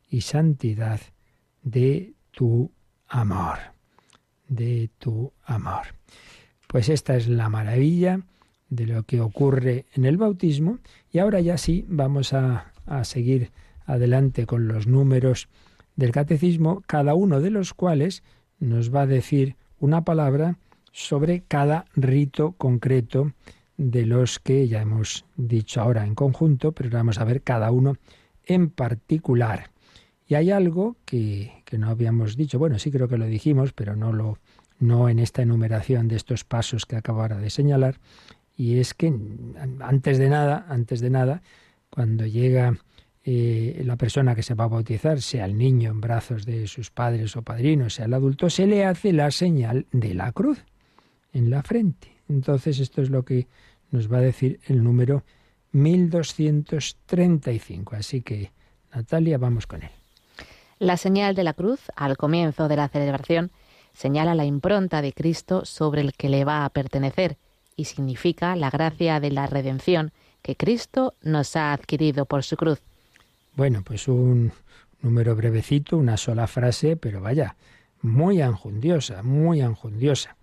y 0.08 0.22
santidad 0.22 1.02
de 1.64 2.14
tu 2.30 2.72
amor, 3.08 3.58
de 4.48 4.92
tu 5.00 5.34
amor. 5.44 5.96
Pues 6.68 6.90
esta 6.90 7.16
es 7.16 7.28
la 7.28 7.50
maravilla 7.50 8.20
de 8.70 8.86
lo 8.86 9.04
que 9.04 9.22
ocurre 9.22 9.86
en 9.94 10.06
el 10.06 10.18
bautismo 10.18 10.78
y 11.12 11.20
ahora 11.20 11.40
ya 11.40 11.58
sí 11.58 11.86
vamos 11.88 12.34
a, 12.34 12.72
a 12.86 13.04
seguir 13.06 13.52
adelante 13.86 14.46
con 14.46 14.68
los 14.68 14.86
números 14.86 15.48
del 15.96 16.12
catecismo, 16.12 16.84
cada 16.86 17.16
uno 17.16 17.40
de 17.40 17.52
los 17.52 17.74
cuales 17.74 18.24
nos 18.60 18.94
va 18.94 19.02
a 19.02 19.08
decir 19.08 19.56
una 19.80 20.04
palabra 20.04 20.58
sobre 20.92 21.44
cada 21.44 21.86
rito 21.96 22.54
concreto 22.54 23.34
de 23.78 24.06
los 24.06 24.40
que 24.40 24.68
ya 24.68 24.82
hemos 24.82 25.26
dicho 25.36 25.82
ahora 25.82 26.06
en 26.06 26.16
conjunto, 26.16 26.72
pero 26.72 26.90
vamos 26.90 27.18
a 27.20 27.24
ver 27.24 27.42
cada 27.42 27.72
uno 27.72 27.98
en 28.46 28.70
particular. 28.70 29.72
Y 30.28 30.36
hay 30.36 30.52
algo 30.52 30.96
que, 31.06 31.64
que, 31.66 31.78
no 31.78 31.90
habíamos 31.90 32.38
dicho, 32.38 32.58
bueno, 32.60 32.80
sí 32.80 32.92
creo 32.92 33.08
que 33.08 33.18
lo 33.18 33.26
dijimos, 33.26 33.74
pero 33.74 33.96
no 33.96 34.14
lo 34.14 34.40
no 34.80 35.10
en 35.10 35.20
esta 35.20 35.42
enumeración 35.42 36.08
de 36.08 36.16
estos 36.16 36.44
pasos 36.44 36.86
que 36.86 36.96
acabara 36.96 37.38
de 37.38 37.50
señalar, 37.50 38.00
y 38.56 38.80
es 38.80 38.94
que 38.94 39.14
antes 39.80 40.18
de 40.18 40.30
nada, 40.30 40.66
antes 40.70 41.02
de 41.02 41.10
nada, 41.10 41.42
cuando 41.90 42.26
llega 42.26 42.78
eh, 43.24 43.82
la 43.86 43.96
persona 43.96 44.36
que 44.36 44.44
se 44.44 44.54
va 44.54 44.66
a 44.66 44.68
bautizar, 44.68 45.22
sea 45.22 45.46
el 45.46 45.58
niño 45.58 45.92
en 45.92 46.02
brazos 46.02 46.46
de 46.46 46.68
sus 46.68 46.92
padres 46.92 47.36
o 47.36 47.42
padrinos, 47.42 47.96
sea 47.96 48.06
el 48.06 48.14
adulto, 48.14 48.50
se 48.50 48.68
le 48.68 48.86
hace 48.86 49.14
la 49.14 49.32
señal 49.32 49.88
de 49.92 50.14
la 50.14 50.32
cruz 50.32 50.64
en 51.32 51.50
la 51.50 51.64
frente. 51.64 52.10
Entonces 52.30 52.80
esto 52.80 53.02
es 53.02 53.10
lo 53.10 53.24
que 53.24 53.48
nos 53.92 54.12
va 54.12 54.18
a 54.18 54.22
decir 54.22 54.60
el 54.68 54.84
número 54.84 55.24
1235. 55.74 57.96
Así 57.96 58.22
que, 58.22 58.52
Natalia, 58.94 59.38
vamos 59.38 59.68
con 59.68 59.84
él. 59.84 59.92
La 60.80 60.98
señal 60.98 61.36
de 61.36 61.44
la 61.44 61.54
cruz, 61.54 61.82
al 61.96 62.18
comienzo 62.18 62.68
de 62.68 62.78
la 62.78 62.90
celebración, 62.90 63.52
señala 63.94 64.34
la 64.34 64.46
impronta 64.46 65.02
de 65.02 65.14
Cristo 65.14 65.66
sobre 65.66 66.02
el 66.02 66.14
que 66.14 66.30
le 66.30 66.46
va 66.46 66.66
a 66.66 66.70
pertenecer 66.70 67.38
y 67.76 67.86
significa 67.86 68.56
la 68.56 68.70
gracia 68.70 69.20
de 69.20 69.32
la 69.32 69.48
redención 69.48 70.12
que 70.42 70.56
Cristo 70.56 71.16
nos 71.22 71.56
ha 71.56 71.74
adquirido 71.74 72.26
por 72.26 72.44
su 72.44 72.58
cruz 72.58 72.82
bueno, 73.56 73.84
pues 73.84 74.08
un 74.08 74.52
número 75.02 75.36
brevecito, 75.36 75.98
una 75.98 76.18
sola 76.18 76.48
frase, 76.48 76.96
pero 76.96 77.22
vaya, 77.22 77.56
muy 78.02 78.42
anjundiosa, 78.42 79.22
muy 79.22 79.62
anjundiosa. 79.62 80.38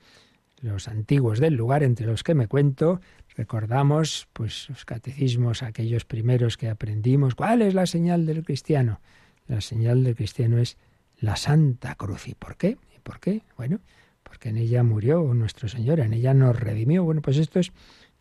Los 0.60 0.86
antiguos 0.86 1.40
del 1.40 1.54
lugar 1.54 1.82
entre 1.82 2.06
los 2.06 2.22
que 2.22 2.34
me 2.34 2.46
cuento, 2.46 3.00
recordamos 3.40 4.28
pues 4.34 4.68
los 4.68 4.84
catecismos, 4.84 5.62
aquellos 5.62 6.04
primeros 6.04 6.58
que 6.58 6.68
aprendimos. 6.68 7.34
¿Cuál 7.34 7.62
es 7.62 7.72
la 7.72 7.86
señal 7.86 8.26
del 8.26 8.44
cristiano? 8.44 9.00
La 9.46 9.62
señal 9.62 10.04
del 10.04 10.14
cristiano 10.14 10.58
es 10.58 10.76
la 11.16 11.36
Santa 11.36 11.94
Cruz. 11.94 12.28
¿Y 12.28 12.34
por 12.34 12.58
qué? 12.58 12.76
¿Y 12.94 12.98
por 13.02 13.18
qué? 13.18 13.40
Bueno, 13.56 13.80
porque 14.24 14.50
en 14.50 14.58
ella 14.58 14.82
murió 14.82 15.22
nuestro 15.32 15.70
Señor, 15.70 16.00
en 16.00 16.12
ella 16.12 16.34
nos 16.34 16.54
redimió. 16.54 17.02
Bueno, 17.02 17.22
pues 17.22 17.38
esto 17.38 17.60
es 17.60 17.72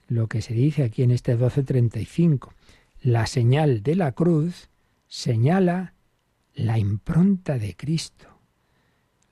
lo 0.07 0.27
que 0.27 0.41
se 0.41 0.53
dice 0.53 0.83
aquí 0.83 1.03
en 1.03 1.11
este 1.11 1.33
1235. 1.33 2.53
La 3.01 3.27
señal 3.27 3.83
de 3.83 3.95
la 3.97 4.13
cruz 4.13 4.69
señala 5.09 5.95
la 6.53 6.79
impronta 6.79 7.57
de 7.57 7.75
Cristo. 7.75 8.39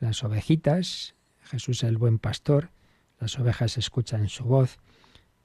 Las 0.01 0.21
ovejitas, 0.21 1.15
Jesús 1.43 1.81
el 1.83 1.97
buen 1.97 2.19
pastor, 2.19 2.71
las 3.21 3.39
ovejas 3.39 3.77
escuchan 3.77 4.27
su 4.27 4.43
voz, 4.43 4.79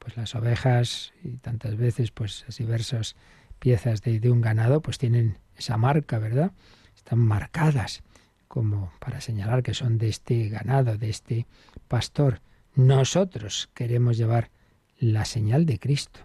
pues 0.02 0.16
las 0.16 0.34
ovejas 0.34 1.12
y 1.22 1.36
tantas 1.36 1.76
veces 1.76 2.10
pues 2.10 2.44
diversas 2.58 3.14
piezas 3.60 4.02
de, 4.02 4.18
de 4.18 4.30
un 4.30 4.40
ganado 4.40 4.82
pues 4.82 4.98
tienen 4.98 5.38
esa 5.56 5.76
marca, 5.76 6.18
¿verdad? 6.18 6.50
Están 6.96 7.20
marcadas 7.20 8.02
como 8.48 8.92
para 8.98 9.20
señalar 9.20 9.62
que 9.62 9.74
son 9.74 9.96
de 9.98 10.08
este 10.08 10.48
ganado, 10.48 10.98
de 10.98 11.08
este 11.08 11.46
pastor. 11.86 12.40
Nosotros 12.74 13.70
queremos 13.74 14.16
llevar 14.16 14.50
la 14.98 15.24
señal 15.24 15.66
de 15.66 15.78
Cristo 15.78 16.20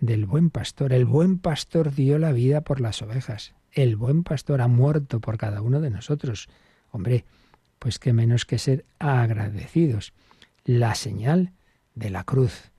del 0.00 0.26
buen 0.26 0.50
pastor. 0.50 0.92
El 0.92 1.04
buen 1.04 1.38
pastor 1.38 1.94
dio 1.94 2.18
la 2.18 2.32
vida 2.32 2.62
por 2.62 2.80
las 2.80 3.00
ovejas. 3.02 3.54
El 3.72 3.96
buen 3.96 4.24
pastor 4.24 4.60
ha 4.60 4.68
muerto 4.68 5.20
por 5.20 5.38
cada 5.38 5.62
uno 5.62 5.80
de 5.80 5.90
nosotros. 5.90 6.48
Hombre, 6.90 7.24
pues 7.78 7.98
qué 7.98 8.12
menos 8.12 8.44
que 8.44 8.58
ser 8.58 8.84
agradecidos. 8.98 10.12
La 10.64 10.94
señal 10.94 11.52
de 11.94 12.10
la 12.10 12.24
cruz. 12.24 12.72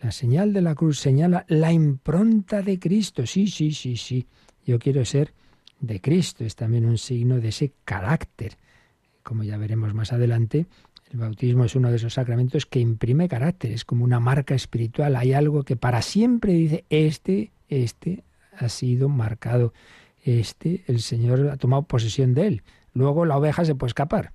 La 0.00 0.12
señal 0.12 0.52
de 0.52 0.62
la 0.62 0.74
cruz 0.74 0.98
señala 1.00 1.44
la 1.48 1.72
impronta 1.72 2.62
de 2.62 2.78
Cristo. 2.78 3.26
Sí, 3.26 3.46
sí, 3.46 3.72
sí, 3.72 3.96
sí. 3.96 4.26
Yo 4.64 4.78
quiero 4.78 5.04
ser 5.04 5.34
de 5.80 6.00
Cristo. 6.00 6.44
Es 6.44 6.56
también 6.56 6.84
un 6.84 6.98
signo 6.98 7.40
de 7.40 7.48
ese 7.48 7.72
carácter. 7.84 8.58
Como 9.22 9.42
ya 9.42 9.56
veremos 9.56 9.94
más 9.94 10.12
adelante, 10.12 10.66
el 11.14 11.20
bautismo 11.20 11.64
es 11.64 11.76
uno 11.76 11.90
de 11.90 11.96
esos 11.96 12.14
sacramentos 12.14 12.66
que 12.66 12.80
imprime 12.80 13.28
carácter, 13.28 13.70
es 13.70 13.84
como 13.84 14.04
una 14.04 14.18
marca 14.18 14.56
espiritual, 14.56 15.14
hay 15.14 15.32
algo 15.32 15.62
que 15.62 15.76
para 15.76 16.02
siempre 16.02 16.52
dice, 16.54 16.84
este, 16.90 17.52
este 17.68 18.24
ha 18.56 18.68
sido 18.68 19.08
marcado, 19.08 19.72
este, 20.24 20.82
el 20.88 21.00
Señor 21.00 21.48
ha 21.50 21.56
tomado 21.56 21.84
posesión 21.84 22.34
de 22.34 22.48
él. 22.48 22.62
Luego 22.94 23.26
la 23.26 23.36
oveja 23.36 23.64
se 23.64 23.76
puede 23.76 23.90
escapar. 23.90 24.32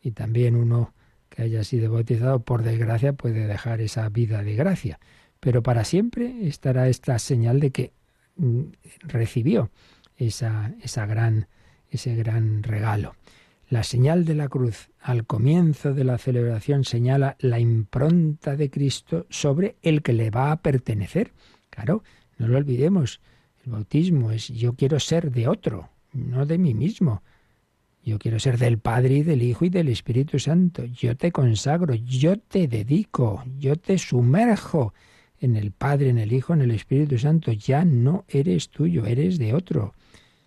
Y 0.00 0.12
también 0.12 0.56
uno 0.56 0.94
que 1.28 1.42
haya 1.42 1.64
sido 1.64 1.92
bautizado, 1.92 2.40
por 2.40 2.62
desgracia, 2.62 3.12
puede 3.12 3.46
dejar 3.46 3.80
esa 3.80 4.08
vida 4.08 4.42
de 4.42 4.54
gracia. 4.54 4.98
Pero 5.40 5.62
para 5.62 5.84
siempre 5.84 6.46
estará 6.48 6.88
esta 6.88 7.18
señal 7.18 7.60
de 7.60 7.70
que 7.70 7.92
mm, 8.36 8.62
recibió 9.02 9.70
esa, 10.16 10.74
esa 10.82 11.06
gran, 11.06 11.48
ese 11.90 12.14
gran 12.16 12.62
regalo. 12.62 13.14
La 13.68 13.82
señal 13.82 14.24
de 14.24 14.34
la 14.34 14.48
cruz 14.48 14.88
al 14.98 15.26
comienzo 15.26 15.92
de 15.92 16.04
la 16.04 16.16
celebración 16.16 16.84
señala 16.84 17.36
la 17.38 17.60
impronta 17.60 18.56
de 18.56 18.70
Cristo 18.70 19.26
sobre 19.28 19.76
el 19.82 20.02
que 20.02 20.14
le 20.14 20.30
va 20.30 20.52
a 20.52 20.62
pertenecer. 20.62 21.32
Claro, 21.68 22.02
no 22.38 22.48
lo 22.48 22.56
olvidemos. 22.56 23.20
El 23.64 23.72
bautismo 23.72 24.30
es 24.30 24.48
yo 24.48 24.72
quiero 24.72 24.98
ser 24.98 25.30
de 25.30 25.48
otro, 25.48 25.90
no 26.14 26.46
de 26.46 26.56
mí 26.56 26.72
mismo. 26.72 27.22
Yo 28.08 28.18
quiero 28.18 28.38
ser 28.38 28.56
del 28.56 28.78
Padre 28.78 29.16
y 29.16 29.22
del 29.22 29.42
Hijo 29.42 29.66
y 29.66 29.68
del 29.68 29.90
Espíritu 29.90 30.38
Santo. 30.38 30.86
Yo 30.86 31.14
te 31.14 31.30
consagro, 31.30 31.94
yo 31.94 32.38
te 32.38 32.66
dedico, 32.66 33.44
yo 33.58 33.76
te 33.76 33.98
sumerjo 33.98 34.94
en 35.38 35.56
el 35.56 35.72
Padre, 35.72 36.08
en 36.08 36.16
el 36.16 36.32
Hijo, 36.32 36.54
en 36.54 36.62
el 36.62 36.70
Espíritu 36.70 37.18
Santo. 37.18 37.52
Ya 37.52 37.84
no 37.84 38.24
eres 38.26 38.70
tuyo, 38.70 39.04
eres 39.04 39.38
de 39.38 39.52
otro. 39.52 39.92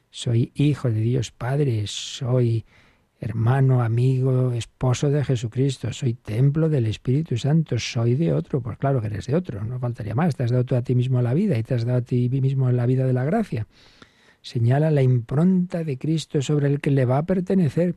soy 0.10 0.52
hijo 0.56 0.90
de 0.90 1.02
Dios 1.02 1.30
Padre, 1.30 1.84
soy 1.86 2.66
hermano, 3.20 3.84
amigo, 3.84 4.54
esposo 4.54 5.12
de 5.12 5.24
Jesucristo, 5.24 5.94
soy 5.94 6.16
templo 6.16 6.68
del 6.68 6.88
Espíritu 6.88 7.38
Santo, 7.38 7.78
soy 7.78 8.16
de 8.16 8.34
otro, 8.34 8.62
pues 8.62 8.80
claro 8.80 9.00
que 9.02 9.08
eres 9.08 9.28
de 9.28 9.36
otro, 9.36 9.64
no 9.64 9.78
faltaría 9.80 10.16
más, 10.16 10.36
te 10.36 10.44
has 10.44 10.50
dado 10.50 10.66
tú 10.66 10.76
a 10.76 10.82
ti 10.82 10.96
mismo 10.96 11.22
la 11.22 11.36
vida 11.36 11.56
y 11.60 11.62
te 11.62 11.76
has 11.76 11.86
dado 11.86 12.00
a 12.00 12.02
ti 12.02 12.28
mismo 12.42 12.72
la 12.72 12.88
vida 12.88 13.06
de 13.06 13.14
la 13.14 13.24
gracia. 13.24 13.68
Señala 14.42 14.92
la 14.92 15.04
impronta 15.04 15.84
de 15.84 15.98
Cristo 15.98 16.42
sobre 16.42 16.68
el 16.68 16.80
que 16.80 16.92
le 16.92 17.06
va 17.06 17.20
a 17.20 17.26
pertenecer. 17.26 17.96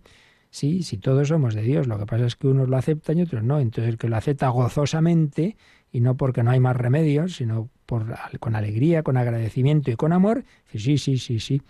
Sí, 0.51 0.83
si 0.83 0.99
todos 0.99 1.29
somos 1.29 1.55
de 1.55 1.63
Dios, 1.63 1.87
lo 1.87 1.99
que 1.99 2.07
pasa 2.07 2.27
es 2.27 2.37
que 2.37 2.47
unos 2.47 2.69
lo 2.69 2.77
aceptan 2.77 3.19
y 3.19 3.23
otros 3.23 3.43
no. 3.43 3.59
Entonces 3.59 3.93
el 3.93 3.99
que 3.99 4.09
lo 4.09 4.17
acepta 4.17 4.49
gozosamente, 4.49 5.57
y 5.91 6.01
no 6.01 6.17
porque 6.17 6.43
no 6.43 6.51
hay 6.51 6.61
más 6.61 6.77
remedios, 6.77 7.37
sino 7.37 7.71
por, 7.87 8.15
con 8.41 8.55
alegría, 8.55 9.03
con 9.03 9.17
agradecimiento 9.17 9.91
y 9.91 9.97
con 9.97 10.13
amor, 10.13 10.45
sí, 10.73 10.99
sí, 10.99 11.19
sí, 11.19 11.41
sí, 11.41 11.63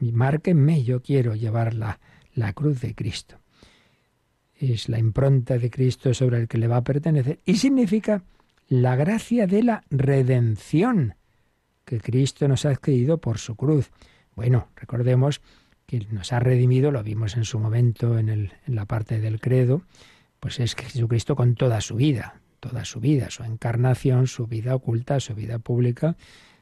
márquenme, 0.00 0.84
yo 0.84 1.00
quiero 1.00 1.34
llevar 1.34 1.74
la, 1.74 2.00
la 2.34 2.52
cruz 2.52 2.80
de 2.80 2.94
Cristo. 2.94 3.38
Es 4.56 4.88
la 4.88 4.98
impronta 4.98 5.58
de 5.58 5.70
Cristo 5.70 6.12
sobre 6.14 6.38
el 6.38 6.48
que 6.48 6.58
le 6.58 6.66
va 6.66 6.78
a 6.78 6.84
pertenecer 6.84 7.38
y 7.44 7.56
significa 7.56 8.22
la 8.68 8.96
gracia 8.96 9.46
de 9.46 9.62
la 9.62 9.84
redención 9.90 11.14
que 11.84 12.00
Cristo 12.00 12.48
nos 12.48 12.66
ha 12.66 12.70
adquirido 12.70 13.18
por 13.18 13.38
su 13.38 13.56
cruz. 13.56 13.90
Bueno, 14.38 14.68
recordemos 14.76 15.40
que 15.84 16.06
nos 16.12 16.32
ha 16.32 16.38
redimido, 16.38 16.92
lo 16.92 17.02
vimos 17.02 17.36
en 17.36 17.44
su 17.44 17.58
momento 17.58 18.20
en, 18.20 18.52
la 18.68 18.84
parte 18.84 19.18
del 19.18 19.40
credo, 19.40 19.82
pues 20.38 20.60
es 20.60 20.76
que 20.76 20.84
Jesucristo 20.84 21.34
con 21.34 21.56
toda 21.56 21.80
su 21.80 21.96
vida, 21.96 22.40
toda 22.60 22.84
su 22.84 23.00
vida, 23.00 23.30
su 23.30 23.42
encarnación, 23.42 24.28
su 24.28 24.46
vida 24.46 24.76
oculta, 24.76 25.18
su 25.18 25.34
vida 25.34 25.58
pública, 25.58 26.16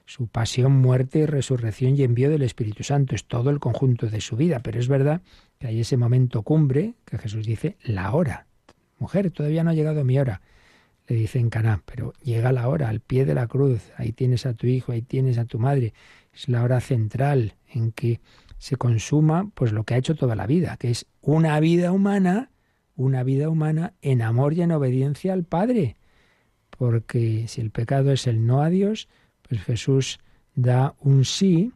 su 0.07 0.27
pasión, 0.27 0.73
muerte 0.73 1.19
y 1.19 1.27
resurrección 1.27 1.97
y 1.99 2.05
envío 2.05 2.31
del 2.31 2.41
Espíritu 2.41 2.83
Santo. 2.83 3.15
Es 3.15 3.27
todo 3.27 3.51
el 3.51 3.61
conjunto 3.61 4.07
de 4.07 4.23
su 4.23 4.37
vida. 4.37 4.61
Pero 4.61 4.81
es 4.81 4.89
verdad 4.89 5.21
que 5.59 5.67
hay 5.67 5.81
ese 5.81 5.99
momento 5.99 6.41
cumbre 6.45 6.95
que 7.05 7.19
Jesús 7.19 7.45
dice, 7.45 7.77
la 7.83 8.11
hora. 8.15 8.47
Mujer, 8.99 9.31
todavía 9.31 9.63
no 9.65 9.69
ha 9.69 9.75
llegado 9.75 10.03
mi 10.03 10.19
hora. 10.19 10.41
Le 11.09 11.17
dice 11.17 11.39
en 11.39 11.51
Caná, 11.51 11.83
pero 11.85 12.15
llega 12.23 12.53
la 12.53 12.69
hora, 12.69 12.89
al 12.89 13.01
pie 13.01 13.27
de 13.27 13.35
la 13.35 13.47
cruz. 13.47 13.93
Ahí 13.99 14.13
tienes 14.13 14.47
a 14.47 14.55
tu 14.55 14.67
hijo, 14.67 14.93
ahí 14.93 15.03
tienes 15.03 15.37
a 15.37 15.45
tu 15.45 15.59
madre. 15.59 15.93
Es 16.37 16.51
la 16.51 16.63
hora 16.63 16.81
central 16.81 17.55
en 17.73 17.93
que 17.93 18.21
se 18.59 18.77
consuma 18.77 19.51
pues 19.55 19.73
lo 19.73 19.85
que 19.85 19.95
ha 19.95 19.97
hecho 19.97 20.15
toda 20.15 20.37
la 20.37 20.47
vida, 20.47 20.77
que 20.77 20.91
es 20.91 21.07
una 21.23 21.59
vida 21.61 21.93
humana, 21.93 22.51
una 22.95 23.23
vida 23.23 23.49
humana 23.49 23.95
en 24.03 24.21
amor 24.21 24.53
y 24.53 24.61
en 24.61 24.73
obediencia 24.73 25.33
al 25.33 25.45
Padre. 25.45 25.97
Porque 26.69 27.49
si 27.49 27.63
el 27.63 27.71
pecado 27.71 28.13
es 28.13 28.27
el 28.27 28.47
no 28.47 28.61
a 28.61 28.69
Dios, 28.69 29.09
pues 29.49 29.63
Jesús 29.63 30.19
da 30.55 30.95
un 31.01 31.25
sí, 31.25 31.73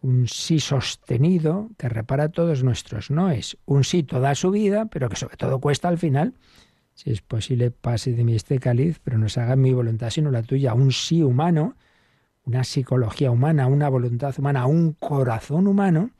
un 0.00 0.28
sí 0.28 0.60
sostenido 0.60 1.68
que 1.76 1.90
repara 1.90 2.30
todos 2.30 2.64
nuestros 2.64 3.10
no 3.10 3.30
es 3.30 3.58
Un 3.66 3.84
sí 3.84 4.02
toda 4.02 4.34
su 4.34 4.50
vida, 4.50 4.86
pero 4.86 5.10
que 5.10 5.16
sobre 5.16 5.36
todo 5.36 5.60
cuesta 5.60 5.88
al 5.88 5.98
final. 5.98 6.32
Si 6.94 7.10
es 7.10 7.20
posible, 7.20 7.70
pase 7.70 8.12
de 8.12 8.24
mí 8.24 8.34
este 8.34 8.58
cáliz, 8.58 8.98
pero 9.04 9.18
no 9.18 9.28
se 9.28 9.40
haga 9.40 9.56
mi 9.56 9.74
voluntad 9.74 10.08
sino 10.08 10.30
la 10.30 10.42
tuya. 10.42 10.72
Un 10.72 10.90
sí 10.90 11.22
humano, 11.22 11.76
una 12.44 12.64
psicología 12.64 13.30
humana, 13.30 13.66
una 13.66 13.88
voluntad 13.88 14.34
humana, 14.38 14.66
un 14.66 14.92
corazón 14.92 15.66
humano 15.66 16.10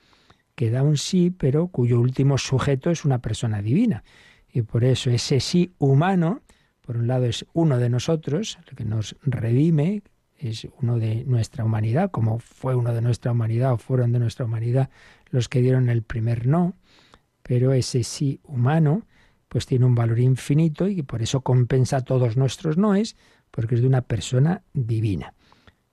que 0.55 0.71
da 0.71 0.83
un 0.83 0.97
sí, 0.97 1.31
pero 1.31 1.69
cuyo 1.69 2.01
último 2.01 2.37
sujeto 2.37 2.91
es 2.91 3.05
una 3.05 3.21
persona 3.21 3.63
divina. 3.63 4.05
Y 4.53 4.63
por 4.63 4.85
eso 4.85 5.11
ese 5.11 5.41
sí 5.41 5.73
humano, 5.79 6.43
por 6.83 6.97
un 6.97 7.07
lado 7.07 7.25
es 7.25 7.47
uno 7.53 7.79
de 7.79 7.89
nosotros, 7.89 8.59
el 8.69 8.77
que 8.77 8.85
nos 8.85 9.17
redime, 9.23 10.03
es 10.37 10.67
uno 10.81 10.99
de 10.99 11.25
nuestra 11.25 11.65
humanidad, 11.65 12.11
como 12.11 12.39
fue 12.39 12.75
uno 12.75 12.95
de 12.95 13.03
nuestra 13.03 13.33
humanidad 13.33 13.73
o 13.73 13.79
fueron 13.79 14.13
de 14.13 14.19
nuestra 14.19 14.47
humanidad 14.47 14.91
los 15.31 15.49
que 15.49 15.61
dieron 15.61 15.89
el 15.89 16.03
primer 16.03 16.47
no, 16.47 16.75
pero 17.43 17.73
ese 17.73 18.05
sí 18.05 18.41
humano 18.45 19.07
pues 19.49 19.67
tiene 19.67 19.85
un 19.85 19.95
valor 19.95 20.21
infinito 20.21 20.87
y 20.89 21.03
por 21.03 21.23
eso 21.23 21.41
compensa 21.41 22.03
todos 22.03 22.37
nuestros 22.37 22.79
noes, 22.79 23.17
porque 23.51 23.75
es 23.75 23.81
de 23.81 23.89
una 23.89 24.03
persona 24.03 24.63
divina. 24.73 25.35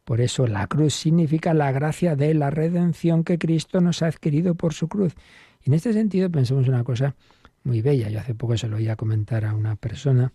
Por 0.07 0.21
eso 0.21 0.47
la 0.47 0.67
cruz 0.67 0.93
significa 0.93 1.53
la 1.53 1.69
gracia 1.73 2.15
de 2.15 2.33
la 2.33 2.49
redención 2.49 3.25
que 3.25 3.37
Cristo 3.37 3.81
nos 3.81 4.01
ha 4.01 4.07
adquirido 4.07 4.55
por 4.55 4.73
su 4.73 4.87
cruz. 4.87 5.13
Y 5.61 5.69
en 5.69 5.73
este 5.73 5.91
sentido 5.91 6.31
pensemos 6.31 6.69
una 6.69 6.85
cosa 6.85 7.17
muy 7.65 7.81
bella. 7.81 8.07
Yo 8.07 8.21
hace 8.21 8.33
poco 8.33 8.55
se 8.55 8.69
lo 8.69 8.77
oía 8.77 8.95
comentar 8.95 9.43
a 9.43 9.53
una 9.53 9.75
persona 9.75 10.31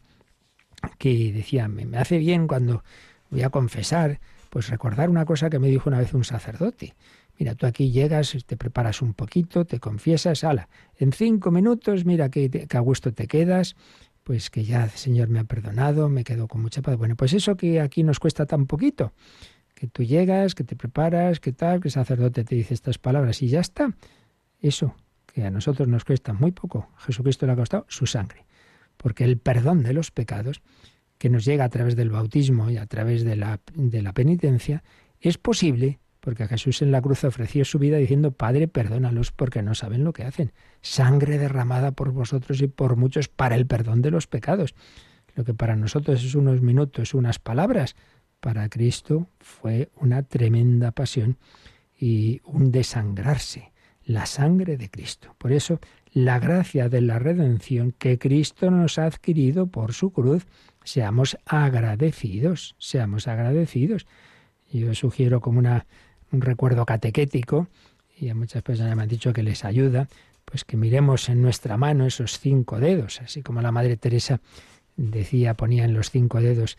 que 0.99 1.33
decía, 1.33 1.69
me 1.69 1.97
hace 1.97 2.19
bien 2.19 2.47
cuando 2.49 2.85
voy 3.31 3.45
a 3.45 3.49
confesar, 3.49 4.21
pues 4.51 4.69
recordar 4.69 5.09
una 5.09 5.25
cosa 5.25 5.49
que 5.49 5.59
me 5.59 5.69
dijo 5.69 5.89
una 5.89 6.01
vez 6.01 6.13
un 6.13 6.25
sacerdote. 6.25 6.95
Mira, 7.39 7.55
tú 7.55 7.65
aquí 7.65 7.91
llegas, 7.91 8.37
te 8.45 8.59
preparas 8.59 9.01
un 9.01 9.15
poquito, 9.15 9.65
te 9.65 9.81
confiesas, 9.81 10.45
ala, 10.45 10.69
en 10.99 11.13
cinco 11.13 11.51
minutos, 11.51 12.05
mira 12.05 12.29
que, 12.29 12.69
a 12.71 12.81
gusto 12.81 13.15
te 13.15 13.27
quedas, 13.27 13.75
pues 14.23 14.51
que 14.51 14.65
ya 14.65 14.85
el 14.85 14.91
Señor 14.91 15.29
me 15.31 15.39
ha 15.39 15.45
perdonado, 15.45 16.11
me 16.11 16.25
quedo 16.25 16.47
con 16.47 16.61
mucha 16.61 16.83
paz. 16.83 16.99
Bueno, 16.99 17.17
pues 17.17 17.33
eso 17.33 17.57
que 17.57 17.81
aquí 17.81 18.03
nos 18.03 18.21
cuesta 18.21 18.45
tan 18.45 18.67
poquito, 18.67 19.15
que 19.83 19.89
tú 19.89 20.05
llegas, 20.05 20.55
que 20.55 20.63
te 20.63 20.77
preparas, 20.77 21.41
que 21.41 21.53
tal, 21.53 21.81
que 21.81 21.89
el 21.89 21.93
sacerdote 21.93 22.45
te 22.45 22.55
dice 22.55 22.73
estas 22.73 22.99
palabras 22.99 23.43
y 23.43 23.49
ya 23.49 23.59
está. 23.59 23.93
Eso 24.61 24.95
que 25.27 25.45
a 25.45 25.51
nosotros 25.51 25.89
nos 25.89 26.05
cuesta 26.05 26.33
muy 26.33 26.53
poco, 26.53 26.89
Jesucristo 26.99 27.47
le 27.47 27.53
ha 27.55 27.57
costado 27.57 27.85
su 27.89 28.07
sangre, 28.07 28.47
porque 28.97 29.25
el 29.25 29.39
perdón 29.39 29.83
de 29.83 29.93
los 29.93 30.13
pecados 30.13 30.63
que 31.19 31.31
nos 31.31 31.45
llega 31.45 31.65
a 31.65 31.69
través 31.69 31.97
del 31.97 32.11
bautismo 32.11 32.71
y 32.71 32.77
a 32.77 32.87
través 32.87 33.25
de 33.25 33.35
la, 33.35 33.59
de 33.75 34.03
la 34.03 34.13
penitencia, 34.13 34.85
es 35.19 35.37
posible 35.37 35.99
porque 36.21 36.47
Jesús 36.47 36.81
en 36.81 36.93
la 36.93 37.03
cruz 37.03 37.25
ofreció 37.25 37.65
su 37.65 37.81
vida 37.81 37.97
diciendo, 37.97 38.31
Padre, 38.31 38.69
perdónalos 38.69 39.33
porque 39.33 39.63
no 39.63 39.75
saben 39.75 40.05
lo 40.05 40.13
que 40.13 40.23
hacen. 40.23 40.53
Sangre 40.81 41.39
derramada 41.39 41.91
por 41.91 42.13
vosotros 42.13 42.63
y 42.63 42.69
por 42.69 42.95
muchos 42.95 43.27
para 43.27 43.57
el 43.57 43.67
perdón 43.67 44.01
de 44.01 44.13
los 44.13 44.29
pecados. 44.29 44.77
Lo 45.35 45.43
que 45.43 45.55
para 45.55 45.75
nosotros 45.75 46.23
es 46.23 46.37
unos 46.37 46.61
minutos, 46.61 47.15
unas 47.15 47.41
palabras, 47.41 47.97
para 48.43 48.69
Cristo 48.69 49.29
fue 49.41 49.89
una 49.97 50.23
tremenda 50.23 50.91
pasión 50.91 51.39
y 51.99 52.43
un 52.45 52.71
desangrarse, 52.71 53.73
la 54.05 54.27
sangre 54.27 54.77
de 54.77 54.91
Cristo. 54.91 55.35
Por 55.39 55.53
eso, 55.53 55.81
la 56.13 56.39
gracia 56.39 56.91
de 56.91 57.01
la 57.01 57.19
redención 57.19 57.93
que 57.93 58.19
Cristo 58.19 58.71
nos 58.71 58.99
ha 58.99 59.07
adquirido 59.07 59.69
por 59.69 59.95
su 59.95 60.13
cruz 60.13 60.47
Seamos 60.85 61.39
agradecidos, 61.47 62.75
seamos 62.79 63.29
agradecidos. 63.29 64.07
Yo 64.73 64.95
sugiero 64.95 65.41
como 65.41 65.59
una, 65.59 65.87
un 66.31 66.41
recuerdo 66.41 66.87
catequético, 66.87 67.69
y 68.19 68.29
a 68.29 68.35
muchas 68.35 68.63
personas 68.63 68.97
me 68.97 69.03
han 69.03 69.09
dicho 69.09 69.33
que 69.33 69.43
les 69.43 69.65
ayuda, 69.65 70.09
pues 70.45 70.65
que 70.65 70.77
miremos 70.77 71.29
en 71.29 71.43
nuestra 71.43 71.77
mano 71.77 72.07
esos 72.07 72.39
cinco 72.39 72.81
dedos, 72.81 73.21
así 73.21 73.43
como 73.43 73.63
la 73.63 73.73
Madre 73.73 73.97
Teresa 73.97 74.41
decía, 74.97 75.55
ponía 75.55 75.85
en 75.85 75.95
los 75.95 76.11
cinco 76.11 76.41
dedos 76.41 76.79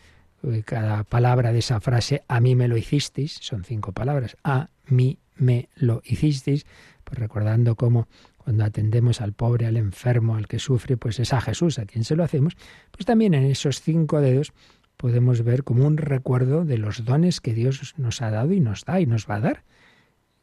cada 0.64 1.04
palabra 1.04 1.52
de 1.52 1.60
esa 1.60 1.80
frase, 1.80 2.22
a 2.28 2.40
mí 2.40 2.54
me 2.54 2.68
lo 2.68 2.76
hicisteis, 2.76 3.38
son 3.40 3.64
cinco 3.64 3.92
palabras, 3.92 4.36
a 4.44 4.70
mí 4.86 5.18
me 5.36 5.68
lo 5.74 6.02
hicisteis, 6.04 6.66
pues 7.04 7.18
recordando 7.18 7.76
cómo 7.76 8.08
cuando 8.38 8.64
atendemos 8.64 9.20
al 9.20 9.32
pobre, 9.32 9.66
al 9.66 9.76
enfermo, 9.76 10.36
al 10.36 10.46
que 10.46 10.58
sufre, 10.58 10.96
pues 10.96 11.18
es 11.18 11.32
a 11.32 11.40
Jesús 11.40 11.78
a 11.78 11.86
quien 11.86 12.04
se 12.04 12.14
lo 12.14 12.24
hacemos, 12.24 12.56
pues 12.90 13.06
también 13.06 13.32
en 13.34 13.44
esos 13.44 13.80
cinco 13.80 14.20
dedos 14.20 14.52
podemos 14.96 15.42
ver 15.42 15.64
como 15.64 15.86
un 15.86 15.96
recuerdo 15.96 16.64
de 16.64 16.78
los 16.78 17.04
dones 17.04 17.40
que 17.40 17.54
Dios 17.54 17.94
nos 17.96 18.22
ha 18.22 18.30
dado 18.30 18.52
y 18.52 18.60
nos 18.60 18.84
da 18.84 19.00
y 19.00 19.06
nos 19.06 19.28
va 19.28 19.36
a 19.36 19.40
dar. 19.40 19.64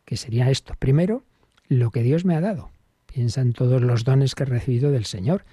Que 0.05 0.17
sería 0.17 0.49
esto. 0.49 0.75
Primero, 0.77 1.23
lo 1.67 1.91
que 1.91 2.03
Dios 2.03 2.25
me 2.25 2.35
ha 2.35 2.41
dado. 2.41 2.69
Piensa 3.05 3.41
en 3.41 3.53
todos 3.53 3.81
los 3.81 4.03
dones 4.03 4.35
que 4.35 4.43
he 4.43 4.45
recibido 4.45 4.91
del 4.91 5.05
Señor, 5.05 5.45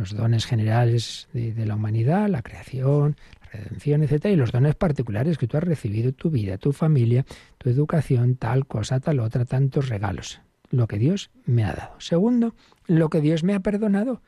los 0.00 0.16
dones 0.16 0.46
generales 0.46 1.28
de, 1.32 1.66
la 1.66 1.74
humanidad, 1.74 2.28
la 2.28 2.42
creación, 2.42 3.16
la 3.40 3.60
redención, 3.60 4.02
etc. 4.02 4.26
Y 4.26 4.36
los 4.36 4.50
dones 4.50 4.74
particulares 4.74 5.36
que 5.36 5.46
tú 5.46 5.58
has 5.58 5.64
recibido, 5.64 6.12
tu 6.12 6.30
vida, 6.30 6.56
tu 6.56 6.72
familia, 6.72 7.26
tu 7.58 7.68
educación, 7.68 8.36
tal 8.36 8.66
cosa, 8.66 8.98
tal 9.00 9.20
otra, 9.20 9.44
tantos 9.44 9.88
regalos 9.88 10.40
lo 10.70 10.86
que 10.86 10.98
Dios 10.98 11.30
me 11.44 11.64
ha 11.64 11.72
dado. 11.72 11.94
Segundo, 11.98 12.54
lo 12.86 13.10
que 13.10 13.20
Dios 13.20 13.42
me 13.42 13.54
ha 13.54 13.60
perdonado. 13.60 14.22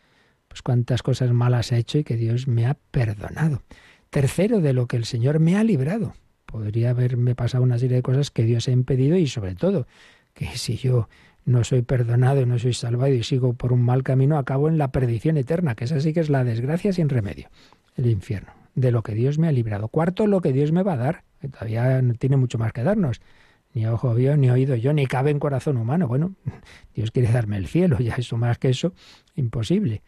Pues 0.49 0.61
cuántas 0.61 1.03
cosas 1.03 1.33
malas 1.33 1.73
ha 1.73 1.79
hecho 1.79 1.99
y 1.99 2.05
que 2.05 2.17
Dios 2.17 2.47
me 2.47 2.67
ha 2.67 2.75
perdonado. 2.91 3.63
Tercero, 4.11 4.61
de 4.61 4.75
lo 4.75 4.87
que 4.87 4.97
el 4.97 5.07
Señor 5.07 5.39
me 5.39 5.57
ha 5.57 5.65
librado. 5.65 6.15
Podría 6.45 6.91
haberme 6.91 7.35
pasado 7.35 7.63
una 7.63 7.79
serie 7.79 7.97
de 7.97 8.03
cosas 8.03 8.31
que 8.31 8.43
Dios 8.43 8.69
ha 8.69 8.73
impedido 8.73 9.17
y 9.17 9.27
sobre 9.27 9.55
todo 9.55 9.87
que 10.35 10.57
si 10.59 10.77
yo 10.77 11.09
no 11.45 11.65
soy 11.65 11.83
perdonado, 11.83 12.47
no 12.47 12.59
soy 12.59 12.73
salvado 12.73 13.13
y 13.13 13.23
sigo 13.23 13.55
por 13.55 13.73
un 13.73 13.83
mal 13.83 14.03
camino, 14.03 14.39
acabo 14.39 14.69
en 14.69 14.79
la 14.79 14.93
perdición 14.93 15.37
eterna, 15.37 15.75
que 15.75 15.85
esa 15.85 16.01
sí 16.01 16.13
que 16.13 16.21
es 16.21 16.31
la 16.31 16.45
desgracia 16.45 16.93
sin 16.93 17.09
remedio, 17.09 17.49
el 17.97 18.07
infierno. 18.07 18.53
De 18.75 18.91
lo 18.91 19.03
que 19.03 19.15
Dios 19.15 19.39
me 19.39 19.49
ha 19.49 19.53
librado. 19.53 19.89
Cuarto, 19.89 20.27
lo 20.27 20.41
que 20.41 20.53
Dios 20.53 20.73
me 20.73 20.83
va 20.83 20.95
a 20.95 20.97
dar, 20.97 21.25
que 21.43 21.49
todavía 21.49 22.01
no 22.01 22.15
tiene 22.15 22.39
mucho 22.39 22.57
más 22.57 22.73
que 22.73 22.83
darnos 22.83 23.21
ni 23.75 23.87
ojo 23.87 24.15
vio, 24.15 24.37
ni 24.37 24.51
oído 24.51 24.77
yo, 24.77 24.93
ni 24.93 25.07
cabe 25.07 25.31
en 25.31 25.39
corazón 25.39 25.77
humano. 25.77 26.09
Bueno, 26.09 26.35
Dios 26.95 27.11
quiere 27.11 27.33
darme 27.33 27.57
el 27.57 27.67
cielo, 27.67 27.99
ya 27.99 28.15
eso 28.15 28.37
más 28.37 28.59
que 28.59 28.71
eso, 28.71 28.95
imposible, 29.35 30.03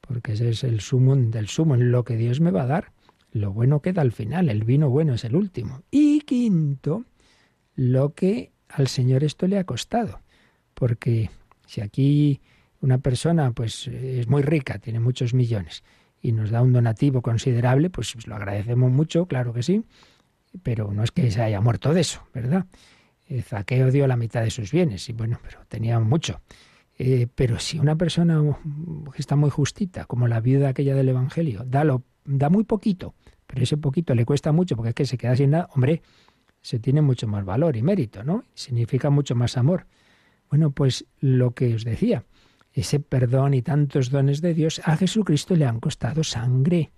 porque 0.00 0.32
ese 0.32 0.50
es 0.50 0.64
el 0.64 0.80
sumo 0.80 1.16
del 1.16 1.48
sumo, 1.48 1.74
en 1.74 1.90
lo 1.90 2.04
que 2.04 2.16
Dios 2.16 2.40
me 2.40 2.50
va 2.50 2.62
a 2.62 2.66
dar. 2.66 2.92
Lo 3.30 3.52
bueno 3.52 3.80
queda 3.80 4.02
al 4.02 4.12
final, 4.12 4.48
el 4.48 4.64
vino 4.64 4.88
bueno 4.88 5.14
es 5.14 5.24
el 5.24 5.36
último. 5.36 5.82
Y 5.90 6.20
quinto, 6.20 7.04
lo 7.74 8.14
que 8.14 8.52
al 8.68 8.88
Señor 8.88 9.24
esto 9.24 9.46
le 9.46 9.58
ha 9.58 9.64
costado. 9.64 10.20
Porque 10.78 11.28
si 11.66 11.80
aquí 11.80 12.40
una 12.80 12.98
persona 12.98 13.50
pues 13.50 13.88
es 13.88 14.28
muy 14.28 14.42
rica, 14.42 14.78
tiene 14.78 15.00
muchos 15.00 15.34
millones 15.34 15.82
y 16.22 16.30
nos 16.30 16.50
da 16.50 16.62
un 16.62 16.72
donativo 16.72 17.20
considerable, 17.20 17.90
pues 17.90 18.14
lo 18.26 18.36
agradecemos 18.36 18.90
mucho, 18.90 19.26
claro 19.26 19.52
que 19.52 19.64
sí, 19.64 19.82
pero 20.62 20.92
no 20.92 21.02
es 21.02 21.10
que 21.10 21.32
se 21.32 21.42
haya 21.42 21.60
muerto 21.60 21.92
de 21.92 22.02
eso, 22.02 22.22
¿verdad? 22.32 22.66
Eh, 23.28 23.42
Zaqueo 23.42 23.90
dio 23.90 24.06
la 24.06 24.16
mitad 24.16 24.42
de 24.42 24.50
sus 24.50 24.70
bienes 24.70 25.08
y 25.08 25.12
bueno, 25.12 25.40
pero 25.42 25.58
tenía 25.68 25.98
mucho. 25.98 26.40
Eh, 26.96 27.26
pero 27.34 27.58
si 27.58 27.78
una 27.78 27.96
persona 27.96 28.40
que 29.12 29.20
está 29.20 29.34
muy 29.34 29.50
justita, 29.50 30.04
como 30.04 30.28
la 30.28 30.40
viuda 30.40 30.68
aquella 30.68 30.94
del 30.94 31.08
Evangelio, 31.08 31.64
da, 31.66 31.82
lo, 31.82 32.04
da 32.24 32.50
muy 32.50 32.64
poquito, 32.64 33.14
pero 33.46 33.62
ese 33.62 33.76
poquito 33.76 34.14
le 34.14 34.24
cuesta 34.24 34.52
mucho 34.52 34.76
porque 34.76 34.90
es 34.90 34.94
que 34.94 35.06
se 35.06 35.18
queda 35.18 35.34
sin 35.34 35.50
nada, 35.50 35.68
hombre, 35.74 36.02
se 36.62 36.78
tiene 36.78 37.02
mucho 37.02 37.26
más 37.26 37.44
valor 37.44 37.76
y 37.76 37.82
mérito, 37.82 38.22
¿no? 38.22 38.44
Significa 38.54 39.10
mucho 39.10 39.34
más 39.34 39.56
amor. 39.56 39.86
Bueno, 40.50 40.70
pues 40.70 41.04
lo 41.20 41.52
que 41.52 41.74
os 41.74 41.84
decía, 41.84 42.24
ese 42.72 43.00
perdón 43.00 43.54
y 43.54 43.62
tantos 43.62 44.10
dones 44.10 44.40
de 44.40 44.54
Dios 44.54 44.80
a 44.84 44.96
Jesucristo 44.96 45.56
le 45.56 45.66
han 45.66 45.80
costado 45.80 46.24
sangre. 46.24 46.90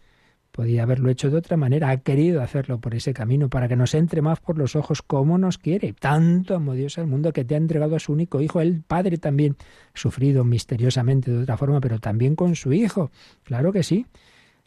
Podía 0.52 0.82
haberlo 0.82 1.10
hecho 1.10 1.30
de 1.30 1.38
otra 1.38 1.56
manera, 1.56 1.90
ha 1.90 1.96
querido 1.98 2.42
hacerlo 2.42 2.80
por 2.80 2.94
ese 2.94 3.14
camino 3.14 3.48
para 3.48 3.68
que 3.68 3.76
nos 3.76 3.94
entre 3.94 4.20
más 4.20 4.40
por 4.40 4.58
los 4.58 4.74
ojos 4.74 5.00
como 5.00 5.38
nos 5.38 5.58
quiere. 5.58 5.92
Tanto 5.92 6.56
amó 6.56 6.74
Dios 6.74 6.98
al 6.98 7.06
mundo 7.06 7.32
que 7.32 7.44
te 7.44 7.54
ha 7.54 7.58
entregado 7.58 7.94
a 7.94 8.00
su 8.00 8.12
único 8.12 8.40
hijo. 8.40 8.60
El 8.60 8.82
Padre 8.82 9.18
también 9.18 9.56
ha 9.94 9.98
sufrido 9.98 10.44
misteriosamente 10.44 11.30
de 11.30 11.42
otra 11.42 11.56
forma, 11.56 11.80
pero 11.80 12.00
también 12.00 12.34
con 12.34 12.56
su 12.56 12.72
hijo. 12.72 13.12
Claro 13.44 13.72
que 13.72 13.84
sí. 13.84 14.06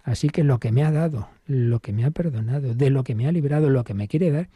Así 0.04 0.30
que 0.30 0.44
lo 0.44 0.60
que 0.60 0.72
me 0.72 0.84
ha 0.84 0.92
dado, 0.92 1.30
lo 1.46 1.80
que 1.80 1.94
me 1.94 2.06
ha 2.06 2.12
perdonado, 2.12 2.74
de 2.74 2.90
lo 2.90 3.04
que 3.04 3.16
me 3.16 3.28
ha 3.28 3.32
librado, 3.32 3.70
lo 3.70 3.84
que 3.84 3.94
me 3.94 4.08
quiere 4.08 4.32
dar 4.32 4.50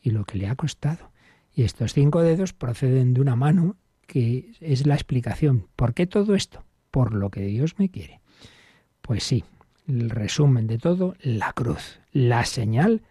y 0.00 0.10
lo 0.10 0.24
que 0.24 0.38
le 0.38 0.48
ha 0.48 0.54
costado. 0.54 1.10
Y 1.54 1.62
estos 1.62 1.94
cinco 1.94 2.20
dedos 2.20 2.52
proceden 2.52 3.14
de 3.14 3.20
una 3.20 3.36
mano 3.36 3.76
que 4.06 4.52
es 4.60 4.86
la 4.86 4.94
explicación. 4.94 5.68
¿Por 5.76 5.94
qué 5.94 6.06
todo 6.06 6.34
esto? 6.34 6.64
Por 6.90 7.14
lo 7.14 7.30
que 7.30 7.42
Dios 7.42 7.78
me 7.78 7.88
quiere. 7.88 8.20
Pues 9.00 9.22
sí, 9.24 9.44
el 9.86 10.10
resumen 10.10 10.66
de 10.66 10.78
todo, 10.78 11.14
la 11.20 11.52
cruz, 11.52 12.00
la 12.12 12.44
señal 12.44 13.02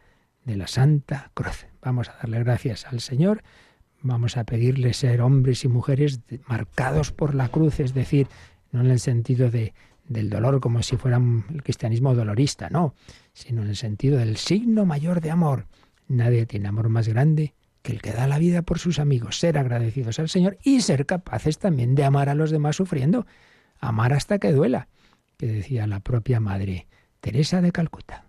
de 0.44 0.58
la 0.58 0.68
Santa 0.68 1.32
Cruz. 1.34 1.68
Vamos 1.82 2.10
a 2.10 2.18
darle 2.18 2.40
gracias 2.40 2.86
al 2.86 3.00
Señor, 3.00 3.44
vamos 4.02 4.36
a 4.36 4.44
pedirle 4.44 4.94
ser 4.94 5.22
hombres 5.22 5.64
y 5.64 5.70
mujeres 5.70 6.20
marcados 6.48 7.12
por 7.12 7.36
la 7.36 7.50
cruz, 7.50 7.80
es 7.80 7.94
decir, 7.94 8.28
no 8.72 8.82
en 8.82 8.92
el 8.92 9.00
sentido 9.00 9.50
de, 9.50 9.74
del 10.08 10.30
dolor 10.30 10.60
como 10.60 10.84
si 10.84 10.98
fuera 10.98 11.18
el 11.18 11.64
cristianismo 11.64 12.14
dolorista, 12.14 12.70
no, 12.70 12.94
sino 13.34 13.62
en 13.62 13.70
el 13.70 13.78
sentido 13.78 14.18
del 14.18 14.36
signo 14.36 14.86
mayor 14.86 15.22
de 15.22 15.32
amor. 15.32 15.68
Nadie 16.08 16.46
tiene 16.46 16.68
amor 16.68 16.90
más 16.90 17.08
grande 17.08 17.54
que 17.84 17.92
el 17.92 18.02
que 18.02 18.14
da 18.14 18.28
la 18.28 18.40
vida 18.40 18.64
por 18.64 18.80
sus 18.80 18.98
amigos, 18.98 19.38
ser 19.38 19.58
agradecidos 19.58 20.18
al 20.18 20.30
Señor 20.30 20.58
y 20.64 20.82
ser 20.82 21.06
capaces 21.06 21.60
también 21.60 21.94
de 21.94 22.06
amar 22.06 22.30
a 22.30 22.36
los 22.36 22.50
demás 22.50 22.78
sufriendo, 22.78 23.28
amar 23.80 24.14
hasta 24.14 24.40
que 24.40 24.52
duela 24.52 24.88
que 25.38 25.48
decía 25.48 25.86
la 25.86 26.00
propia 26.00 26.40
Madre 26.40 26.88
Teresa 27.20 27.62
de 27.62 27.72
Calcuta. 27.72 28.26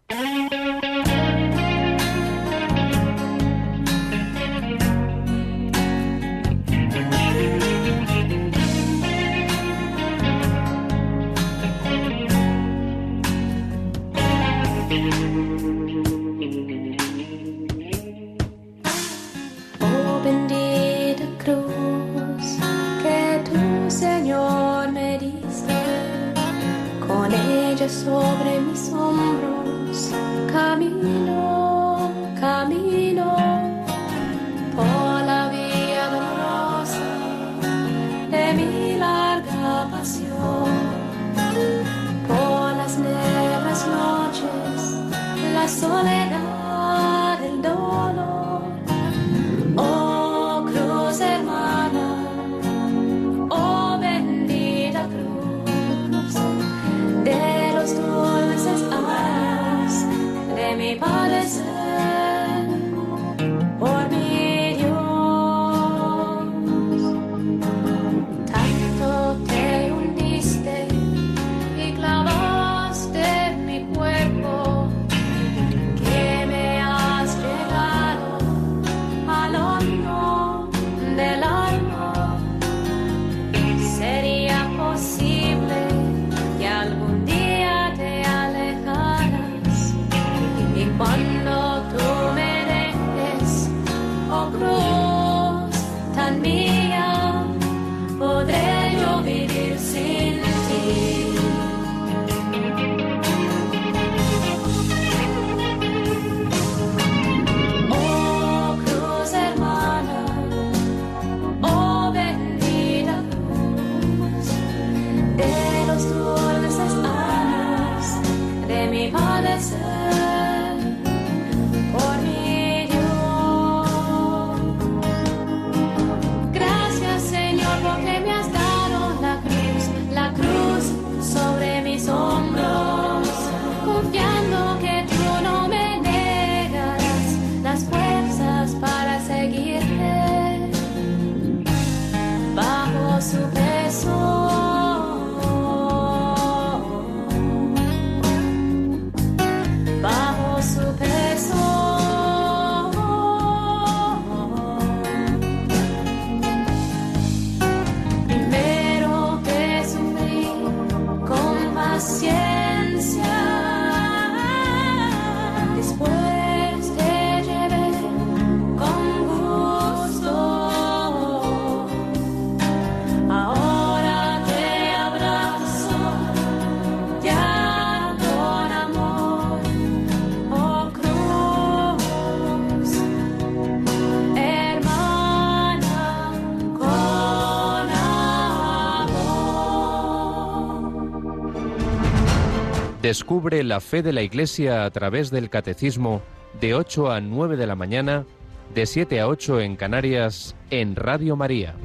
Descubre 193.14 193.62
la 193.62 193.78
fe 193.78 194.02
de 194.02 194.12
la 194.12 194.22
Iglesia 194.22 194.84
a 194.84 194.90
través 194.90 195.30
del 195.30 195.48
Catecismo 195.48 196.20
de 196.60 196.74
8 196.74 197.12
a 197.12 197.20
9 197.20 197.56
de 197.56 197.68
la 197.68 197.76
mañana, 197.76 198.26
de 198.74 198.86
7 198.86 199.20
a 199.20 199.28
8 199.28 199.60
en 199.60 199.76
Canarias, 199.76 200.56
en 200.70 200.96
Radio 200.96 201.36
María. 201.36 201.76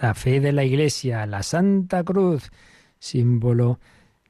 la 0.00 0.14
fe 0.14 0.40
de 0.40 0.52
la 0.52 0.64
Iglesia, 0.64 1.26
la 1.26 1.42
Santa 1.42 2.02
Cruz, 2.02 2.50
símbolo 2.98 3.78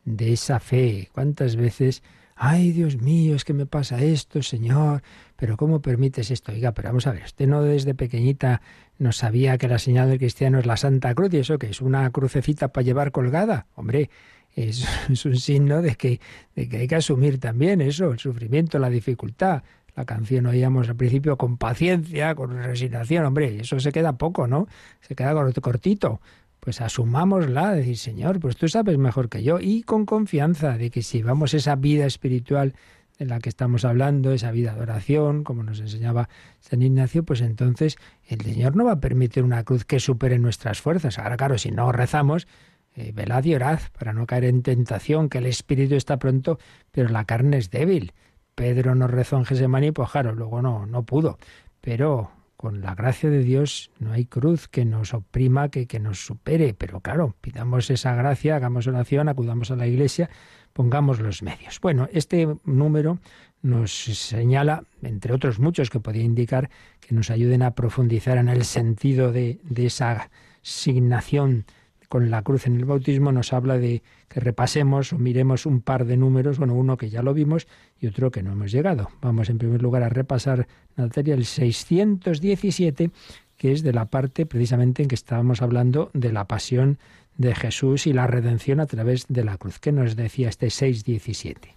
de 0.05 0.33
esa 0.33 0.59
fe. 0.59 1.09
¿Cuántas 1.13 1.55
veces, 1.55 2.03
ay 2.39 2.73
Dios 2.73 2.97
mío, 3.01 3.35
es 3.35 3.45
que 3.45 3.53
me 3.53 3.67
pasa 3.67 4.03
esto, 4.03 4.43
Señor, 4.43 5.03
pero 5.37 5.57
¿cómo 5.57 5.83
permites 5.83 6.31
esto? 6.31 6.53
Oiga, 6.53 6.73
pero 6.73 6.89
vamos 6.89 7.07
a 7.07 7.13
ver, 7.13 7.25
usted 7.25 7.47
no 7.47 7.63
desde 7.63 7.95
pequeñita 7.95 8.63
no 8.99 9.13
sabía 9.13 9.59
que 9.59 9.69
la 9.69 9.79
señal 9.79 10.09
del 10.09 10.19
cristiano 10.19 10.59
es 10.59 10.67
la 10.67 10.77
Santa 10.77 11.15
Cruz 11.15 11.33
y 11.35 11.39
eso 11.39 11.59
que 11.59 11.69
es 11.69 11.81
una 11.81 12.11
crucecita 12.11 12.69
para 12.69 12.85
llevar 12.85 13.13
colgada. 13.13 13.67
Hombre, 13.75 14.11
es, 14.55 14.87
es 15.11 15.25
un 15.25 15.37
signo 15.37 15.83
de 15.83 15.97
que, 15.97 16.21
de 16.55 16.69
que 16.69 16.79
hay 16.79 16.89
que 16.89 16.97
asumir 16.97 17.39
también 17.39 17.81
eso, 17.81 18.13
el 18.13 18.19
sufrimiento, 18.19 18.79
la 18.79 18.91
dificultad. 18.91 19.63
La 19.97 20.05
canción 20.05 20.47
oíamos 20.47 20.89
al 20.89 20.95
principio 20.95 21.37
con 21.37 21.59
paciencia, 21.59 22.37
con 22.37 22.57
resignación, 22.63 23.25
hombre, 23.25 23.59
eso 23.61 23.81
se 23.81 23.91
queda 23.91 24.13
poco, 24.17 24.47
¿no? 24.47 24.69
Se 25.01 25.17
queda 25.17 25.35
cortito. 25.61 26.21
Pues 26.61 26.81
asumámosla, 26.81 27.73
decir, 27.73 27.97
Señor, 27.97 28.41
pues 28.41 28.57
tú 28.57 28.69
sabes 28.69 28.99
mejor 28.99 29.29
que 29.29 29.43
yo, 29.43 29.59
y 29.61 29.83
con 29.83 30.07
confianza 30.07 30.77
de 30.77 30.91
que 30.91 31.03
si 31.03 31.23
vamos 31.23 31.55
esa 31.55 31.77
vida 31.77 32.07
espiritual 32.07 32.75
de 33.19 33.27
la 33.27 33.41
que 33.41 33.49
estamos 33.49 33.85
hablando, 33.85 34.33
esa 34.33 34.53
vida 34.53 34.75
de 34.75 34.81
oración, 34.81 35.45
como 35.45 35.63
nos 35.63 35.81
enseñaba 35.81 36.29
San 36.61 36.83
Ignacio, 36.83 37.25
pues 37.25 37.41
entonces 37.41 37.97
el 38.25 38.41
Señor 38.41 38.77
no 38.77 38.85
va 38.85 38.93
a 38.93 39.01
permitir 39.01 39.43
una 39.43 39.65
cruz 39.65 39.85
que 39.85 39.99
supere 39.99 40.39
nuestras 40.39 40.81
fuerzas. 40.81 41.19
Ahora, 41.19 41.37
claro, 41.37 41.59
si 41.59 41.71
no 41.71 41.91
rezamos, 41.91 42.47
eh, 42.95 43.13
velad 43.13 43.45
y 43.45 43.55
orad 43.55 43.81
para 43.99 44.13
no 44.13 44.27
caer 44.27 44.45
en 44.45 44.63
tentación, 44.63 45.29
que 45.29 45.39
el 45.39 45.47
espíritu 45.47 45.97
está 45.97 46.19
pronto, 46.19 46.59
pero 46.93 47.09
la 47.09 47.25
carne 47.25 47.59
es 47.59 47.71
débil. 47.71 48.13
Pedro 48.55 48.95
no 48.95 49.07
rezó 49.07 49.37
en 49.37 49.45
Gesemaní, 49.45 49.93
pues 49.93 50.11
claro, 50.11 50.35
luego 50.35 50.63
no, 50.63 50.87
no 50.87 51.05
pudo. 51.05 51.39
Pero 51.81 52.31
con 52.59 52.81
la 52.81 52.97
gracia 52.97 53.31
de 53.31 53.45
Dios 53.45 53.93
no 54.01 54.13
hay 54.13 54.25
cruz 54.25 54.67
que 54.67 54.85
nos 54.85 55.15
oprima, 55.15 55.69
que, 55.69 55.87
que 55.87 56.01
nos 56.01 56.27
supere. 56.27 56.75
Pero 56.75 56.99
claro, 56.99 57.37
pidamos 57.41 57.89
esa 57.89 58.17
gracia, 58.17 58.57
hagamos 58.57 58.89
oración, 58.89 59.29
acudamos 59.29 59.71
a 59.71 59.77
la 59.77 59.87
iglesia, 59.87 60.29
pongamos 60.73 61.21
los 61.21 61.41
medios. 61.45 61.79
Bueno, 61.81 62.09
este 62.13 62.49
número 62.65 63.21
nos 63.63 63.93
señala, 63.93 64.83
entre 65.03 65.35
otros 65.35 65.61
muchos 65.61 65.89
que 65.89 66.01
podía 66.01 66.25
indicar, 66.25 66.69
que 66.99 67.15
nos 67.15 67.31
ayuden 67.31 67.63
a 67.63 67.77
profundizar 67.77 68.39
en 68.39 68.49
el 68.49 68.65
sentido 68.65 69.31
de, 69.31 69.61
de 69.63 69.87
esa 69.87 70.29
signación 70.61 71.65
con 72.09 72.31
la 72.31 72.43
cruz 72.43 72.67
en 72.67 72.77
el 72.77 72.85
bautismo 72.85 73.33
nos 73.33 73.53
habla 73.53 73.79
de 73.79 74.03
que 74.29 74.41
repasemos 74.41 75.13
o 75.13 75.19
miremos 75.19 75.67
un 75.67 75.81
par 75.81 76.07
de 76.07 76.17
números, 76.17 76.59
bueno, 76.59 76.75
uno 76.75 76.97
que 76.97 77.11
ya 77.11 77.23
lo 77.23 77.35
vimos 77.35 77.69
y 78.01 78.07
otro 78.07 78.31
que 78.31 78.43
no 78.43 78.53
hemos 78.53 78.73
llegado. 78.73 79.11
Vamos 79.21 79.51
en 79.51 79.59
primer 79.59 79.83
lugar 79.83 80.03
a 80.03 80.09
repasar, 80.09 80.67
Natalia, 80.97 81.35
el 81.35 81.45
617, 81.45 83.11
que 83.57 83.73
es 83.73 83.83
de 83.83 83.93
la 83.93 84.07
parte 84.07 84.47
precisamente 84.47 85.03
en 85.03 85.09
que 85.09 85.15
estábamos 85.15 85.61
hablando 85.61 86.11
de 86.15 86.33
la 86.33 86.47
pasión 86.47 86.99
de 87.37 87.55
Jesús 87.55 88.07
y 88.07 88.13
la 88.13 88.27
redención 88.27 88.81
a 88.81 88.87
través 88.87 89.27
de 89.29 89.45
la 89.45 89.59
cruz. 89.59 89.79
¿Qué 89.79 89.93
nos 89.93 90.17
decía 90.17 90.49
este 90.49 90.71
617? 90.71 91.77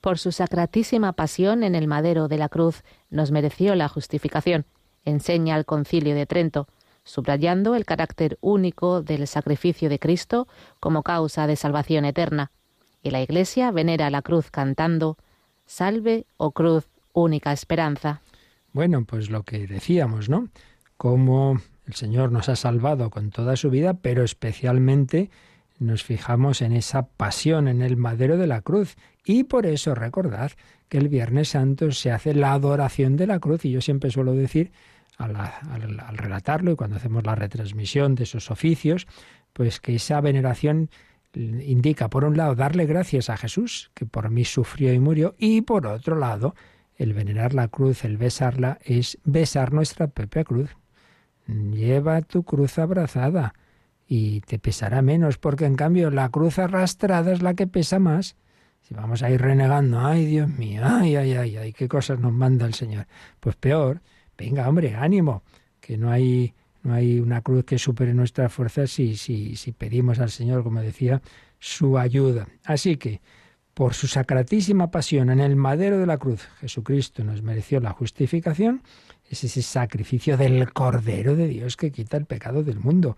Por 0.00 0.18
su 0.18 0.32
sacratísima 0.32 1.12
pasión 1.12 1.62
en 1.62 1.74
el 1.74 1.86
madero 1.86 2.28
de 2.28 2.36
la 2.36 2.48
cruz 2.48 2.82
nos 3.08 3.30
mereció 3.30 3.74
la 3.74 3.88
justificación, 3.88 4.66
enseña 5.04 5.56
el 5.56 5.64
concilio 5.64 6.14
de 6.14 6.26
Trento 6.26 6.68
subrayando 7.04 7.74
el 7.74 7.84
carácter 7.84 8.38
único 8.40 9.02
del 9.02 9.26
sacrificio 9.26 9.88
de 9.88 9.98
Cristo 9.98 10.46
como 10.80 11.02
causa 11.02 11.46
de 11.46 11.56
salvación 11.56 12.04
eterna. 12.04 12.50
Y 13.02 13.10
la 13.10 13.20
Iglesia 13.20 13.70
venera 13.70 14.10
la 14.10 14.22
cruz 14.22 14.50
cantando 14.50 15.16
Salve, 15.66 16.26
oh 16.36 16.52
cruz, 16.52 16.88
única 17.12 17.52
esperanza. 17.52 18.20
Bueno, 18.72 19.04
pues 19.04 19.30
lo 19.30 19.42
que 19.42 19.66
decíamos, 19.66 20.28
¿no? 20.28 20.48
Cómo 20.96 21.60
el 21.86 21.94
Señor 21.94 22.32
nos 22.32 22.48
ha 22.48 22.56
salvado 22.56 23.10
con 23.10 23.30
toda 23.30 23.56
su 23.56 23.70
vida, 23.70 23.94
pero 23.94 24.22
especialmente 24.22 25.30
nos 25.78 26.04
fijamos 26.04 26.62
en 26.62 26.72
esa 26.72 27.06
pasión 27.06 27.68
en 27.68 27.82
el 27.82 27.96
madero 27.96 28.36
de 28.36 28.46
la 28.46 28.60
cruz. 28.60 28.96
Y 29.24 29.44
por 29.44 29.66
eso 29.66 29.94
recordad 29.94 30.52
que 30.88 30.98
el 30.98 31.08
Viernes 31.08 31.50
Santo 31.50 31.90
se 31.92 32.12
hace 32.12 32.34
la 32.34 32.52
adoración 32.52 33.16
de 33.16 33.26
la 33.26 33.40
cruz. 33.40 33.64
Y 33.64 33.70
yo 33.70 33.80
siempre 33.80 34.10
suelo 34.10 34.34
decir 34.34 34.72
al, 35.18 36.16
relatarlo 36.16 36.72
y 36.72 36.76
cuando 36.76 36.96
hacemos 36.96 37.24
la 37.24 37.34
retransmisión 37.34 38.14
de 38.14 38.24
esos 38.24 38.50
oficios, 38.50 39.06
pues 39.52 39.80
que 39.80 39.94
esa 39.94 40.20
veneración 40.20 40.90
indica, 41.34 42.08
por 42.08 42.24
un 42.24 42.36
lado, 42.36 42.54
darle 42.54 42.86
gracias 42.86 43.30
a 43.30 43.36
Jesús, 43.36 43.90
que 43.94 44.06
por 44.06 44.30
mí 44.30 44.44
sufrió 44.44 44.92
y 44.92 44.98
murió, 44.98 45.34
y 45.38 45.62
por 45.62 45.86
otro 45.86 46.16
lado, 46.16 46.54
el 46.96 47.14
venerar 47.14 47.54
la 47.54 47.68
cruz, 47.68 48.04
el 48.04 48.16
besarla, 48.16 48.78
es 48.82 49.18
besar 49.24 49.72
nuestra 49.72 50.08
propia 50.08 50.44
cruz. 50.44 50.76
Lleva 51.46 52.22
tu 52.22 52.44
cruz 52.44 52.78
abrazada 52.78 53.54
y 54.06 54.40
te 54.42 54.58
pesará 54.58 55.02
menos, 55.02 55.38
porque 55.38 55.64
en 55.64 55.74
cambio 55.74 56.10
la 56.10 56.28
cruz 56.28 56.58
arrastrada 56.58 57.32
es 57.32 57.42
la 57.42 57.54
que 57.54 57.66
pesa 57.66 57.98
más. 57.98 58.36
Si 58.82 58.94
vamos 58.94 59.22
a 59.22 59.30
ir 59.30 59.40
renegando, 59.40 60.00
ay 60.00 60.26
Dios 60.26 60.48
mío, 60.48 60.82
ay, 60.84 61.16
ay, 61.16 61.34
ay, 61.34 61.56
ay, 61.56 61.72
qué 61.72 61.88
cosas 61.88 62.18
nos 62.18 62.32
manda 62.32 62.66
el 62.66 62.74
Señor. 62.74 63.06
Pues 63.40 63.56
peor, 63.56 64.02
venga, 64.42 64.68
hombre, 64.68 64.96
ánimo, 64.96 65.42
que 65.80 65.96
no 65.96 66.10
hay, 66.10 66.52
no 66.82 66.94
hay 66.94 67.20
una 67.20 67.42
cruz 67.42 67.64
que 67.64 67.78
supere 67.78 68.12
nuestras 68.12 68.52
fuerzas 68.52 68.90
si, 68.90 69.16
si, 69.16 69.54
si 69.56 69.72
pedimos 69.72 70.18
al 70.18 70.30
Señor, 70.30 70.64
como 70.64 70.80
decía, 70.80 71.22
su 71.60 71.96
ayuda. 71.96 72.48
Así 72.64 72.96
que, 72.96 73.20
por 73.72 73.94
su 73.94 74.08
sacratísima 74.08 74.90
pasión 74.90 75.30
en 75.30 75.38
el 75.40 75.54
madero 75.54 75.98
de 75.98 76.06
la 76.06 76.18
cruz, 76.18 76.48
Jesucristo 76.60 77.22
nos 77.22 77.42
mereció 77.42 77.78
la 77.80 77.92
justificación, 77.92 78.82
es 79.30 79.44
ese 79.44 79.62
sacrificio 79.62 80.36
del 80.36 80.72
Cordero 80.72 81.36
de 81.36 81.46
Dios 81.46 81.76
que 81.76 81.92
quita 81.92 82.16
el 82.16 82.26
pecado 82.26 82.64
del 82.64 82.80
mundo. 82.80 83.16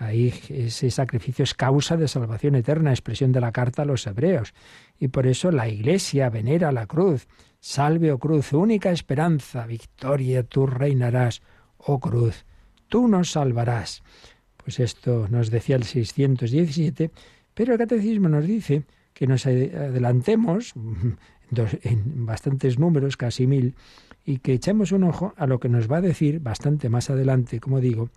Ahí 0.00 0.32
ese 0.48 0.90
sacrificio 0.90 1.42
es 1.42 1.52
causa 1.52 1.98
de 1.98 2.08
salvación 2.08 2.54
eterna, 2.54 2.90
expresión 2.90 3.32
de 3.32 3.40
la 3.42 3.52
carta 3.52 3.82
a 3.82 3.84
los 3.84 4.06
hebreos. 4.06 4.54
Y 4.98 5.08
por 5.08 5.26
eso 5.26 5.50
la 5.50 5.68
Iglesia 5.68 6.30
venera 6.30 6.72
la 6.72 6.86
cruz. 6.86 7.28
Salve, 7.60 8.10
oh 8.10 8.18
cruz, 8.18 8.54
única 8.54 8.90
esperanza, 8.92 9.66
victoria, 9.66 10.42
tú 10.42 10.66
reinarás, 10.66 11.42
oh 11.76 12.00
cruz, 12.00 12.46
tú 12.88 13.08
nos 13.08 13.32
salvarás. 13.32 14.02
Pues 14.56 14.80
esto 14.80 15.28
nos 15.28 15.50
decía 15.50 15.76
el 15.76 15.84
617, 15.84 17.10
pero 17.52 17.74
el 17.74 17.78
catecismo 17.78 18.30
nos 18.30 18.46
dice 18.46 18.84
que 19.12 19.26
nos 19.26 19.44
adelantemos 19.44 20.72
en 21.82 22.24
bastantes 22.24 22.78
números, 22.78 23.18
casi 23.18 23.46
mil, 23.46 23.74
y 24.24 24.38
que 24.38 24.54
echemos 24.54 24.92
un 24.92 25.04
ojo 25.04 25.34
a 25.36 25.46
lo 25.46 25.60
que 25.60 25.68
nos 25.68 25.92
va 25.92 25.98
a 25.98 26.00
decir 26.00 26.40
bastante 26.40 26.88
más 26.88 27.10
adelante, 27.10 27.60
como 27.60 27.80
digo, 27.80 28.08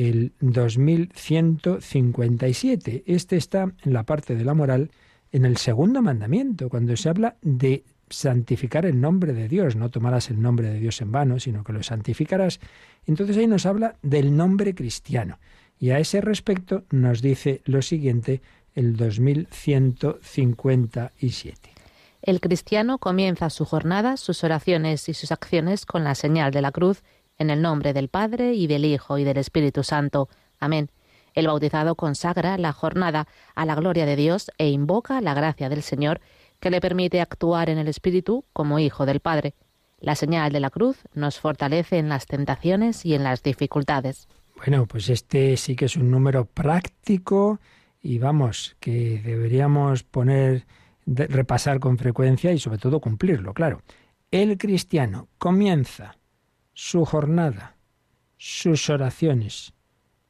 el 0.00 0.32
2157. 0.40 3.04
Este 3.06 3.36
está 3.36 3.70
en 3.84 3.92
la 3.92 4.02
parte 4.04 4.34
de 4.34 4.44
la 4.44 4.54
moral, 4.54 4.90
en 5.30 5.44
el 5.44 5.58
segundo 5.58 6.00
mandamiento, 6.00 6.70
cuando 6.70 6.96
se 6.96 7.10
habla 7.10 7.36
de 7.42 7.84
santificar 8.08 8.86
el 8.86 8.98
nombre 8.98 9.34
de 9.34 9.46
Dios, 9.46 9.76
no 9.76 9.90
tomarás 9.90 10.30
el 10.30 10.40
nombre 10.40 10.70
de 10.70 10.80
Dios 10.80 11.02
en 11.02 11.12
vano, 11.12 11.38
sino 11.38 11.64
que 11.64 11.74
lo 11.74 11.82
santificarás. 11.82 12.60
Entonces 13.06 13.36
ahí 13.36 13.46
nos 13.46 13.66
habla 13.66 13.96
del 14.00 14.34
nombre 14.34 14.74
cristiano. 14.74 15.38
Y 15.78 15.90
a 15.90 15.98
ese 15.98 16.22
respecto 16.22 16.84
nos 16.90 17.20
dice 17.20 17.60
lo 17.66 17.82
siguiente 17.82 18.40
el 18.74 18.96
2157. 18.96 21.74
El 22.22 22.40
cristiano 22.40 22.96
comienza 22.96 23.50
su 23.50 23.66
jornada, 23.66 24.16
sus 24.16 24.44
oraciones 24.44 25.10
y 25.10 25.14
sus 25.14 25.30
acciones 25.30 25.84
con 25.84 26.04
la 26.04 26.14
señal 26.14 26.52
de 26.52 26.62
la 26.62 26.72
cruz 26.72 27.02
en 27.40 27.50
el 27.50 27.62
nombre 27.62 27.92
del 27.92 28.08
Padre 28.08 28.52
y 28.52 28.66
del 28.66 28.84
Hijo 28.84 29.18
y 29.18 29.24
del 29.24 29.38
Espíritu 29.38 29.82
Santo. 29.82 30.28
Amén. 30.60 30.90
El 31.34 31.46
bautizado 31.46 31.94
consagra 31.94 32.58
la 32.58 32.72
jornada 32.72 33.26
a 33.54 33.64
la 33.64 33.74
gloria 33.74 34.04
de 34.04 34.14
Dios 34.14 34.50
e 34.58 34.68
invoca 34.68 35.20
la 35.22 35.32
gracia 35.32 35.70
del 35.70 35.82
Señor 35.82 36.20
que 36.60 36.70
le 36.70 36.82
permite 36.82 37.20
actuar 37.20 37.70
en 37.70 37.78
el 37.78 37.88
Espíritu 37.88 38.44
como 38.52 38.78
hijo 38.78 39.06
del 39.06 39.20
Padre. 39.20 39.54
La 40.00 40.16
señal 40.16 40.52
de 40.52 40.60
la 40.60 40.68
cruz 40.68 40.98
nos 41.14 41.40
fortalece 41.40 41.96
en 41.96 42.10
las 42.10 42.26
tentaciones 42.26 43.06
y 43.06 43.14
en 43.14 43.24
las 43.24 43.42
dificultades. 43.42 44.28
Bueno, 44.56 44.86
pues 44.86 45.08
este 45.08 45.56
sí 45.56 45.76
que 45.76 45.86
es 45.86 45.96
un 45.96 46.10
número 46.10 46.44
práctico 46.44 47.58
y 48.02 48.18
vamos, 48.18 48.76
que 48.80 49.22
deberíamos 49.24 50.02
poner, 50.02 50.66
repasar 51.06 51.80
con 51.80 51.96
frecuencia 51.96 52.52
y 52.52 52.58
sobre 52.58 52.78
todo 52.78 53.00
cumplirlo, 53.00 53.54
claro. 53.54 53.82
El 54.30 54.58
cristiano 54.58 55.28
comienza 55.38 56.19
su 56.82 57.04
jornada, 57.04 57.76
sus 58.38 58.88
oraciones 58.88 59.74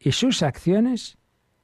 y 0.01 0.11
sus 0.11 0.43
acciones 0.43 1.17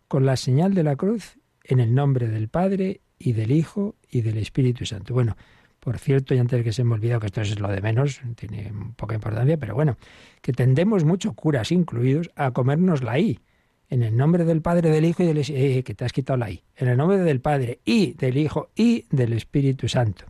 con 0.07 0.25
la 0.25 0.37
señal 0.37 0.75
de 0.75 0.85
la 0.85 0.95
cruz 0.95 1.39
en 1.65 1.81
el 1.81 1.93
nombre 1.93 2.29
del 2.29 2.49
Padre 2.49 3.01
y 3.19 3.33
del 3.33 3.51
Hijo 3.51 3.97
y 4.09 4.21
del 4.21 4.39
Espíritu 4.39 4.87
Santo. 4.87 5.13
Bueno, 5.13 5.37
por 5.81 5.99
cierto, 5.99 6.35
y 6.37 6.39
antes 6.39 6.63
que 6.63 6.73
se 6.73 6.85
me 6.85 6.95
olvide 6.95 7.19
que 7.19 7.27
esto 7.27 7.41
es 7.41 7.59
lo 7.59 7.67
de 7.67 7.81
menos, 7.81 8.21
tiene 8.37 8.73
poca 8.95 9.17
importancia, 9.17 9.57
pero 9.57 9.75
bueno, 9.75 9.97
que 10.41 10.53
tendemos 10.53 11.05
mucho, 11.05 11.33
curas 11.33 11.73
incluidos, 11.73 12.31
a 12.37 12.53
comernos 12.53 13.03
la 13.03 13.19
I. 13.19 13.41
En 13.89 14.05
el 14.05 14.17
nombre 14.17 14.45
del 14.45 14.63
Padre, 14.63 14.91
del 14.91 15.05
Hijo 15.05 15.25
y 15.25 15.27
del 15.27 15.39
Espíritu 15.39 15.79
eh, 15.79 15.83
que 15.83 15.95
te 15.97 16.05
has 16.05 16.13
quitado 16.13 16.37
la 16.37 16.49
I. 16.49 16.63
En 16.77 16.87
el 16.87 16.97
nombre 16.97 17.19
del 17.19 17.41
Padre 17.41 17.81
y 17.85 18.13
del 18.13 18.37
Hijo 18.37 18.71
y 18.77 19.05
del 19.11 19.33
Espíritu 19.33 19.89
Santo. 19.89 20.27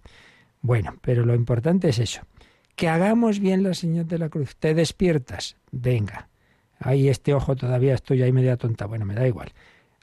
Bueno, 0.63 0.97
pero 1.03 1.27
lo 1.27 1.35
importante 1.35 1.91
es 1.91 1.99
eso, 1.99 2.23
que 2.77 2.89
hagamos 2.89 3.41
bien 3.41 3.62
la 3.62 3.74
señal 3.74 4.07
de 4.07 4.18
la 4.18 4.29
cruz. 4.29 4.55
Te 4.57 4.74
despiertas, 4.74 5.57
venga, 5.72 6.29
Ahí 6.79 7.09
este 7.09 7.35
ojo 7.35 7.57
todavía 7.57 7.95
estoy 7.95 8.22
ahí 8.22 8.33
media 8.33 8.57
tonta. 8.57 8.87
Bueno, 8.87 9.05
me 9.05 9.14
da 9.14 9.27
igual. 9.27 9.53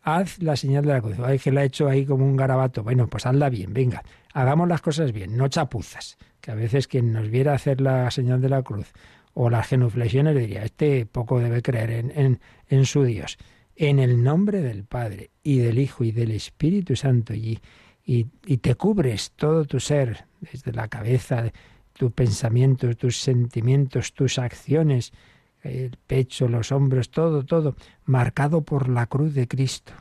Haz 0.02 0.40
la 0.40 0.56
señal 0.56 0.86
de 0.86 0.94
la 0.94 1.02
cruz. 1.02 1.18
Ay, 1.20 1.40
que 1.40 1.52
la 1.52 1.64
he 1.64 1.68
hecho 1.68 1.88
ahí 1.88 2.06
como 2.06 2.26
un 2.26 2.36
garabato. 2.36 2.84
Bueno, 2.84 3.08
pues 3.08 3.26
hazla 3.26 3.50
bien, 3.50 3.74
venga. 3.74 4.04
Hagamos 4.34 4.68
las 4.68 4.82
cosas 4.82 5.12
bien, 5.12 5.38
no 5.38 5.48
chapuzas. 5.48 6.18
Que 6.42 6.52
a 6.52 6.56
veces 6.56 6.88
quien 6.88 7.14
nos 7.14 7.30
viera 7.30 7.54
hacer 7.54 7.80
la 7.80 8.10
señal 8.12 8.42
de 8.42 8.50
la 8.50 8.64
cruz 8.64 8.92
o 9.36 9.50
las 9.50 9.68
genuflexiones 9.68 10.38
diría, 10.38 10.64
este 10.64 11.06
poco 11.06 11.40
debe 11.40 11.62
creer 11.62 11.90
en, 11.92 12.40
en, 12.68 12.86
su 12.86 13.04
Dios. 13.04 13.38
En 13.76 13.98
el 13.98 14.22
nombre 14.24 14.62
del 14.62 14.84
Padre 14.84 15.32
y 15.42 15.58
del 15.58 15.80
Hijo 15.80 16.04
y 16.04 16.12
del 16.12 16.32
Espíritu 16.32 16.96
Santo. 16.96 17.34
Y, 17.34 17.60
y 18.06 18.58
te 18.58 18.76
cubres 18.76 19.32
todo 19.32 19.66
tu 19.66 19.80
ser, 19.80 20.26
desde 20.42 20.74
la 20.74 20.88
cabeza, 20.88 21.46
tus 21.94 22.12
pensamientos, 22.12 22.98
tus 22.98 23.18
sentimientos, 23.18 24.14
tus 24.14 24.40
acciones, 24.40 25.14
el 25.62 25.98
pecho, 26.08 26.48
los 26.48 26.72
hombros, 26.72 27.10
todo, 27.10 27.46
todo, 27.46 27.76
marcado 28.06 28.62
por 28.62 28.90
la 28.90 29.08
cruz 29.08 29.34
de 29.34 29.48
Cristo. 29.48 29.94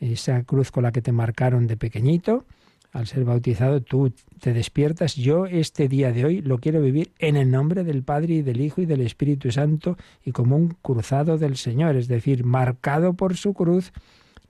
Esa 0.00 0.42
cruz 0.44 0.70
con 0.70 0.82
la 0.82 0.92
que 0.92 1.02
te 1.02 1.12
marcaron 1.12 1.66
de 1.66 1.76
pequeñito, 1.76 2.44
al 2.92 3.06
ser 3.06 3.24
bautizado, 3.24 3.82
tú 3.82 4.12
te 4.40 4.52
despiertas. 4.52 5.14
Yo 5.14 5.46
este 5.46 5.88
día 5.88 6.12
de 6.12 6.24
hoy 6.24 6.42
lo 6.42 6.58
quiero 6.58 6.80
vivir 6.80 7.12
en 7.18 7.36
el 7.36 7.50
nombre 7.50 7.84
del 7.84 8.02
Padre 8.02 8.34
y 8.34 8.42
del 8.42 8.60
Hijo 8.60 8.80
y 8.80 8.86
del 8.86 9.02
Espíritu 9.02 9.52
Santo 9.52 9.96
y 10.24 10.32
como 10.32 10.56
un 10.56 10.70
cruzado 10.82 11.38
del 11.38 11.56
Señor, 11.56 11.96
es 11.96 12.08
decir, 12.08 12.44
marcado 12.44 13.14
por 13.14 13.36
su 13.36 13.54
cruz 13.54 13.92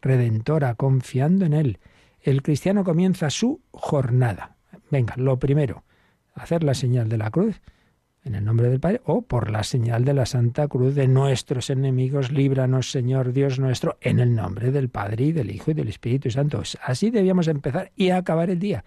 redentora, 0.00 0.74
confiando 0.74 1.44
en 1.44 1.52
Él. 1.52 1.78
El 2.22 2.42
cristiano 2.42 2.84
comienza 2.84 3.28
su 3.28 3.60
jornada. 3.72 4.56
Venga, 4.90 5.14
lo 5.16 5.38
primero, 5.38 5.84
hacer 6.42 6.64
la 6.64 6.74
señal 6.74 7.08
de 7.08 7.18
la 7.18 7.30
cruz 7.30 7.60
en 8.24 8.34
el 8.34 8.44
nombre 8.44 8.68
del 8.68 8.80
Padre, 8.80 9.00
o 9.04 9.22
por 9.22 9.50
la 9.50 9.64
señal 9.64 10.04
de 10.04 10.12
la 10.12 10.26
Santa 10.26 10.68
Cruz 10.68 10.94
de 10.94 11.08
nuestros 11.08 11.70
enemigos, 11.70 12.30
líbranos, 12.30 12.90
Señor 12.90 13.32
Dios 13.32 13.58
nuestro, 13.58 13.96
en 14.00 14.20
el 14.20 14.34
nombre 14.34 14.70
del 14.70 14.90
Padre 14.90 15.24
y 15.24 15.32
del 15.32 15.50
Hijo 15.50 15.70
y 15.70 15.74
del 15.74 15.88
Espíritu 15.88 16.30
Santo. 16.30 16.62
Así 16.82 17.10
debíamos 17.10 17.48
empezar 17.48 17.92
y 17.96 18.10
acabar 18.10 18.50
el 18.50 18.58
día. 18.58 18.84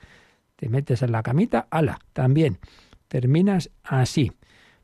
Te 0.56 0.70
metes 0.70 1.01
en 1.01 1.12
la 1.12 1.24
camita, 1.24 1.68
ala, 1.72 1.99
también. 2.14 2.60
Terminas 3.08 3.72
así. 3.84 4.32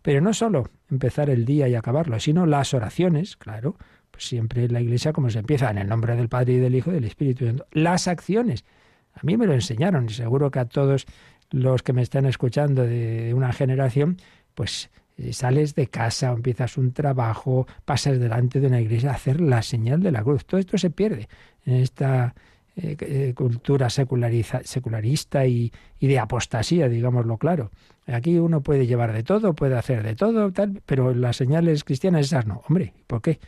Pero 0.02 0.22
no 0.22 0.34
solo 0.34 0.70
empezar 0.90 1.30
el 1.30 1.46
día 1.46 1.68
y 1.68 1.76
acabarlo, 1.76 2.20
sino 2.20 2.46
las 2.46 2.74
oraciones, 2.74 3.38
claro, 3.38 3.76
pues 4.10 4.28
siempre 4.28 4.66
en 4.66 4.74
la 4.74 4.82
iglesia 4.82 5.14
como 5.14 5.30
se 5.30 5.40
empieza 5.40 5.70
en 5.70 5.78
el 5.78 5.88
nombre 5.88 6.16
del 6.16 6.30
Padre 6.30 6.54
y 6.54 6.58
del 6.58 6.74
Hijo 6.74 6.90
y 6.90 6.96
del 6.96 7.06
Espíritu 7.06 7.46
Santo. 7.46 7.68
Las 7.72 8.08
acciones. 8.08 8.66
A 9.14 9.20
mí 9.24 9.38
me 9.38 9.46
lo 9.46 9.54
enseñaron 9.54 10.06
y 10.06 10.14
seguro 10.14 10.50
que 10.50 10.60
a 10.60 10.66
todos 10.66 11.06
los 11.52 11.84
que 11.84 11.94
me 11.94 12.02
están 12.02 12.26
escuchando 12.26 12.84
de 12.84 13.34
una 13.34 13.52
generación, 13.54 14.18
pues 14.54 14.90
eh, 15.18 15.34
sales 15.34 15.76
de 15.76 15.88
casa, 15.88 16.32
empiezas 16.32 16.78
un 16.78 16.94
trabajo, 16.94 17.68
pasas 17.86 18.20
delante 18.20 18.60
de 18.60 18.68
una 18.68 18.80
iglesia 18.80 19.12
a 19.12 19.16
hacer 19.16 19.42
la 19.42 19.62
señal 19.62 20.02
de 20.02 20.12
la 20.12 20.24
cruz. 20.24 20.46
Todo 20.46 20.60
esto 20.60 20.78
se 20.78 20.90
pierde 20.90 21.28
en 21.66 21.76
esta 21.76 22.36
eh, 22.76 22.96
eh, 23.00 23.34
cultura 23.36 23.90
secularista 23.90 25.46
y, 25.46 25.72
de 26.00 26.20
apostasía, 26.20 26.88
digámoslo 26.88 27.38
claro. 27.38 27.72
Aquí 28.08 28.38
uno 28.38 28.62
puede 28.62 28.88
llevar 28.88 29.14
de 29.14 29.24
todo, 29.24 29.54
puede 29.54 29.78
hacer 29.78 30.04
de 30.04 30.16
todo, 30.16 30.52
tal, 30.52 30.82
pero 30.86 31.14
las 31.14 31.36
señales 31.36 31.84
cristianas 31.84 32.28
esas 32.28 32.46
no. 32.46 32.62
Hombre, 32.68 32.94
¿por 33.06 33.22
qué? 33.22 33.40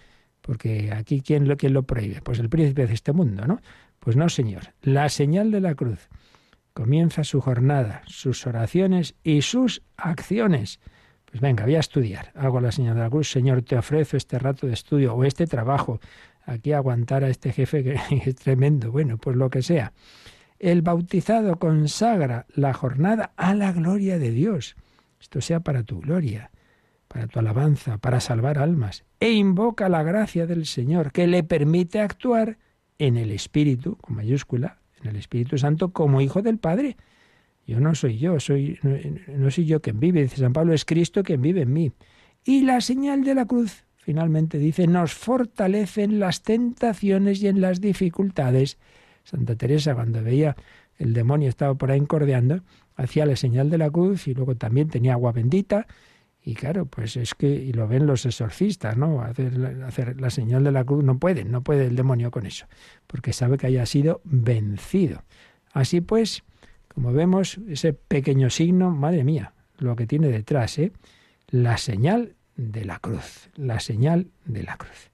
Porque 0.42 0.92
aquí 0.92 1.22
¿quién 1.22 1.48
lo, 1.48 1.56
quién 1.56 1.74
lo 1.74 1.84
prohíbe? 1.84 2.22
Pues 2.22 2.40
el 2.40 2.50
príncipe 2.50 2.86
de 2.86 2.94
este 2.94 3.14
mundo, 3.14 3.46
¿no? 3.48 3.60
Pues 4.00 4.16
no, 4.16 4.28
señor. 4.28 4.74
La 4.82 5.08
señal 5.10 5.52
de 5.52 5.62
la 5.62 5.76
cruz 5.76 6.10
comienza 6.74 7.24
su 7.24 7.42
jornada, 7.42 8.04
sus 8.06 8.46
oraciones 8.48 9.16
y 9.24 9.42
sus 9.42 9.82
acciones. 9.98 10.80
Pues 11.26 11.40
venga, 11.42 11.64
voy 11.64 11.76
a 11.76 11.80
estudiar. 11.80 12.32
Hago 12.36 12.60
la 12.60 12.72
señal 12.72 12.96
de 12.96 13.02
la 13.02 13.10
cruz. 13.10 13.30
Señor, 13.30 13.62
te 13.62 13.78
ofrezco 13.78 14.18
este 14.18 14.38
rato 14.38 14.68
de 14.68 14.74
estudio 14.74 15.16
o 15.16 15.24
este 15.24 15.48
trabajo. 15.48 16.00
Aquí 16.46 16.74
aguantar 16.74 17.24
a 17.24 17.30
este 17.30 17.54
jefe 17.54 17.84
que 17.84 18.00
es 18.26 18.36
tremendo. 18.36 18.92
Bueno, 18.92 19.18
pues 19.18 19.38
lo 19.38 19.50
que 19.50 19.62
sea. 19.62 19.94
El 20.60 20.82
bautizado 20.82 21.58
consagra 21.58 22.46
la 22.54 22.74
jornada 22.74 23.32
a 23.38 23.56
la 23.56 23.72
gloria 23.72 24.20
de 24.20 24.32
Dios. 24.32 24.76
Esto 25.20 25.40
sea 25.40 25.62
para 25.62 25.84
tu 25.84 26.02
gloria, 26.02 26.52
para 27.08 27.28
tu 27.28 27.40
alabanza, 27.40 27.98
para 27.98 28.20
salvar 28.20 28.60
almas. 28.60 29.06
E 29.20 29.32
invoca 29.32 29.88
la 29.88 30.04
gracia 30.04 30.46
del 30.46 30.66
Señor, 30.66 31.12
que 31.12 31.28
le 31.28 31.44
permite 31.44 32.00
actuar 32.00 32.58
en 33.00 33.18
el 33.18 33.32
Espíritu, 33.32 33.98
con 33.98 34.18
mayúscula, 34.18 34.81
en 35.04 35.10
el 35.10 35.16
Espíritu 35.16 35.58
Santo, 35.58 35.92
como 35.92 36.22
hijo 36.22 36.42
del 36.42 36.58
Padre 36.58 36.98
yo 37.72 37.80
no 37.80 37.96
soy 37.96 38.18
yo, 38.18 38.40
soy, 38.40 38.80
no, 39.28 39.52
soy 39.52 39.66
yo 39.66 39.82
quien 39.82 40.00
vive, 40.00 40.24
dice 40.24 40.38
San 40.38 40.54
Pablo, 40.54 40.74
es 40.74 40.86
Cristo 40.86 41.24
quien 41.24 41.42
vive 41.42 41.62
en 41.62 41.72
mí. 41.74 41.92
Y 42.44 42.64
la 42.64 42.82
señal 42.82 43.24
de 43.24 43.36
la 43.36 43.46
cruz, 43.46 43.86
finalmente 43.98 44.58
dice, 44.58 44.88
nos 44.88 45.14
fortalece 45.14 46.04
en 46.04 46.20
las 46.20 46.42
tentaciones 46.42 47.42
y 47.42 47.48
en 47.48 47.62
las 47.62 47.80
dificultades. 47.80 48.78
Santa 49.24 49.56
Teresa, 49.56 49.94
cuando 49.94 50.24
veía 50.24 50.56
el 50.98 51.14
demonio 51.14 51.50
estaba 51.50 51.76
por 51.76 51.92
ahí 51.92 52.00
encordeando, 52.00 52.62
hacía 52.96 53.26
la 53.26 53.36
señal 53.36 53.70
de 53.70 53.78
la 53.78 53.90
cruz 53.90 54.28
y 54.28 54.34
luego 54.34 54.56
también 54.56 54.90
tenía 54.90 55.14
agua 55.14 55.32
bendita. 55.32 55.88
Y 56.44 56.56
claro, 56.56 56.86
pues 56.88 57.18
es 57.18 57.36
que, 57.36 57.48
y 57.48 57.72
lo 57.72 57.88
ven 57.88 58.08
los 58.08 58.26
exorcistas, 58.26 58.98
¿no? 58.98 59.22
Hacer, 59.22 59.84
hacer 59.86 60.20
la 60.20 60.32
señal 60.32 60.64
de 60.64 60.72
la 60.72 60.84
cruz 60.84 61.04
no 61.04 61.20
pueden, 61.20 61.52
no 61.52 61.62
puede 61.62 61.86
el 61.86 61.96
demonio 61.96 62.32
con 62.32 62.48
eso, 62.48 62.66
porque 63.06 63.32
sabe 63.32 63.58
que 63.58 63.68
haya 63.68 63.86
sido 63.86 64.22
vencido. 64.24 65.24
Así 65.72 66.02
pues, 66.02 66.44
como 66.94 67.14
vemos, 67.14 67.60
ese 67.68 67.94
pequeño 67.94 68.50
signo, 68.50 68.90
madre 68.90 69.24
mía, 69.24 69.54
lo 69.78 69.96
que 69.96 70.08
tiene 70.08 70.30
detrás, 70.30 70.80
¿eh? 70.80 70.92
La 71.48 71.78
señal 71.78 72.36
de 72.56 72.86
la 72.86 73.00
cruz, 73.00 73.50
la 73.56 73.80
señal 73.80 74.32
de 74.46 74.64
la 74.64 74.78
cruz. 74.78 75.12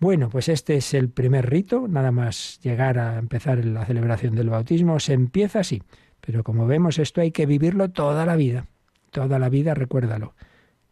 Bueno, 0.00 0.28
pues 0.28 0.48
este 0.48 0.76
es 0.76 0.94
el 0.94 1.08
primer 1.08 1.48
rito, 1.48 1.86
nada 1.88 2.12
más 2.12 2.60
llegar 2.62 2.98
a 2.98 3.18
empezar 3.18 3.64
la 3.64 3.84
celebración 3.86 4.34
del 4.34 4.50
bautismo, 4.50 5.00
se 5.00 5.12
empieza 5.12 5.60
así, 5.60 5.82
pero 6.20 6.44
como 6.44 6.66
vemos 6.66 6.98
esto 6.98 7.20
hay 7.20 7.30
que 7.30 7.46
vivirlo 7.46 7.90
toda 7.90 8.26
la 8.26 8.36
vida, 8.36 8.66
toda 9.14 9.38
la 9.38 9.48
vida, 9.48 9.74
recuérdalo. 9.74 10.34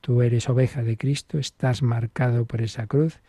Tú 0.00 0.22
eres 0.22 0.48
oveja 0.48 0.82
de 0.82 0.96
Cristo, 0.96 1.38
estás 1.38 1.82
marcado 1.82 2.46
por 2.46 2.62
esa 2.62 2.86
cruz, 2.86 3.20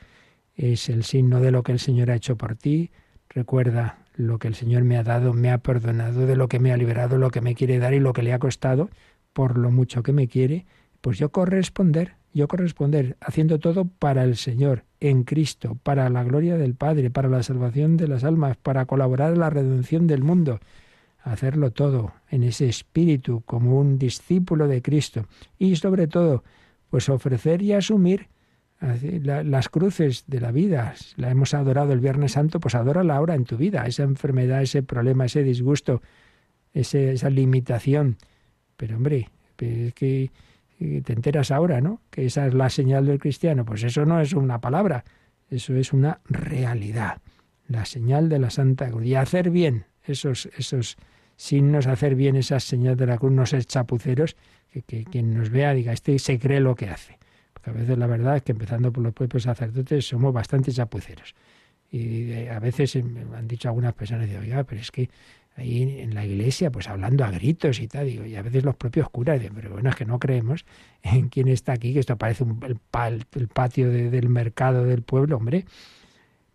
es 0.56 0.88
el 0.88 1.04
signo 1.04 1.40
de 1.40 1.52
lo 1.52 1.64
que 1.64 1.72
el 1.72 1.80
Señor 1.80 2.12
ha 2.12 2.16
hecho 2.16 2.38
por 2.38 2.56
ti, 2.56 2.92
recuerda 3.28 3.98
lo 4.16 4.38
que 4.38 4.48
el 4.48 4.54
Señor 4.54 4.84
me 4.84 4.98
ha 4.98 5.04
dado, 5.04 5.34
me 5.34 5.52
ha 5.52 5.58
perdonado, 5.58 6.28
de 6.28 6.36
lo 6.36 6.48
que 6.48 6.60
me 6.60 6.72
ha 6.72 6.78
liberado, 6.78 7.18
lo 7.18 7.32
que 7.32 7.42
me 7.42 7.56
quiere 7.56 7.80
dar 7.80 7.96
y 7.96 8.00
lo 8.00 8.14
que 8.14 8.22
le 8.22 8.34
ha 8.34 8.40
costado, 8.40 8.92
por 9.34 9.58
lo 9.58 9.72
mucho 9.72 10.04
que 10.04 10.14
me 10.14 10.28
quiere, 10.28 10.68
pues 11.02 11.18
yo 11.18 11.32
corresponder, 11.32 12.14
yo 12.32 12.48
corresponder, 12.48 13.18
haciendo 13.20 13.58
todo 13.58 13.86
para 13.86 14.24
el 14.24 14.38
Señor, 14.38 14.84
en 15.00 15.24
Cristo, 15.24 15.76
para 15.82 16.08
la 16.10 16.24
gloria 16.24 16.56
del 16.56 16.76
Padre, 16.76 17.10
para 17.10 17.30
la 17.30 17.42
salvación 17.42 17.98
de 17.98 18.08
las 18.08 18.24
almas, 18.24 18.58
para 18.58 18.86
colaborar 18.86 19.34
en 19.34 19.40
la 19.40 19.50
redención 19.50 20.06
del 20.06 20.22
mundo, 20.22 20.60
hacerlo 21.24 21.72
todo 21.72 22.14
en 22.30 22.44
ese 22.44 22.68
espíritu 22.68 23.42
como 23.46 23.80
un 23.80 23.98
discípulo 23.98 24.68
de 24.68 24.82
Cristo 24.82 25.26
y 25.58 25.76
sobre 25.78 26.08
todo, 26.08 26.44
pues 26.90 27.10
ofrecer 27.10 27.62
y 27.62 27.74
asumir 27.74 28.28
las 28.82 29.70
cruces 29.70 30.26
de 30.28 30.42
la 30.42 30.52
vida, 30.52 30.94
la 31.16 31.32
hemos 31.32 31.54
adorado 31.54 31.94
el 31.94 32.02
Viernes 32.02 32.34
Santo, 32.34 32.60
pues 32.60 32.76
adórala 32.76 33.16
ahora 33.16 33.36
en 33.36 33.46
tu 33.46 33.56
vida, 33.56 33.86
esa 33.88 34.04
enfermedad, 34.04 34.62
ese 34.62 34.84
problema, 34.84 35.26
ese 35.26 35.42
disgusto, 35.42 36.02
esa 36.74 37.30
limitación. 37.30 38.18
Pero 38.76 38.98
hombre, 38.98 39.30
es 39.58 39.94
que 39.94 40.32
te 40.78 41.14
enteras 41.14 41.52
ahora, 41.52 41.80
¿no? 41.80 42.02
Que 42.10 42.26
esa 42.26 42.46
es 42.46 42.54
la 42.54 42.70
señal 42.70 43.06
del 43.06 43.20
cristiano. 43.20 43.64
Pues 43.64 43.84
eso 43.84 44.06
no 44.06 44.20
es 44.20 44.34
una 44.34 44.60
palabra, 44.60 45.06
eso 45.50 45.74
es 45.76 45.94
una 45.94 46.20
realidad. 46.26 47.22
La 47.70 47.86
señal 47.86 48.28
de 48.28 48.40
la 48.40 48.50
Santa 48.50 48.90
Cruz. 48.90 49.06
Y 49.06 49.16
hacer 49.16 49.50
bien 49.50 49.86
esos, 50.04 50.50
esos 50.58 50.98
signos, 51.36 51.88
hacer 51.88 52.16
bien 52.16 52.36
esas 52.36 52.64
señales 52.64 52.98
de 52.98 53.08
la 53.08 53.18
cruz, 53.18 53.32
no 53.32 53.46
ser 53.46 53.66
chapuceros, 53.66 54.36
que, 54.88 55.06
quien 55.06 55.34
nos 55.34 55.50
vea 55.50 55.74
diga, 55.74 55.94
este 55.94 56.18
se 56.20 56.40
cree 56.40 56.60
lo 56.60 56.76
que 56.76 56.90
hace 56.90 57.18
a 57.66 57.72
veces 57.72 57.98
la 57.98 58.08
verdad 58.08 58.38
es 58.38 58.44
que 58.44 58.52
empezando 58.52 58.92
por 58.92 59.04
los 59.04 59.14
propios 59.14 59.44
sacerdotes 59.44 60.08
somos 60.08 60.34
bastante 60.34 60.72
chapuceros. 60.72 61.34
Y 61.92 62.32
eh, 62.32 62.50
a 62.50 62.60
veces 62.60 62.96
han 62.96 63.48
dicho 63.48 63.70
algunas 63.70 63.94
personas, 63.94 64.28
digo, 64.28 64.42
oiga, 64.42 64.64
pero 64.64 64.82
es 64.82 64.92
que 64.92 65.10
ahí 65.56 66.00
en 66.00 66.14
la 66.14 66.26
iglesia, 66.26 66.72
pues 66.72 66.90
hablando 66.90 67.24
a 67.24 67.32
gritos 67.32 67.80
y 67.80 67.88
tal, 67.88 68.08
digo, 68.08 68.26
y 68.26 68.36
a 68.36 68.42
veces 68.42 68.64
los 68.64 68.76
propios 68.76 69.10
curas 69.10 69.40
dicen, 69.40 69.56
pero 69.56 69.70
bueno, 69.72 69.90
es 69.90 69.96
que 69.96 70.06
no 70.06 70.20
creemos 70.20 70.66
en 71.04 71.30
quién 71.30 71.48
está 71.48 71.74
aquí, 71.74 71.94
que 71.94 72.00
esto 72.00 72.18
parece 72.18 72.44
el, 72.44 72.80
el, 73.36 73.48
patio 73.48 73.90
del 73.90 74.30
mercado 74.30 74.84
del 74.84 75.04
pueblo, 75.04 75.38
hombre. 75.38 75.66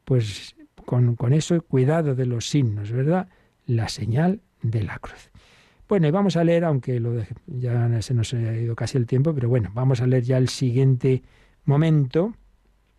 Pues 0.04 0.56
con, 0.84 1.16
con 1.16 1.32
eso, 1.32 1.60
cuidado 1.62 2.14
de 2.14 2.26
los 2.26 2.48
signos, 2.48 2.90
¿verdad? 2.90 3.28
La 3.66 3.88
señal 3.88 4.40
de 4.62 4.82
la 4.82 4.98
cruz. 4.98 5.30
Bueno, 5.88 6.06
y 6.06 6.10
vamos 6.10 6.36
a 6.36 6.44
leer, 6.44 6.64
aunque 6.64 7.00
ya 7.46 8.02
se 8.02 8.12
nos 8.12 8.34
ha 8.34 8.56
ido 8.56 8.76
casi 8.76 8.98
el 8.98 9.06
tiempo, 9.06 9.34
pero 9.34 9.48
bueno, 9.48 9.70
vamos 9.72 10.02
a 10.02 10.06
leer 10.06 10.22
ya 10.22 10.36
el 10.36 10.50
siguiente 10.50 11.22
momento 11.64 12.34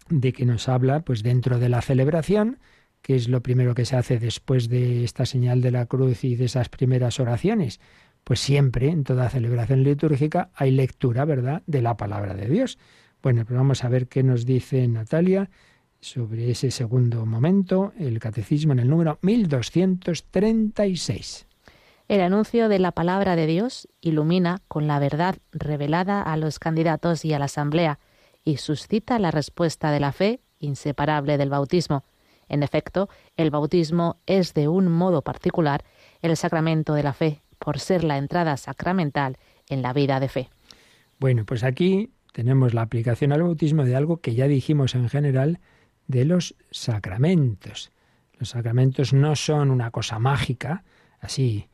de 0.09 0.33
que 0.33 0.45
nos 0.45 0.67
habla, 0.67 1.01
pues 1.01 1.21
dentro 1.21 1.59
de 1.59 1.69
la 1.69 1.83
celebración, 1.83 2.57
que 3.01 3.15
es 3.15 3.29
lo 3.29 3.43
primero 3.43 3.75
que 3.75 3.85
se 3.85 3.95
hace 3.95 4.17
después 4.17 4.69
de 4.69 5.03
esta 5.03 5.27
señal 5.27 5.61
de 5.61 5.69
la 5.71 5.85
cruz 5.85 6.23
y 6.23 6.35
de 6.35 6.45
esas 6.45 6.69
primeras 6.69 7.19
oraciones. 7.19 7.79
Pues 8.23 8.39
siempre, 8.39 8.89
en 8.89 9.03
toda 9.03 9.29
celebración 9.29 9.83
litúrgica, 9.83 10.49
hay 10.55 10.71
lectura, 10.71 11.25
¿verdad?, 11.25 11.61
de 11.67 11.81
la 11.81 11.95
palabra 11.95 12.33
de 12.33 12.47
Dios. 12.47 12.79
Bueno, 13.21 13.45
pues 13.45 13.55
vamos 13.55 13.83
a 13.83 13.89
ver 13.89 14.07
qué 14.07 14.23
nos 14.23 14.45
dice 14.45 14.87
Natalia 14.87 15.49
sobre 16.01 16.49
ese 16.49 16.71
segundo 16.71 17.25
momento, 17.25 17.93
el 17.99 18.19
catecismo 18.19 18.73
en 18.73 18.79
el 18.79 18.89
número 18.89 19.19
1236. 19.21 21.48
El 22.09 22.21
anuncio 22.21 22.69
de 22.69 22.79
la 22.79 22.91
palabra 22.91 23.35
de 23.35 23.45
Dios 23.45 23.87
ilumina 24.01 24.63
con 24.67 24.87
la 24.87 24.97
verdad 24.97 25.35
revelada 25.51 26.23
a 26.23 26.37
los 26.37 26.57
candidatos 26.57 27.23
y 27.23 27.33
a 27.33 27.39
la 27.39 27.45
asamblea 27.45 27.99
y 28.43 28.57
suscita 28.57 29.19
la 29.19 29.29
respuesta 29.29 29.91
de 29.91 29.99
la 29.99 30.11
fe 30.11 30.41
inseparable 30.57 31.37
del 31.37 31.51
bautismo. 31.51 32.03
En 32.47 32.63
efecto, 32.63 33.09
el 33.37 33.51
bautismo 33.51 34.17
es 34.25 34.55
de 34.55 34.67
un 34.67 34.91
modo 34.91 35.21
particular 35.21 35.85
el 36.23 36.35
sacramento 36.35 36.95
de 36.95 37.03
la 37.03 37.13
fe, 37.13 37.43
por 37.59 37.77
ser 37.77 38.03
la 38.03 38.17
entrada 38.17 38.57
sacramental 38.57 39.37
en 39.67 39.83
la 39.83 39.93
vida 39.93 40.19
de 40.19 40.29
fe. 40.29 40.49
Bueno, 41.19 41.45
pues 41.45 41.63
aquí 41.63 42.09
tenemos 42.33 42.73
la 42.73 42.81
aplicación 42.81 43.33
al 43.33 43.43
bautismo 43.43 43.83
de 43.83 43.95
algo 43.95 44.17
que 44.17 44.33
ya 44.33 44.47
dijimos 44.47 44.95
en 44.95 45.09
general 45.09 45.59
de 46.07 46.25
los 46.25 46.55
sacramentos. 46.71 47.91
Los 48.39 48.49
sacramentos 48.49 49.13
no 49.13 49.35
son 49.35 49.69
una 49.69 49.91
cosa 49.91 50.17
mágica, 50.17 50.83
así 51.19 51.68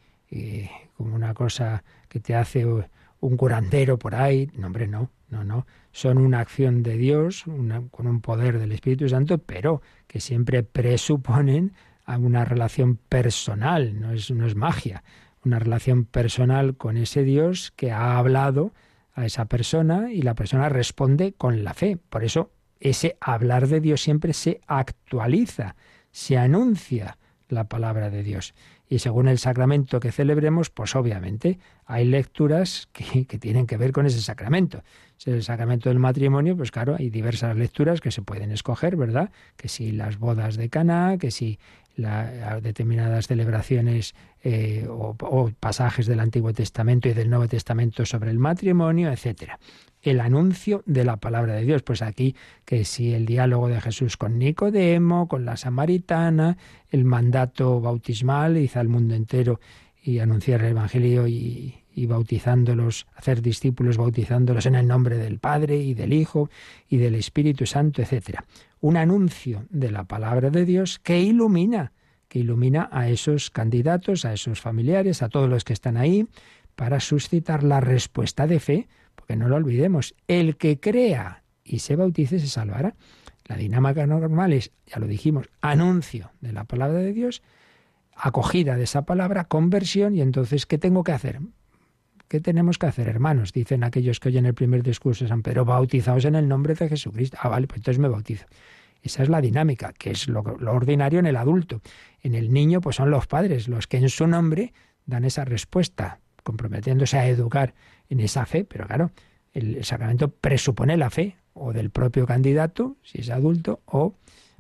como 0.96 1.16
una 1.16 1.34
cosa 1.34 1.84
que 2.08 2.20
te 2.20 2.36
hace 2.36 2.66
un 2.66 3.38
curandero 3.38 3.98
por 3.98 4.16
ahí. 4.16 4.50
No, 4.56 4.68
hombre, 4.68 4.88
no, 4.88 5.10
no, 5.30 5.44
no. 5.44 5.66
Son 5.92 6.18
una 6.18 6.40
acción 6.40 6.84
de 6.84 6.98
Dios 6.98 7.44
con 7.92 8.08
un 8.08 8.22
poder 8.22 8.60
del 8.60 8.72
Espíritu 8.72 9.08
Santo, 9.10 9.38
pero 9.38 9.82
que 10.08 10.20
siempre 10.20 10.64
presuponen 10.64 11.74
a 12.06 12.18
una 12.18 12.46
relación 12.46 12.98
personal, 12.98 14.00
no 14.00 14.12
es, 14.12 14.30
no 14.32 14.46
es 14.46 14.56
magia, 14.56 15.04
una 15.44 15.60
relación 15.60 16.06
personal 16.06 16.76
con 16.76 16.98
ese 16.98 17.24
Dios 17.24 17.72
que 17.76 17.92
ha 17.92 18.18
hablado 18.18 18.74
a 19.14 19.26
esa 19.26 19.46
persona 19.46 20.12
y 20.12 20.22
la 20.22 20.36
persona 20.36 20.70
responde 20.70 21.34
con 21.34 21.64
la 21.64 21.74
fe. 21.74 21.98
Por 21.98 22.24
eso 22.24 22.52
ese 22.80 23.18
hablar 23.20 23.68
de 23.68 23.80
Dios 23.80 24.02
siempre 24.02 24.34
se 24.34 24.62
actualiza, 24.68 25.76
se 26.12 26.38
anuncia 26.38 27.18
la 27.48 27.66
palabra 27.66 28.10
de 28.10 28.24
Dios. 28.24 28.54
Y 28.88 29.00
según 29.00 29.28
el 29.28 29.40
sacramento 29.40 30.00
que 30.00 30.12
celebremos, 30.12 30.70
pues 30.70 30.96
obviamente 30.96 31.58
hay 31.86 32.06
lecturas 32.06 32.88
que, 32.94 33.26
tienen 33.40 33.66
que 33.66 33.78
ver 33.78 33.92
con 33.92 34.06
ese 34.06 34.22
sacramento. 34.22 34.84
Si 35.18 35.32
es 35.32 35.36
el 35.36 35.44
sacramento 35.44 35.90
del 35.90 36.00
matrimonio, 36.00 36.56
pues 36.56 36.72
claro, 36.72 36.96
hay 36.98 37.10
diversas 37.10 37.56
lecturas 37.56 38.02
que 38.02 38.12
se 38.12 38.22
pueden 38.22 38.52
escoger, 38.52 38.96
¿verdad? 38.96 39.32
Que 39.58 39.70
si 39.70 39.92
las 39.92 40.20
bodas 40.20 40.56
de 40.56 40.70
Caná, 40.70 41.18
que 41.18 41.32
si 41.32 41.60
la, 41.96 42.60
determinadas 42.62 43.28
celebraciones 43.28 44.16
eh, 44.44 44.86
o, 44.90 45.16
pasajes 45.60 46.06
del 46.08 46.20
Antiguo 46.20 46.54
Testamento 46.54 47.10
y 47.10 47.14
del 47.14 47.30
Nuevo 47.30 47.48
Testamento 47.48 48.06
sobre 48.06 48.32
el 48.32 48.40
matrimonio, 48.40 49.12
etcétera. 49.12 49.60
El 50.02 50.20
anuncio 50.20 50.84
de 50.86 51.04
la 51.04 51.18
palabra 51.18 51.56
de 51.56 51.64
Dios. 51.64 51.82
Pues 51.82 52.02
aquí 52.02 52.36
que 52.64 52.86
si 52.86 53.14
el 53.14 53.26
diálogo 53.26 53.68
de 53.70 53.82
Jesús 53.82 54.18
con 54.18 54.38
Nicodemo, 54.38 55.28
con 55.28 55.46
la 55.46 55.58
samaritana, 55.58 56.58
el 56.92 57.06
mandato 57.06 57.82
bautismal, 57.82 58.58
hizo 58.58 58.80
al 58.80 58.88
mundo 58.88 59.16
entero 59.16 59.60
y 60.04 60.20
anunciar 60.20 60.62
el 60.62 60.72
Evangelio 60.72 61.28
y, 61.28 61.76
y 61.96 62.06
bautizándolos, 62.06 63.08
hacer 63.16 63.42
discípulos 63.42 63.98
bautizándolos 63.98 64.68
en 64.68 64.76
el 64.76 64.88
nombre 64.88 65.18
del 65.18 65.40
Padre 65.40 65.78
y 65.78 65.96
del 65.96 66.14
Hijo 66.14 66.52
y 66.88 66.98
del 66.98 67.16
Espíritu 67.16 67.66
Santo, 67.66 68.04
etcétera 68.04 68.44
un 68.86 68.98
anuncio 68.98 69.66
de 69.72 69.90
la 69.90 70.04
palabra 70.04 70.52
de 70.52 70.64
Dios 70.64 71.00
que 71.00 71.20
ilumina, 71.20 71.92
que 72.28 72.38
ilumina 72.38 72.88
a 72.92 73.10
esos 73.10 73.50
candidatos, 73.50 74.26
a 74.26 74.34
esos 74.34 74.62
familiares, 74.62 75.24
a 75.24 75.30
todos 75.30 75.50
los 75.50 75.64
que 75.64 75.74
están 75.74 75.98
ahí, 75.98 76.28
para 76.76 77.00
suscitar 77.00 77.64
la 77.64 77.80
respuesta 77.80 78.46
de 78.46 78.60
fe, 78.60 78.88
porque 79.16 79.38
no 79.38 79.48
lo 79.48 79.56
olvidemos, 79.56 80.14
el 80.28 80.56
que 80.56 80.80
crea 80.80 81.42
y 81.64 81.80
se 81.80 81.96
bautice 81.96 82.38
se 82.38 82.46
salvará. 82.46 82.94
La 83.46 83.56
dinámica 83.56 84.06
normal 84.06 84.54
es, 84.54 84.72
ya 84.86 85.00
lo 85.00 85.08
dijimos, 85.08 85.50
anuncio 85.62 86.30
de 86.42 86.54
la 86.54 86.66
palabra 86.66 87.00
de 87.00 87.12
Dios, 87.12 87.42
acogida 88.16 88.76
de 88.76 88.84
esa 88.84 89.04
palabra, 89.04 89.46
conversión, 89.46 90.14
y 90.14 90.22
entonces, 90.22 90.68
¿qué 90.68 90.78
tengo 90.78 91.04
que 91.04 91.12
hacer? 91.12 91.40
¿Qué 92.28 92.40
tenemos 92.40 92.78
que 92.78 92.86
hacer, 92.86 93.08
hermanos? 93.08 93.52
Dicen 93.52 93.84
aquellos 93.84 94.20
que 94.20 94.30
oyen 94.30 94.46
el 94.46 94.54
primer 94.54 94.84
discurso 94.84 95.26
de 95.26 95.30
San 95.30 95.42
Pedro, 95.42 95.66
bautizaos 95.66 96.26
en 96.26 96.36
el 96.36 96.48
nombre 96.48 96.76
de 96.76 96.90
Jesucristo. 96.90 97.38
Ah, 97.42 97.50
vale, 97.50 97.66
pues 97.66 97.80
entonces 97.80 98.00
me 98.00 98.10
bautizo. 98.10 98.46
Esa 99.06 99.22
es 99.22 99.30
la 99.30 99.40
dinámica, 99.40 99.94
que 99.94 100.10
es 100.10 100.28
lo, 100.28 100.40
ordinario 100.42 101.20
en 101.20 101.28
el 101.28 101.36
adulto. 101.36 101.80
En 102.24 102.34
el 102.34 102.52
niño, 102.52 102.82
pues 102.82 102.96
son 102.96 103.12
los 103.12 103.28
padres 103.28 103.68
los 103.68 103.86
que 103.86 103.98
en 103.98 104.10
su 104.10 104.26
nombre 104.26 104.74
dan 105.06 105.26
esa 105.26 105.46
respuesta, 105.46 106.20
comprometiéndose 106.42 107.20
a 107.20 107.28
educar 107.28 107.76
en 108.10 108.20
esa 108.20 108.48
fe, 108.48 108.66
pero 108.66 108.88
claro, 108.88 109.12
el, 109.54 109.86
sacramento 109.86 110.32
presupone 110.32 110.98
la 110.98 111.12
fe, 111.12 111.36
o 111.54 111.72
del 111.72 111.92
propio 111.92 112.26
candidato, 112.26 112.98
si 113.04 113.22
es 113.22 113.30
adulto, 113.30 113.82
o, 113.86 114.16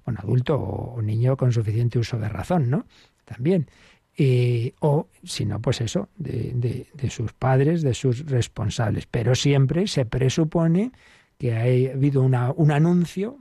bueno, 0.06 0.20
adulto 0.22 0.60
o 0.60 1.02
niño 1.02 1.36
con 1.38 1.52
suficiente 1.52 1.98
uso 1.98 2.20
de 2.20 2.30
razón, 2.30 2.70
¿no? 2.70 2.86
También. 3.26 3.68
Eh, 4.16 4.76
o 4.80 5.10
si 5.24 5.46
no, 5.46 5.60
pues 5.60 5.82
eso, 5.82 6.10
de, 6.18 6.88
sus 7.10 7.34
padres, 7.34 7.82
de 7.82 7.96
sus 7.96 8.28
responsables. 8.28 9.08
Pero 9.08 9.34
siempre 9.34 9.88
se 9.88 10.06
presupone 10.06 10.92
que 11.40 11.54
ha 11.54 11.94
habido 11.94 12.22
un 12.22 12.72
anuncio, 12.72 13.38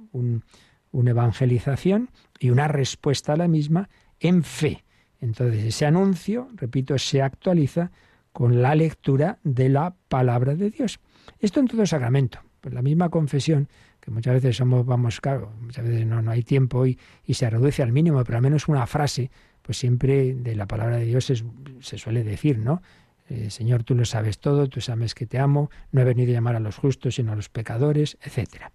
una 0.99 1.11
evangelización 1.11 2.11
y 2.39 2.51
una 2.51 2.69
respuesta 2.69 3.33
a 3.33 3.37
la 3.37 3.49
misma 3.49 3.89
en 4.21 4.43
fe. 4.43 4.85
Entonces 5.21 5.65
ese 5.65 5.87
anuncio, 5.87 6.49
repito, 6.55 6.97
se 6.99 7.23
actualiza 7.23 7.91
con 8.33 8.63
la 8.63 8.75
lectura 8.75 9.39
de 9.45 9.69
la 9.69 9.95
palabra 10.09 10.55
de 10.55 10.71
Dios. 10.71 11.01
Esto 11.39 11.61
en 11.61 11.69
todo 11.69 11.87
sacramento. 11.87 12.41
Pues 12.61 12.75
la 12.75 12.83
misma 12.83 13.11
confesión, 13.11 13.69
que 14.01 14.11
muchas 14.11 14.35
veces 14.35 14.57
somos, 14.57 14.87
vamos, 14.87 15.21
claro, 15.21 15.53
muchas 15.61 15.87
veces 15.87 16.07
no, 16.07 16.23
no 16.23 16.31
hay 16.31 16.43
tiempo 16.43 16.87
y, 16.87 16.99
y 17.25 17.35
se 17.35 17.49
reduce 17.51 17.83
al 17.83 17.93
mínimo, 17.93 18.23
pero 18.25 18.39
al 18.39 18.43
menos 18.43 18.69
una 18.69 18.87
frase 18.87 19.31
pues 19.63 19.79
siempre 19.79 20.35
de 20.35 20.55
la 20.55 20.67
palabra 20.67 20.99
de 20.99 21.07
Dios 21.07 21.33
se 21.81 21.99
suele 21.99 22.23
decir, 22.23 22.59
¿no? 22.59 22.83
Eh, 23.31 23.49
Señor, 23.51 23.85
tú 23.85 23.95
lo 23.95 24.05
sabes 24.05 24.39
todo, 24.39 24.69
tú 24.69 24.83
sabes 24.83 25.15
que 25.15 25.27
te 25.27 25.39
amo, 25.39 25.71
no 25.91 26.03
he 26.03 26.05
venido 26.05 26.31
a 26.31 26.35
llamar 26.35 26.57
a 26.57 26.61
los 26.61 26.77
justos, 26.77 27.15
sino 27.15 27.33
a 27.33 27.37
los 27.37 27.49
pecadores, 27.49 28.19
etc. 28.23 28.71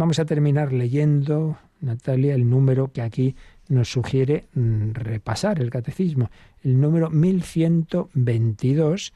Vamos 0.00 0.18
a 0.18 0.24
terminar 0.24 0.72
leyendo, 0.72 1.58
Natalia, 1.82 2.34
el 2.34 2.48
número 2.48 2.90
que 2.90 3.02
aquí 3.02 3.36
nos 3.68 3.92
sugiere 3.92 4.46
mm, 4.54 4.92
repasar 4.92 5.60
el 5.60 5.68
catecismo, 5.68 6.30
el 6.62 6.80
número 6.80 7.10
1122, 7.10 9.12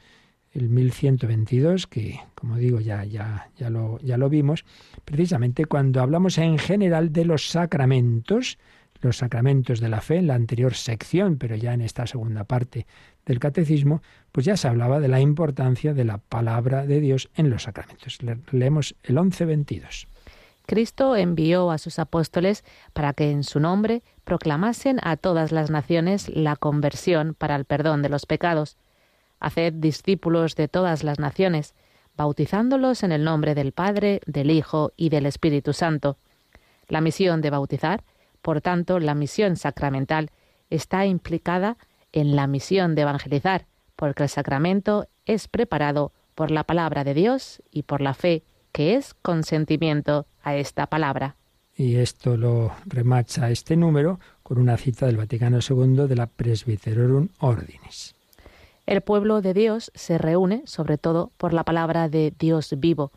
el 0.51 0.69
1122, 0.69 1.87
que 1.87 2.19
como 2.35 2.57
digo 2.57 2.81
ya, 2.81 3.03
ya, 3.03 3.49
ya, 3.57 3.71
lo, 3.71 3.97
ya 4.01 4.17
lo 4.17 4.29
vimos, 4.29 4.63
precisamente 5.05 5.65
cuando 5.65 6.01
hablamos 6.01 6.37
en 6.37 6.59
general 6.59 7.11
de 7.11 7.25
los 7.25 7.49
sacramentos, 7.49 8.59
los 9.01 9.17
sacramentos 9.17 9.79
de 9.79 9.89
la 9.89 10.01
fe 10.01 10.17
en 10.17 10.27
la 10.27 10.35
anterior 10.35 10.75
sección, 10.75 11.37
pero 11.37 11.55
ya 11.55 11.73
en 11.73 11.81
esta 11.81 12.05
segunda 12.05 12.43
parte 12.43 12.85
del 13.25 13.39
catecismo, 13.39 14.03
pues 14.31 14.45
ya 14.45 14.55
se 14.55 14.67
hablaba 14.67 14.99
de 14.99 15.07
la 15.07 15.19
importancia 15.19 15.95
de 15.95 16.05
la 16.05 16.19
palabra 16.19 16.85
de 16.85 16.99
Dios 16.99 17.31
en 17.33 17.49
los 17.49 17.63
sacramentos. 17.63 18.19
leemos 18.51 18.95
el 19.01 19.15
11.22. 19.15 20.05
Cristo 20.65 21.15
envió 21.15 21.71
a 21.71 21.77
sus 21.77 21.99
apóstoles 21.99 22.63
para 22.93 23.13
que 23.13 23.31
en 23.31 23.43
su 23.43 23.59
nombre 23.59 24.03
proclamasen 24.23 24.99
a 25.03 25.17
todas 25.17 25.51
las 25.51 25.69
naciones 25.69 26.29
la 26.29 26.55
conversión 26.55 27.35
para 27.35 27.55
el 27.55 27.65
perdón 27.65 28.01
de 28.01 28.09
los 28.09 28.25
pecados. 28.25 28.77
Haced 29.39 29.73
discípulos 29.73 30.55
de 30.55 30.67
todas 30.67 31.03
las 31.03 31.19
naciones, 31.19 31.75
bautizándolos 32.17 33.03
en 33.03 33.11
el 33.11 33.23
nombre 33.23 33.53
del 33.53 33.73
Padre, 33.73 34.21
del 34.25 34.49
Hijo 34.49 34.91
y 34.95 35.09
del 35.09 35.25
Espíritu 35.25 35.73
Santo. 35.73 36.17
La 36.87 37.01
misión 37.01 37.41
de 37.41 37.49
bautizar 37.49 38.03
por 38.45 38.61
tanto, 38.61 38.99
la 38.99 39.15
misión 39.15 39.55
sacramental 39.55 40.29
está 40.69 41.07
implicada 41.07 41.77
en 42.11 42.35
la 42.35 42.45
misión 42.45 42.93
de 42.93 43.01
evangelizar, 43.01 43.65
porque 43.95 44.21
el 44.21 44.29
sacramento 44.29 45.07
es 45.25 45.47
preparado 45.47 46.11
por 46.35 46.51
la 46.51 46.63
palabra 46.63 47.03
de 47.03 47.15
Dios 47.15 47.63
y 47.71 47.81
por 47.81 48.01
la 48.01 48.13
fe, 48.13 48.43
que 48.71 48.93
es 48.93 49.15
consentimiento 49.15 50.27
a 50.45 50.55
esta 50.55 50.87
palabra. 50.87 51.35
Y 51.75 51.97
esto 51.97 52.37
lo 52.37 52.71
remacha 52.85 53.49
este 53.49 53.75
número 53.75 54.21
con 54.43 54.57
una 54.57 54.77
cita 54.77 55.07
del 55.07 55.17
Vaticano 55.17 55.59
II 55.59 56.07
de 56.07 56.15
la 56.15 56.27
Presbyterorum 56.27 57.27
Ordinis. 57.39 58.15
El 58.85 59.01
pueblo 59.01 59.41
de 59.41 59.53
Dios 59.53 59.91
se 59.93 60.17
reúne 60.17 60.61
sobre 60.65 60.97
todo 60.97 61.31
por 61.35 61.51
la 61.51 61.65
palabra 61.65 62.07
de 62.07 62.33
Dios 62.37 62.73
vivo, 62.77 63.11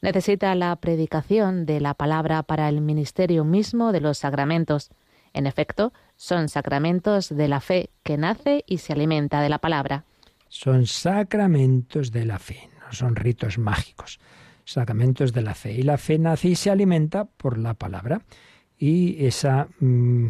necesita 0.00 0.54
la 0.54 0.74
predicación 0.76 1.66
de 1.66 1.80
la 1.80 1.94
palabra 1.94 2.42
para 2.42 2.68
el 2.68 2.80
ministerio 2.80 3.44
mismo 3.44 3.92
de 3.92 4.00
los 4.00 4.18
sacramentos. 4.18 4.90
En 5.32 5.46
efecto, 5.46 5.92
son 6.16 6.48
sacramentos 6.48 7.28
de 7.28 7.48
la 7.48 7.60
fe 7.60 7.90
que 8.02 8.16
nace 8.16 8.64
y 8.66 8.78
se 8.78 8.92
alimenta 8.92 9.40
de 9.40 9.48
la 9.48 9.58
palabra. 9.58 10.04
Son 10.48 10.86
sacramentos 10.86 12.10
de 12.10 12.24
la 12.24 12.38
fe, 12.38 12.68
no 12.80 12.92
son 12.92 13.16
ritos 13.16 13.58
mágicos. 13.58 14.18
Sacramentos 14.68 15.32
de 15.32 15.40
la 15.40 15.54
fe. 15.54 15.72
Y 15.72 15.82
la 15.82 15.96
fe 15.96 16.18
nace 16.18 16.48
y 16.48 16.54
se 16.54 16.70
alimenta 16.70 17.24
por 17.24 17.56
la 17.56 17.72
palabra. 17.72 18.20
Y 18.76 19.24
esa 19.24 19.68
mm, 19.80 20.26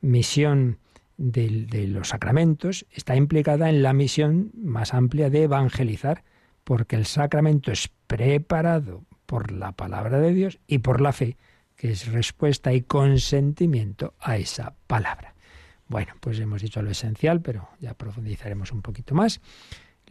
misión 0.00 0.78
de, 1.18 1.66
de 1.66 1.86
los 1.88 2.08
sacramentos 2.08 2.86
está 2.90 3.16
implicada 3.16 3.68
en 3.68 3.82
la 3.82 3.92
misión 3.92 4.50
más 4.54 4.94
amplia 4.94 5.28
de 5.28 5.42
evangelizar, 5.42 6.24
porque 6.64 6.96
el 6.96 7.04
sacramento 7.04 7.70
es 7.70 7.90
preparado 8.06 9.04
por 9.26 9.52
la 9.52 9.72
palabra 9.72 10.20
de 10.20 10.32
Dios 10.32 10.58
y 10.66 10.78
por 10.78 11.02
la 11.02 11.12
fe, 11.12 11.36
que 11.76 11.90
es 11.90 12.10
respuesta 12.10 12.72
y 12.72 12.80
consentimiento 12.80 14.14
a 14.20 14.38
esa 14.38 14.74
palabra. 14.86 15.34
Bueno, 15.86 16.14
pues 16.20 16.40
hemos 16.40 16.62
dicho 16.62 16.80
lo 16.80 16.90
esencial, 16.90 17.42
pero 17.42 17.68
ya 17.78 17.92
profundizaremos 17.92 18.72
un 18.72 18.80
poquito 18.80 19.14
más. 19.14 19.42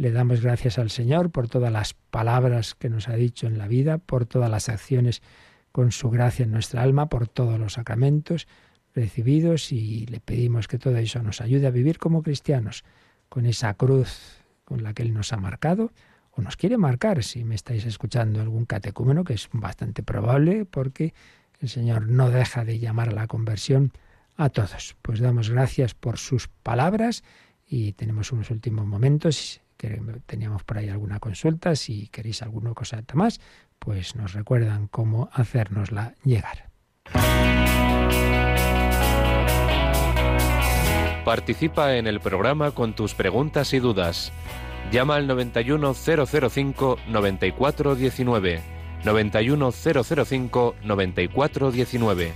Le 0.02 0.12
damos 0.12 0.42
gracias 0.42 0.80
al 0.80 0.90
Señor 0.90 1.30
por 1.30 1.48
todas 1.48 1.72
las 1.72 1.94
palabras 1.94 2.74
que 2.74 2.90
nos 2.90 3.08
ha 3.08 3.14
dicho 3.14 3.46
en 3.46 3.60
la 3.60 3.68
vida, 3.68 4.00
por 4.00 4.26
todas 4.26 4.50
las 4.50 4.68
acciones 4.68 5.22
con 5.72 5.92
su 5.92 6.10
gracia 6.10 6.44
en 6.44 6.50
nuestra 6.50 6.82
alma, 6.82 7.08
por 7.08 7.28
todos 7.28 7.60
los 7.60 7.74
sacramentos 7.74 8.48
recibidos 8.96 9.72
y 9.72 10.08
le 10.08 10.20
pedimos 10.20 10.68
que 10.68 10.80
todo 10.80 10.98
eso 10.98 11.22
nos 11.22 11.40
ayude 11.40 11.68
a 11.68 11.70
vivir 11.70 12.00
como 12.00 12.24
cristianos, 12.24 12.84
con 13.30 13.46
esa 13.46 13.76
cruz 13.76 14.42
con 14.66 14.82
la 14.82 14.96
que 14.96 15.04
Él 15.04 15.14
nos 15.14 15.34
ha 15.34 15.38
marcado, 15.38 15.92
o 16.32 16.42
nos 16.42 16.58
quiere 16.58 16.80
marcar 16.80 17.24
si 17.24 17.44
me 17.44 17.54
estáis 17.54 17.86
escuchando 17.86 18.42
algún 18.42 18.66
catecúmeno, 18.66 19.24
que 19.24 19.36
es 19.36 19.50
bastante 19.54 20.02
probable 20.02 20.66
porque 20.66 21.14
el 21.60 21.70
Señor 21.70 22.08
no 22.08 22.32
deja 22.32 22.66
de 22.66 22.80
llamar 22.80 23.10
a 23.10 23.14
la 23.14 23.28
conversión 23.28 23.92
a 24.36 24.50
todos. 24.50 24.98
Pues 25.04 25.20
damos 25.20 25.52
gracias 25.52 25.94
por 25.94 26.18
sus 26.18 26.48
palabras 26.48 27.24
y 27.68 27.94
tenemos 27.94 28.32
unos 28.32 28.50
últimos 28.50 28.88
momentos 28.88 29.61
teníamos 30.26 30.64
por 30.64 30.78
ahí 30.78 30.90
alguna 30.90 31.20
consulta, 31.20 31.76
si 31.76 32.08
queréis 32.08 32.42
alguna 32.42 32.74
cosa 32.74 33.04
más, 33.14 33.40
pues 33.80 34.16
nos 34.16 34.34
recuerdan 34.34 34.88
cómo 34.88 35.30
hacérnosla 35.34 36.16
llegar. 36.24 36.70
Participa 41.26 41.96
en 41.96 42.08
el 42.08 42.20
programa 42.20 42.72
con 42.72 42.96
tus 42.96 43.14
preguntas 43.14 43.74
y 43.74 43.80
dudas. 43.80 44.32
Llama 44.92 45.16
al 45.16 45.28
91005 45.28 46.98
9419. 47.08 48.62
91005 49.06 50.76
9419. 50.84 52.34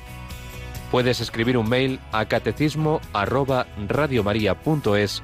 Puedes 0.91 1.19
escribir 1.19 1.57
un 1.57 1.67
mail 1.67 1.99
a 2.11 2.25
catecismo 2.25 3.01
arroba 3.11 3.65
radiomaria.es 3.87 5.23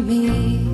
me. 0.00 0.73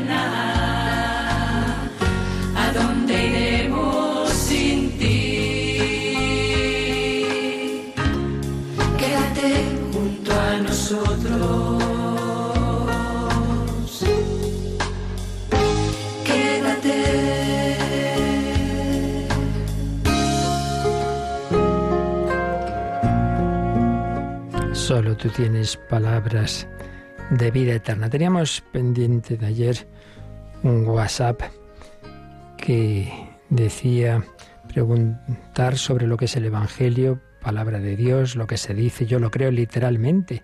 Teníamos 28.09 28.61
pendiente 28.73 29.37
de 29.37 29.45
ayer 29.45 29.87
un 30.63 30.85
WhatsApp 30.85 31.43
que 32.57 33.09
decía 33.49 34.21
preguntar 34.67 35.77
sobre 35.77 36.07
lo 36.07 36.17
que 36.17 36.25
es 36.25 36.35
el 36.35 36.43
Evangelio, 36.43 37.21
palabra 37.41 37.79
de 37.79 37.95
Dios, 37.95 38.35
lo 38.35 38.47
que 38.47 38.57
se 38.57 38.73
dice, 38.73 39.05
yo 39.05 39.19
lo 39.19 39.31
creo 39.31 39.49
literalmente. 39.49 40.43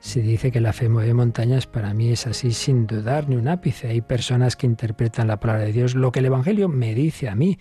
Se 0.00 0.22
dice 0.22 0.50
que 0.50 0.62
la 0.62 0.72
fe 0.72 0.88
mueve 0.88 1.12
montañas, 1.12 1.66
para 1.66 1.92
mí 1.92 2.12
es 2.12 2.26
así 2.26 2.52
sin 2.52 2.86
dudar 2.86 3.28
ni 3.28 3.36
un 3.36 3.46
ápice. 3.46 3.88
Hay 3.88 4.00
personas 4.00 4.56
que 4.56 4.66
interpretan 4.66 5.28
la 5.28 5.38
palabra 5.38 5.64
de 5.64 5.72
Dios, 5.72 5.94
lo 5.94 6.12
que 6.12 6.20
el 6.20 6.26
Evangelio 6.26 6.66
me 6.70 6.94
dice 6.94 7.28
a 7.28 7.34
mí. 7.34 7.58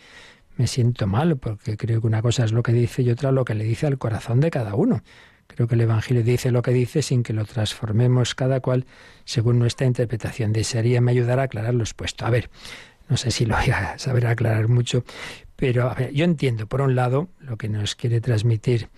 Me 0.55 0.67
siento 0.67 1.07
mal 1.07 1.37
porque 1.37 1.75
creo 1.75 1.99
que 1.99 2.07
una 2.07 2.21
cosa 2.21 2.45
es 2.45 2.53
lo 2.53 2.63
que 2.63 2.71
dice 2.71 3.01
y 3.01 3.09
otra 3.09 3.33
lo 3.33 3.43
que 3.43 3.53
le 3.53 3.65
dice 3.65 3.85
al 3.85 3.97
corazón 3.97 4.39
de 4.39 4.49
cada 4.49 4.75
uno. 4.75 5.01
Creo 5.55 5.67
que 5.67 5.75
el 5.75 5.81
Evangelio 5.81 6.23
dice 6.23 6.51
lo 6.51 6.61
que 6.61 6.71
dice 6.71 7.01
sin 7.01 7.23
que 7.23 7.33
lo 7.33 7.45
transformemos 7.45 8.35
cada 8.35 8.59
cual 8.59 8.85
según 9.25 9.59
nuestra 9.59 9.87
interpretación. 9.87 10.53
Desearía 10.53 11.01
me 11.01 11.11
ayudar 11.11 11.39
a 11.39 11.43
aclarar 11.43 11.73
lo 11.73 11.83
expuesto. 11.83 12.25
A 12.25 12.29
ver, 12.29 12.49
no 13.09 13.17
sé 13.17 13.31
si 13.31 13.45
lo 13.45 13.55
voy 13.57 13.69
a 13.69 13.97
saber 13.97 14.27
aclarar 14.27 14.67
mucho, 14.67 15.03
pero 15.55 15.95
yo 16.11 16.25
entiendo, 16.25 16.67
por 16.67 16.81
un 16.81 16.95
lado, 16.95 17.29
lo 17.39 17.57
que 17.57 17.69
nos 17.69 17.95
quiere 17.95 18.21
transmitir 18.21 18.89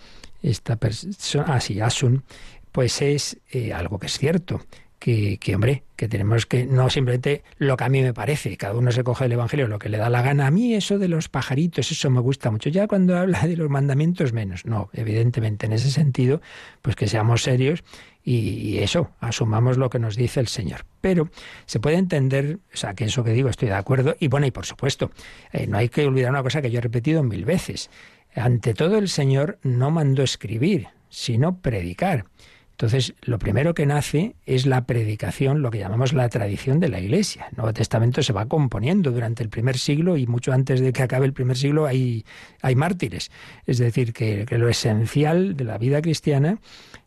esta 0.42 0.76
persona, 0.76 1.56
así, 1.56 1.80
ah, 1.80 1.88
Asun, 1.88 2.24
pues 2.72 3.02
es 3.02 3.38
eh, 3.52 3.74
algo 3.74 4.00
que 4.00 4.08
es 4.08 4.18
cierto 4.18 4.62
que, 5.04 5.54
hombre, 5.54 5.84
que 5.98 6.08
tenemos 6.08 6.46
que, 6.46 6.66
no 6.66 6.90
simplemente 6.90 7.44
lo 7.58 7.76
que 7.76 7.84
a 7.84 7.90
mí 7.90 8.02
me 8.02 8.14
parece, 8.14 8.56
cada 8.56 8.74
uno 8.74 8.90
se 8.94 9.04
coge 9.04 9.26
el 9.26 9.34
Evangelio 9.34 9.68
lo 9.68 9.78
que 9.78 9.90
le 9.90 9.98
da 9.98 10.10
la 10.10 10.22
gana. 10.22 10.48
A 10.48 10.52
mí 10.52 10.74
eso 10.76 10.98
de 10.98 11.10
los 11.10 11.28
pajaritos, 11.28 11.92
eso 11.92 12.10
me 12.10 12.22
gusta 12.22 12.50
mucho. 12.52 12.70
Ya 12.70 12.88
cuando 12.88 13.18
habla 13.18 13.42
de 13.42 13.58
los 13.58 13.70
mandamientos, 13.70 14.32
menos. 14.32 14.66
No, 14.66 14.90
evidentemente, 14.94 15.66
en 15.66 15.74
ese 15.74 15.92
sentido, 15.92 16.42
pues 16.82 16.96
que 16.96 17.10
seamos 17.10 17.44
serios 17.44 17.84
y, 18.24 18.78
eso, 18.78 19.12
asumamos 19.20 19.76
lo 19.76 19.90
que 19.90 20.00
nos 20.00 20.16
dice 20.16 20.40
el 20.40 20.48
Señor. 20.48 20.86
Pero 21.02 21.30
se 21.66 21.82
puede 21.82 21.98
entender, 21.98 22.60
o 22.74 22.78
sea, 22.78 22.94
que 22.94 23.04
eso 23.04 23.26
que 23.26 23.34
digo 23.34 23.50
estoy 23.50 23.68
de 23.68 23.76
acuerdo, 23.76 24.16
y 24.22 24.30
bueno, 24.30 24.48
y 24.48 24.52
por 24.52 24.66
supuesto, 24.66 25.12
eh, 25.52 25.68
no 25.68 25.80
hay 25.80 25.90
que 25.90 26.08
olvidar 26.08 26.32
una 26.32 26.44
cosa 26.44 26.62
que 26.62 26.72
yo 26.72 26.78
he 26.78 26.82
repetido 26.82 27.24
mil 27.24 27.44
veces. 27.44 27.90
Ante 28.36 28.74
todo 28.74 28.98
el 28.98 29.10
Señor 29.10 29.60
no 29.64 29.92
mandó 29.92 30.24
escribir, 30.24 30.88
sino 31.10 31.58
predicar. 31.58 32.26
Entonces, 32.74 33.14
lo 33.22 33.38
primero 33.38 33.76
que 33.76 33.86
nace 33.86 34.36
es 34.46 34.66
la 34.66 34.86
predicación, 34.86 35.62
lo 35.62 35.70
que 35.70 35.78
llamamos 35.78 36.12
la 36.14 36.28
tradición 36.28 36.80
de 36.80 36.90
la 36.90 37.00
Iglesia. 37.00 37.48
El 37.52 37.58
Nuevo 37.58 37.74
Testamento 37.74 38.24
se 38.24 38.34
va 38.34 38.48
componiendo 38.48 39.12
durante 39.12 39.44
el 39.44 39.50
primer 39.50 39.78
siglo 39.78 40.18
y 40.18 40.26
mucho 40.26 40.52
antes 40.52 40.82
de 40.82 40.92
que 40.92 41.04
acabe 41.04 41.28
el 41.28 41.34
primer 41.34 41.56
siglo 41.56 41.86
hay, 41.86 42.26
hay 42.62 42.76
mártires. 42.76 43.32
Es 43.68 43.78
decir, 43.78 44.12
que, 44.12 44.46
que 44.48 44.58
lo 44.58 44.70
esencial 44.70 45.56
de 45.56 45.64
la 45.64 45.78
vida 45.78 46.02
cristiana 46.02 46.58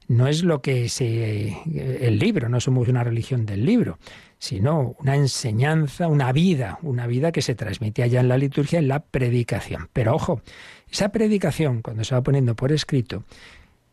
no 0.08 0.28
es 0.28 0.44
lo 0.44 0.62
que 0.62 0.88
se 0.88 1.56
el 1.66 2.18
libro, 2.18 2.48
no 2.48 2.60
somos 2.60 2.88
una 2.88 3.02
religión 3.02 3.44
del 3.44 3.64
libro, 3.64 3.98
sino 4.38 4.94
una 5.00 5.16
enseñanza, 5.16 6.06
una 6.06 6.32
vida, 6.32 6.78
una 6.82 7.06
vida 7.06 7.32
que 7.32 7.42
se 7.42 7.54
transmite 7.54 8.02
allá 8.02 8.20
en 8.20 8.28
la 8.28 8.38
liturgia, 8.38 8.78
en 8.78 8.88
la 8.88 9.00
predicación. 9.00 9.88
Pero 9.92 10.14
ojo, 10.14 10.42
esa 10.90 11.10
predicación, 11.10 11.82
cuando 11.82 12.04
se 12.04 12.14
va 12.14 12.22
poniendo 12.22 12.54
por 12.54 12.70
escrito, 12.70 13.24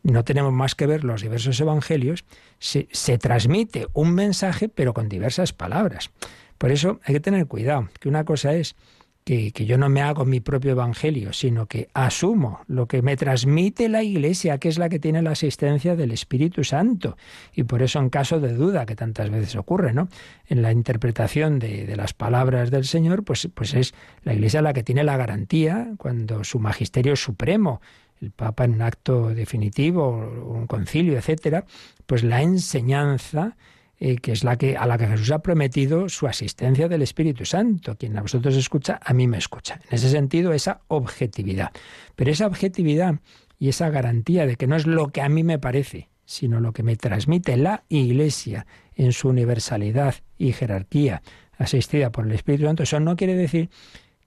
no 0.04 0.22
tenemos 0.22 0.52
más 0.52 0.74
que 0.74 0.86
ver 0.86 1.02
los 1.02 1.22
diversos 1.22 1.58
evangelios, 1.58 2.24
se, 2.58 3.18
transmite 3.18 3.88
un 3.94 4.14
mensaje 4.14 4.68
pero 4.68 4.94
con 4.94 5.08
diversas 5.08 5.52
palabras. 5.52 6.10
Por 6.58 6.70
eso 6.70 7.00
hay 7.04 7.14
que 7.14 7.20
tener 7.20 7.46
cuidado, 7.46 7.88
que 7.98 8.08
una 8.08 8.24
cosa 8.24 8.54
es 8.54 8.76
que, 9.24 9.50
yo 9.52 9.78
no 9.78 9.88
me 9.88 10.02
hago 10.02 10.26
mi 10.26 10.40
propio 10.40 10.72
evangelio, 10.72 11.32
sino 11.32 11.64
que 11.64 11.88
asumo 11.94 12.60
lo 12.66 12.86
que 12.86 13.00
me 13.00 13.16
transmite 13.16 13.88
la 13.88 14.02
Iglesia, 14.02 14.58
que 14.58 14.68
es 14.68 14.76
la 14.76 14.90
que 14.90 14.98
tiene 14.98 15.22
la 15.22 15.30
asistencia 15.30 15.96
del 15.96 16.12
Espíritu 16.12 16.62
Santo. 16.62 17.16
Y 17.54 17.62
por 17.64 17.82
eso, 17.82 17.98
en 17.98 18.10
caso 18.10 18.38
de 18.38 18.52
duda, 18.52 18.84
que 18.84 18.96
tantas 18.96 19.30
veces 19.30 19.56
ocurre, 19.56 19.94
¿no? 19.94 20.08
En 20.46 20.60
la 20.60 20.72
interpretación 20.72 21.58
de, 21.58 21.86
de 21.86 21.96
las 21.96 22.12
palabras 22.12 22.70
del 22.70 22.84
Señor, 22.84 23.24
pues, 23.24 23.48
pues 23.54 23.72
es 23.72 23.94
la 24.24 24.34
Iglesia 24.34 24.60
la 24.60 24.74
que 24.74 24.82
tiene 24.82 25.04
la 25.04 25.16
garantía 25.16 25.94
cuando 25.96 26.44
su 26.44 26.58
magisterio 26.58 27.16
supremo 27.16 27.80
el 28.24 28.30
Papa 28.30 28.64
en 28.64 28.74
un 28.74 28.82
acto 28.82 29.34
definitivo, 29.34 30.08
un 30.08 30.66
concilio, 30.66 31.16
etcétera, 31.16 31.64
pues 32.06 32.24
la 32.24 32.42
enseñanza 32.42 33.56
eh, 34.00 34.16
que 34.16 34.32
es 34.32 34.42
la 34.42 34.56
que 34.56 34.76
a 34.76 34.86
la 34.86 34.98
que 34.98 35.06
Jesús 35.06 35.30
ha 35.30 35.38
prometido 35.38 36.08
su 36.08 36.26
asistencia 36.26 36.88
del 36.88 37.02
Espíritu 37.02 37.44
Santo. 37.44 37.96
Quien 37.96 38.18
a 38.18 38.22
vosotros 38.22 38.56
escucha, 38.56 38.98
a 39.02 39.14
mí 39.14 39.28
me 39.28 39.38
escucha. 39.38 39.80
En 39.88 39.94
ese 39.94 40.10
sentido, 40.10 40.52
esa 40.52 40.80
objetividad. 40.88 41.70
Pero 42.16 42.30
esa 42.30 42.46
objetividad 42.46 43.20
y 43.58 43.68
esa 43.68 43.90
garantía 43.90 44.46
de 44.46 44.56
que 44.56 44.66
no 44.66 44.74
es 44.74 44.86
lo 44.86 45.08
que 45.08 45.22
a 45.22 45.28
mí 45.28 45.44
me 45.44 45.60
parece, 45.60 46.08
sino 46.24 46.58
lo 46.58 46.72
que 46.72 46.82
me 46.82 46.96
transmite 46.96 47.56
la 47.56 47.84
Iglesia 47.88 48.66
en 48.94 49.12
su 49.12 49.28
universalidad 49.28 50.16
y 50.36 50.52
jerarquía 50.52 51.22
asistida 51.56 52.10
por 52.10 52.26
el 52.26 52.32
Espíritu 52.32 52.64
Santo, 52.64 52.82
eso 52.82 52.98
no 52.98 53.14
quiere 53.14 53.36
decir 53.36 53.70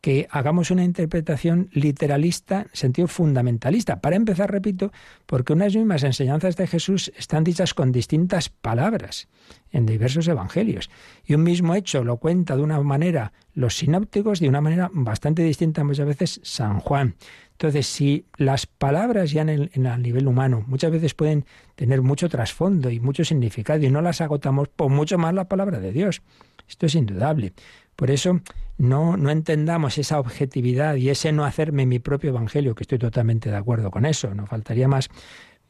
que 0.01 0.27
hagamos 0.29 0.71
una 0.71 0.83
interpretación 0.83 1.69
literalista, 1.71 2.61
en 2.61 2.69
sentido 2.73 3.07
fundamentalista. 3.07 3.99
Para 3.99 4.15
empezar, 4.15 4.51
repito, 4.51 4.91
porque 5.25 5.53
unas 5.53 5.75
mismas 5.75 6.03
enseñanzas 6.03 6.55
de 6.55 6.67
Jesús 6.67 7.11
están 7.17 7.43
dichas 7.43 7.73
con 7.73 7.91
distintas 7.91 8.49
palabras 8.49 9.27
en 9.71 9.85
diversos 9.85 10.27
evangelios. 10.27 10.89
Y 11.25 11.33
un 11.33 11.43
mismo 11.43 11.75
hecho 11.75 12.03
lo 12.03 12.17
cuenta 12.17 12.55
de 12.55 12.61
una 12.61 12.79
manera 12.81 13.33
los 13.53 13.77
sinópticos, 13.77 14.39
de 14.39 14.49
una 14.49 14.61
manera 14.61 14.89
bastante 14.93 15.43
distinta 15.43 15.83
muchas 15.83 16.05
veces 16.05 16.39
San 16.43 16.79
Juan. 16.79 17.15
Entonces, 17.53 17.87
si 17.87 18.25
las 18.37 18.67
palabras 18.67 19.31
ya 19.31 19.41
en 19.41 19.49
el, 19.49 20.01
nivel 20.01 20.27
humano 20.27 20.63
muchas 20.67 20.91
veces 20.91 21.15
pueden 21.15 21.45
tener 21.75 22.03
mucho 22.03 22.29
trasfondo 22.29 22.91
y 22.91 22.99
mucho 22.99 23.25
significado 23.25 23.83
y 23.83 23.89
no 23.89 24.01
las 24.01 24.21
agotamos, 24.21 24.67
por 24.67 24.89
mucho 24.89 25.17
más 25.17 25.33
la 25.33 25.45
palabra 25.45 25.79
de 25.79 25.91
Dios. 25.91 26.21
Esto 26.69 26.85
es 26.85 26.93
indudable. 26.93 27.53
Por 27.95 28.11
eso 28.11 28.41
no, 28.77 29.17
no 29.17 29.29
entendamos 29.29 29.97
esa 29.97 30.19
objetividad 30.19 30.95
y 30.95 31.09
ese 31.09 31.31
no 31.31 31.45
hacerme 31.45 31.85
mi 31.85 31.99
propio 31.99 32.29
evangelio, 32.29 32.75
que 32.75 32.83
estoy 32.83 32.99
totalmente 32.99 33.49
de 33.49 33.57
acuerdo 33.57 33.91
con 33.91 34.05
eso, 34.05 34.33
no 34.33 34.45
faltaría 34.45 34.87
más, 34.87 35.09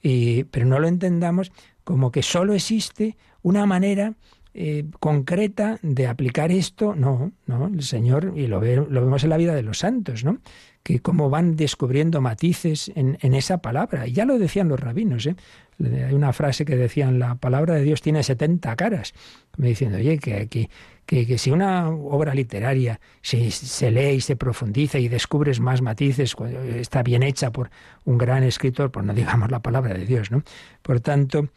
pero 0.01 0.65
no 0.65 0.79
lo 0.79 0.87
entendamos 0.87 1.51
como 1.83 2.11
que 2.11 2.21
solo 2.21 2.53
existe 2.53 3.17
una 3.41 3.65
manera 3.65 4.13
eh, 4.53 4.85
concreta 4.99 5.79
de 5.83 6.07
aplicar 6.07 6.51
esto, 6.51 6.95
no, 6.95 7.31
no, 7.45 7.67
el 7.67 7.83
Señor, 7.83 8.33
y 8.35 8.47
lo, 8.47 8.59
lo 8.59 9.01
vemos 9.01 9.23
en 9.23 9.29
la 9.29 9.37
vida 9.37 9.53
de 9.53 9.61
los 9.61 9.79
santos, 9.79 10.23
¿no? 10.23 10.39
que 10.83 10.99
cómo 10.99 11.29
van 11.29 11.57
descubriendo 11.57 12.21
matices 12.21 12.91
en, 12.95 13.17
en, 13.21 13.33
esa 13.35 13.57
palabra. 13.57 14.07
Y 14.07 14.13
ya 14.13 14.23
lo 14.23 14.39
decían 14.39 14.69
los 14.69 14.79
rabinos, 14.79 15.25
¿eh? 15.25 15.35
Hay 15.79 16.13
una 16.13 16.33
frase 16.33 16.65
que 16.65 16.75
decían, 16.75 17.19
la 17.19 17.35
palabra 17.35 17.75
de 17.75 17.83
Dios 17.83 18.01
tiene 18.01 18.23
70 18.23 18.75
caras, 18.75 19.13
me 19.57 19.67
diciendo, 19.67 19.97
oye, 19.97 20.17
que, 20.17 20.69
que, 21.05 21.37
si 21.37 21.51
una 21.51 21.89
obra 21.89 22.33
literaria 22.33 22.99
se, 23.21 23.91
lee 23.91 24.15
y 24.15 24.21
se 24.21 24.35
profundiza 24.35 24.97
y 24.97 25.07
descubres 25.07 25.59
más 25.59 25.81
matices, 25.81 26.35
está 26.75 27.03
bien 27.03 27.21
hecha 27.21 27.51
por 27.51 27.69
un 28.05 28.17
gran 28.17 28.43
escritor, 28.43 28.91
pues 28.91 29.05
no 29.05 29.13
digamos 29.13 29.51
la 29.51 29.61
palabra 29.61 29.93
de 29.93 30.05
Dios, 30.05 30.31
¿no? 30.31 30.43
Por 30.81 30.99
tanto, 30.99 31.49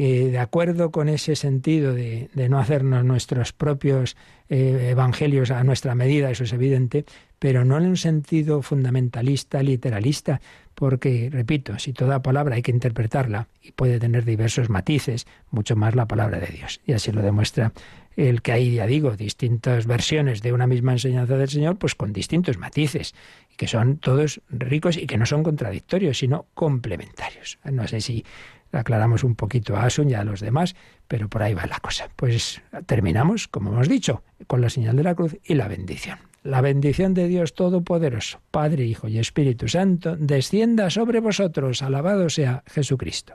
eh, 0.00 0.28
de 0.30 0.38
acuerdo 0.38 0.92
con 0.92 1.08
ese 1.08 1.34
sentido 1.34 1.92
de, 1.92 2.30
de 2.32 2.48
no 2.48 2.60
hacernos 2.60 3.04
nuestros 3.04 3.52
propios 3.52 4.16
eh, 4.48 4.90
evangelios 4.92 5.50
a 5.50 5.64
nuestra 5.64 5.96
medida, 5.96 6.30
eso 6.30 6.44
es 6.44 6.52
evidente, 6.52 7.04
pero 7.40 7.64
no 7.64 7.78
en 7.78 7.86
un 7.86 7.96
sentido 7.96 8.62
fundamentalista, 8.62 9.60
literalista, 9.60 10.40
porque, 10.76 11.30
repito, 11.32 11.80
si 11.80 11.92
toda 11.94 12.22
palabra 12.22 12.54
hay 12.54 12.62
que 12.62 12.70
interpretarla 12.70 13.48
y 13.60 13.72
puede 13.72 13.98
tener 13.98 14.24
diversos 14.24 14.70
matices, 14.70 15.26
mucho 15.50 15.74
más 15.74 15.96
la 15.96 16.06
palabra 16.06 16.38
de 16.38 16.46
Dios. 16.46 16.80
Y 16.86 16.92
así 16.92 17.10
lo 17.10 17.20
demuestra 17.20 17.72
el 18.14 18.40
que 18.40 18.52
hay, 18.52 18.74
ya 18.74 18.86
digo, 18.86 19.16
distintas 19.16 19.86
versiones 19.86 20.42
de 20.42 20.52
una 20.52 20.68
misma 20.68 20.92
enseñanza 20.92 21.36
del 21.36 21.48
Señor, 21.48 21.76
pues 21.76 21.96
con 21.96 22.12
distintos 22.12 22.56
matices, 22.56 23.16
que 23.56 23.66
son 23.66 23.98
todos 23.98 24.40
ricos 24.48 24.96
y 24.96 25.06
que 25.06 25.18
no 25.18 25.26
son 25.26 25.42
contradictorios, 25.42 26.18
sino 26.18 26.46
complementarios. 26.54 27.58
No 27.64 27.88
sé 27.88 28.00
si 28.00 28.24
aclaramos 28.72 29.24
un 29.24 29.34
poquito 29.34 29.76
a 29.76 29.84
Asun 29.84 30.10
y 30.10 30.14
a 30.14 30.24
los 30.24 30.40
demás, 30.40 30.76
pero 31.06 31.28
por 31.28 31.42
ahí 31.42 31.54
va 31.54 31.66
la 31.66 31.80
cosa. 31.80 32.08
Pues 32.16 32.62
terminamos, 32.86 33.48
como 33.48 33.72
hemos 33.72 33.88
dicho, 33.88 34.22
con 34.46 34.60
la 34.60 34.70
señal 34.70 34.96
de 34.96 35.04
la 35.04 35.14
cruz 35.14 35.36
y 35.44 35.54
la 35.54 35.68
bendición. 35.68 36.18
La 36.42 36.60
bendición 36.60 37.14
de 37.14 37.28
Dios 37.28 37.54
Todopoderoso, 37.54 38.40
Padre, 38.50 38.84
Hijo 38.84 39.08
y 39.08 39.18
Espíritu 39.18 39.68
Santo, 39.68 40.16
descienda 40.16 40.88
sobre 40.88 41.20
vosotros. 41.20 41.82
Alabado 41.82 42.30
sea 42.30 42.62
Jesucristo. 42.66 43.34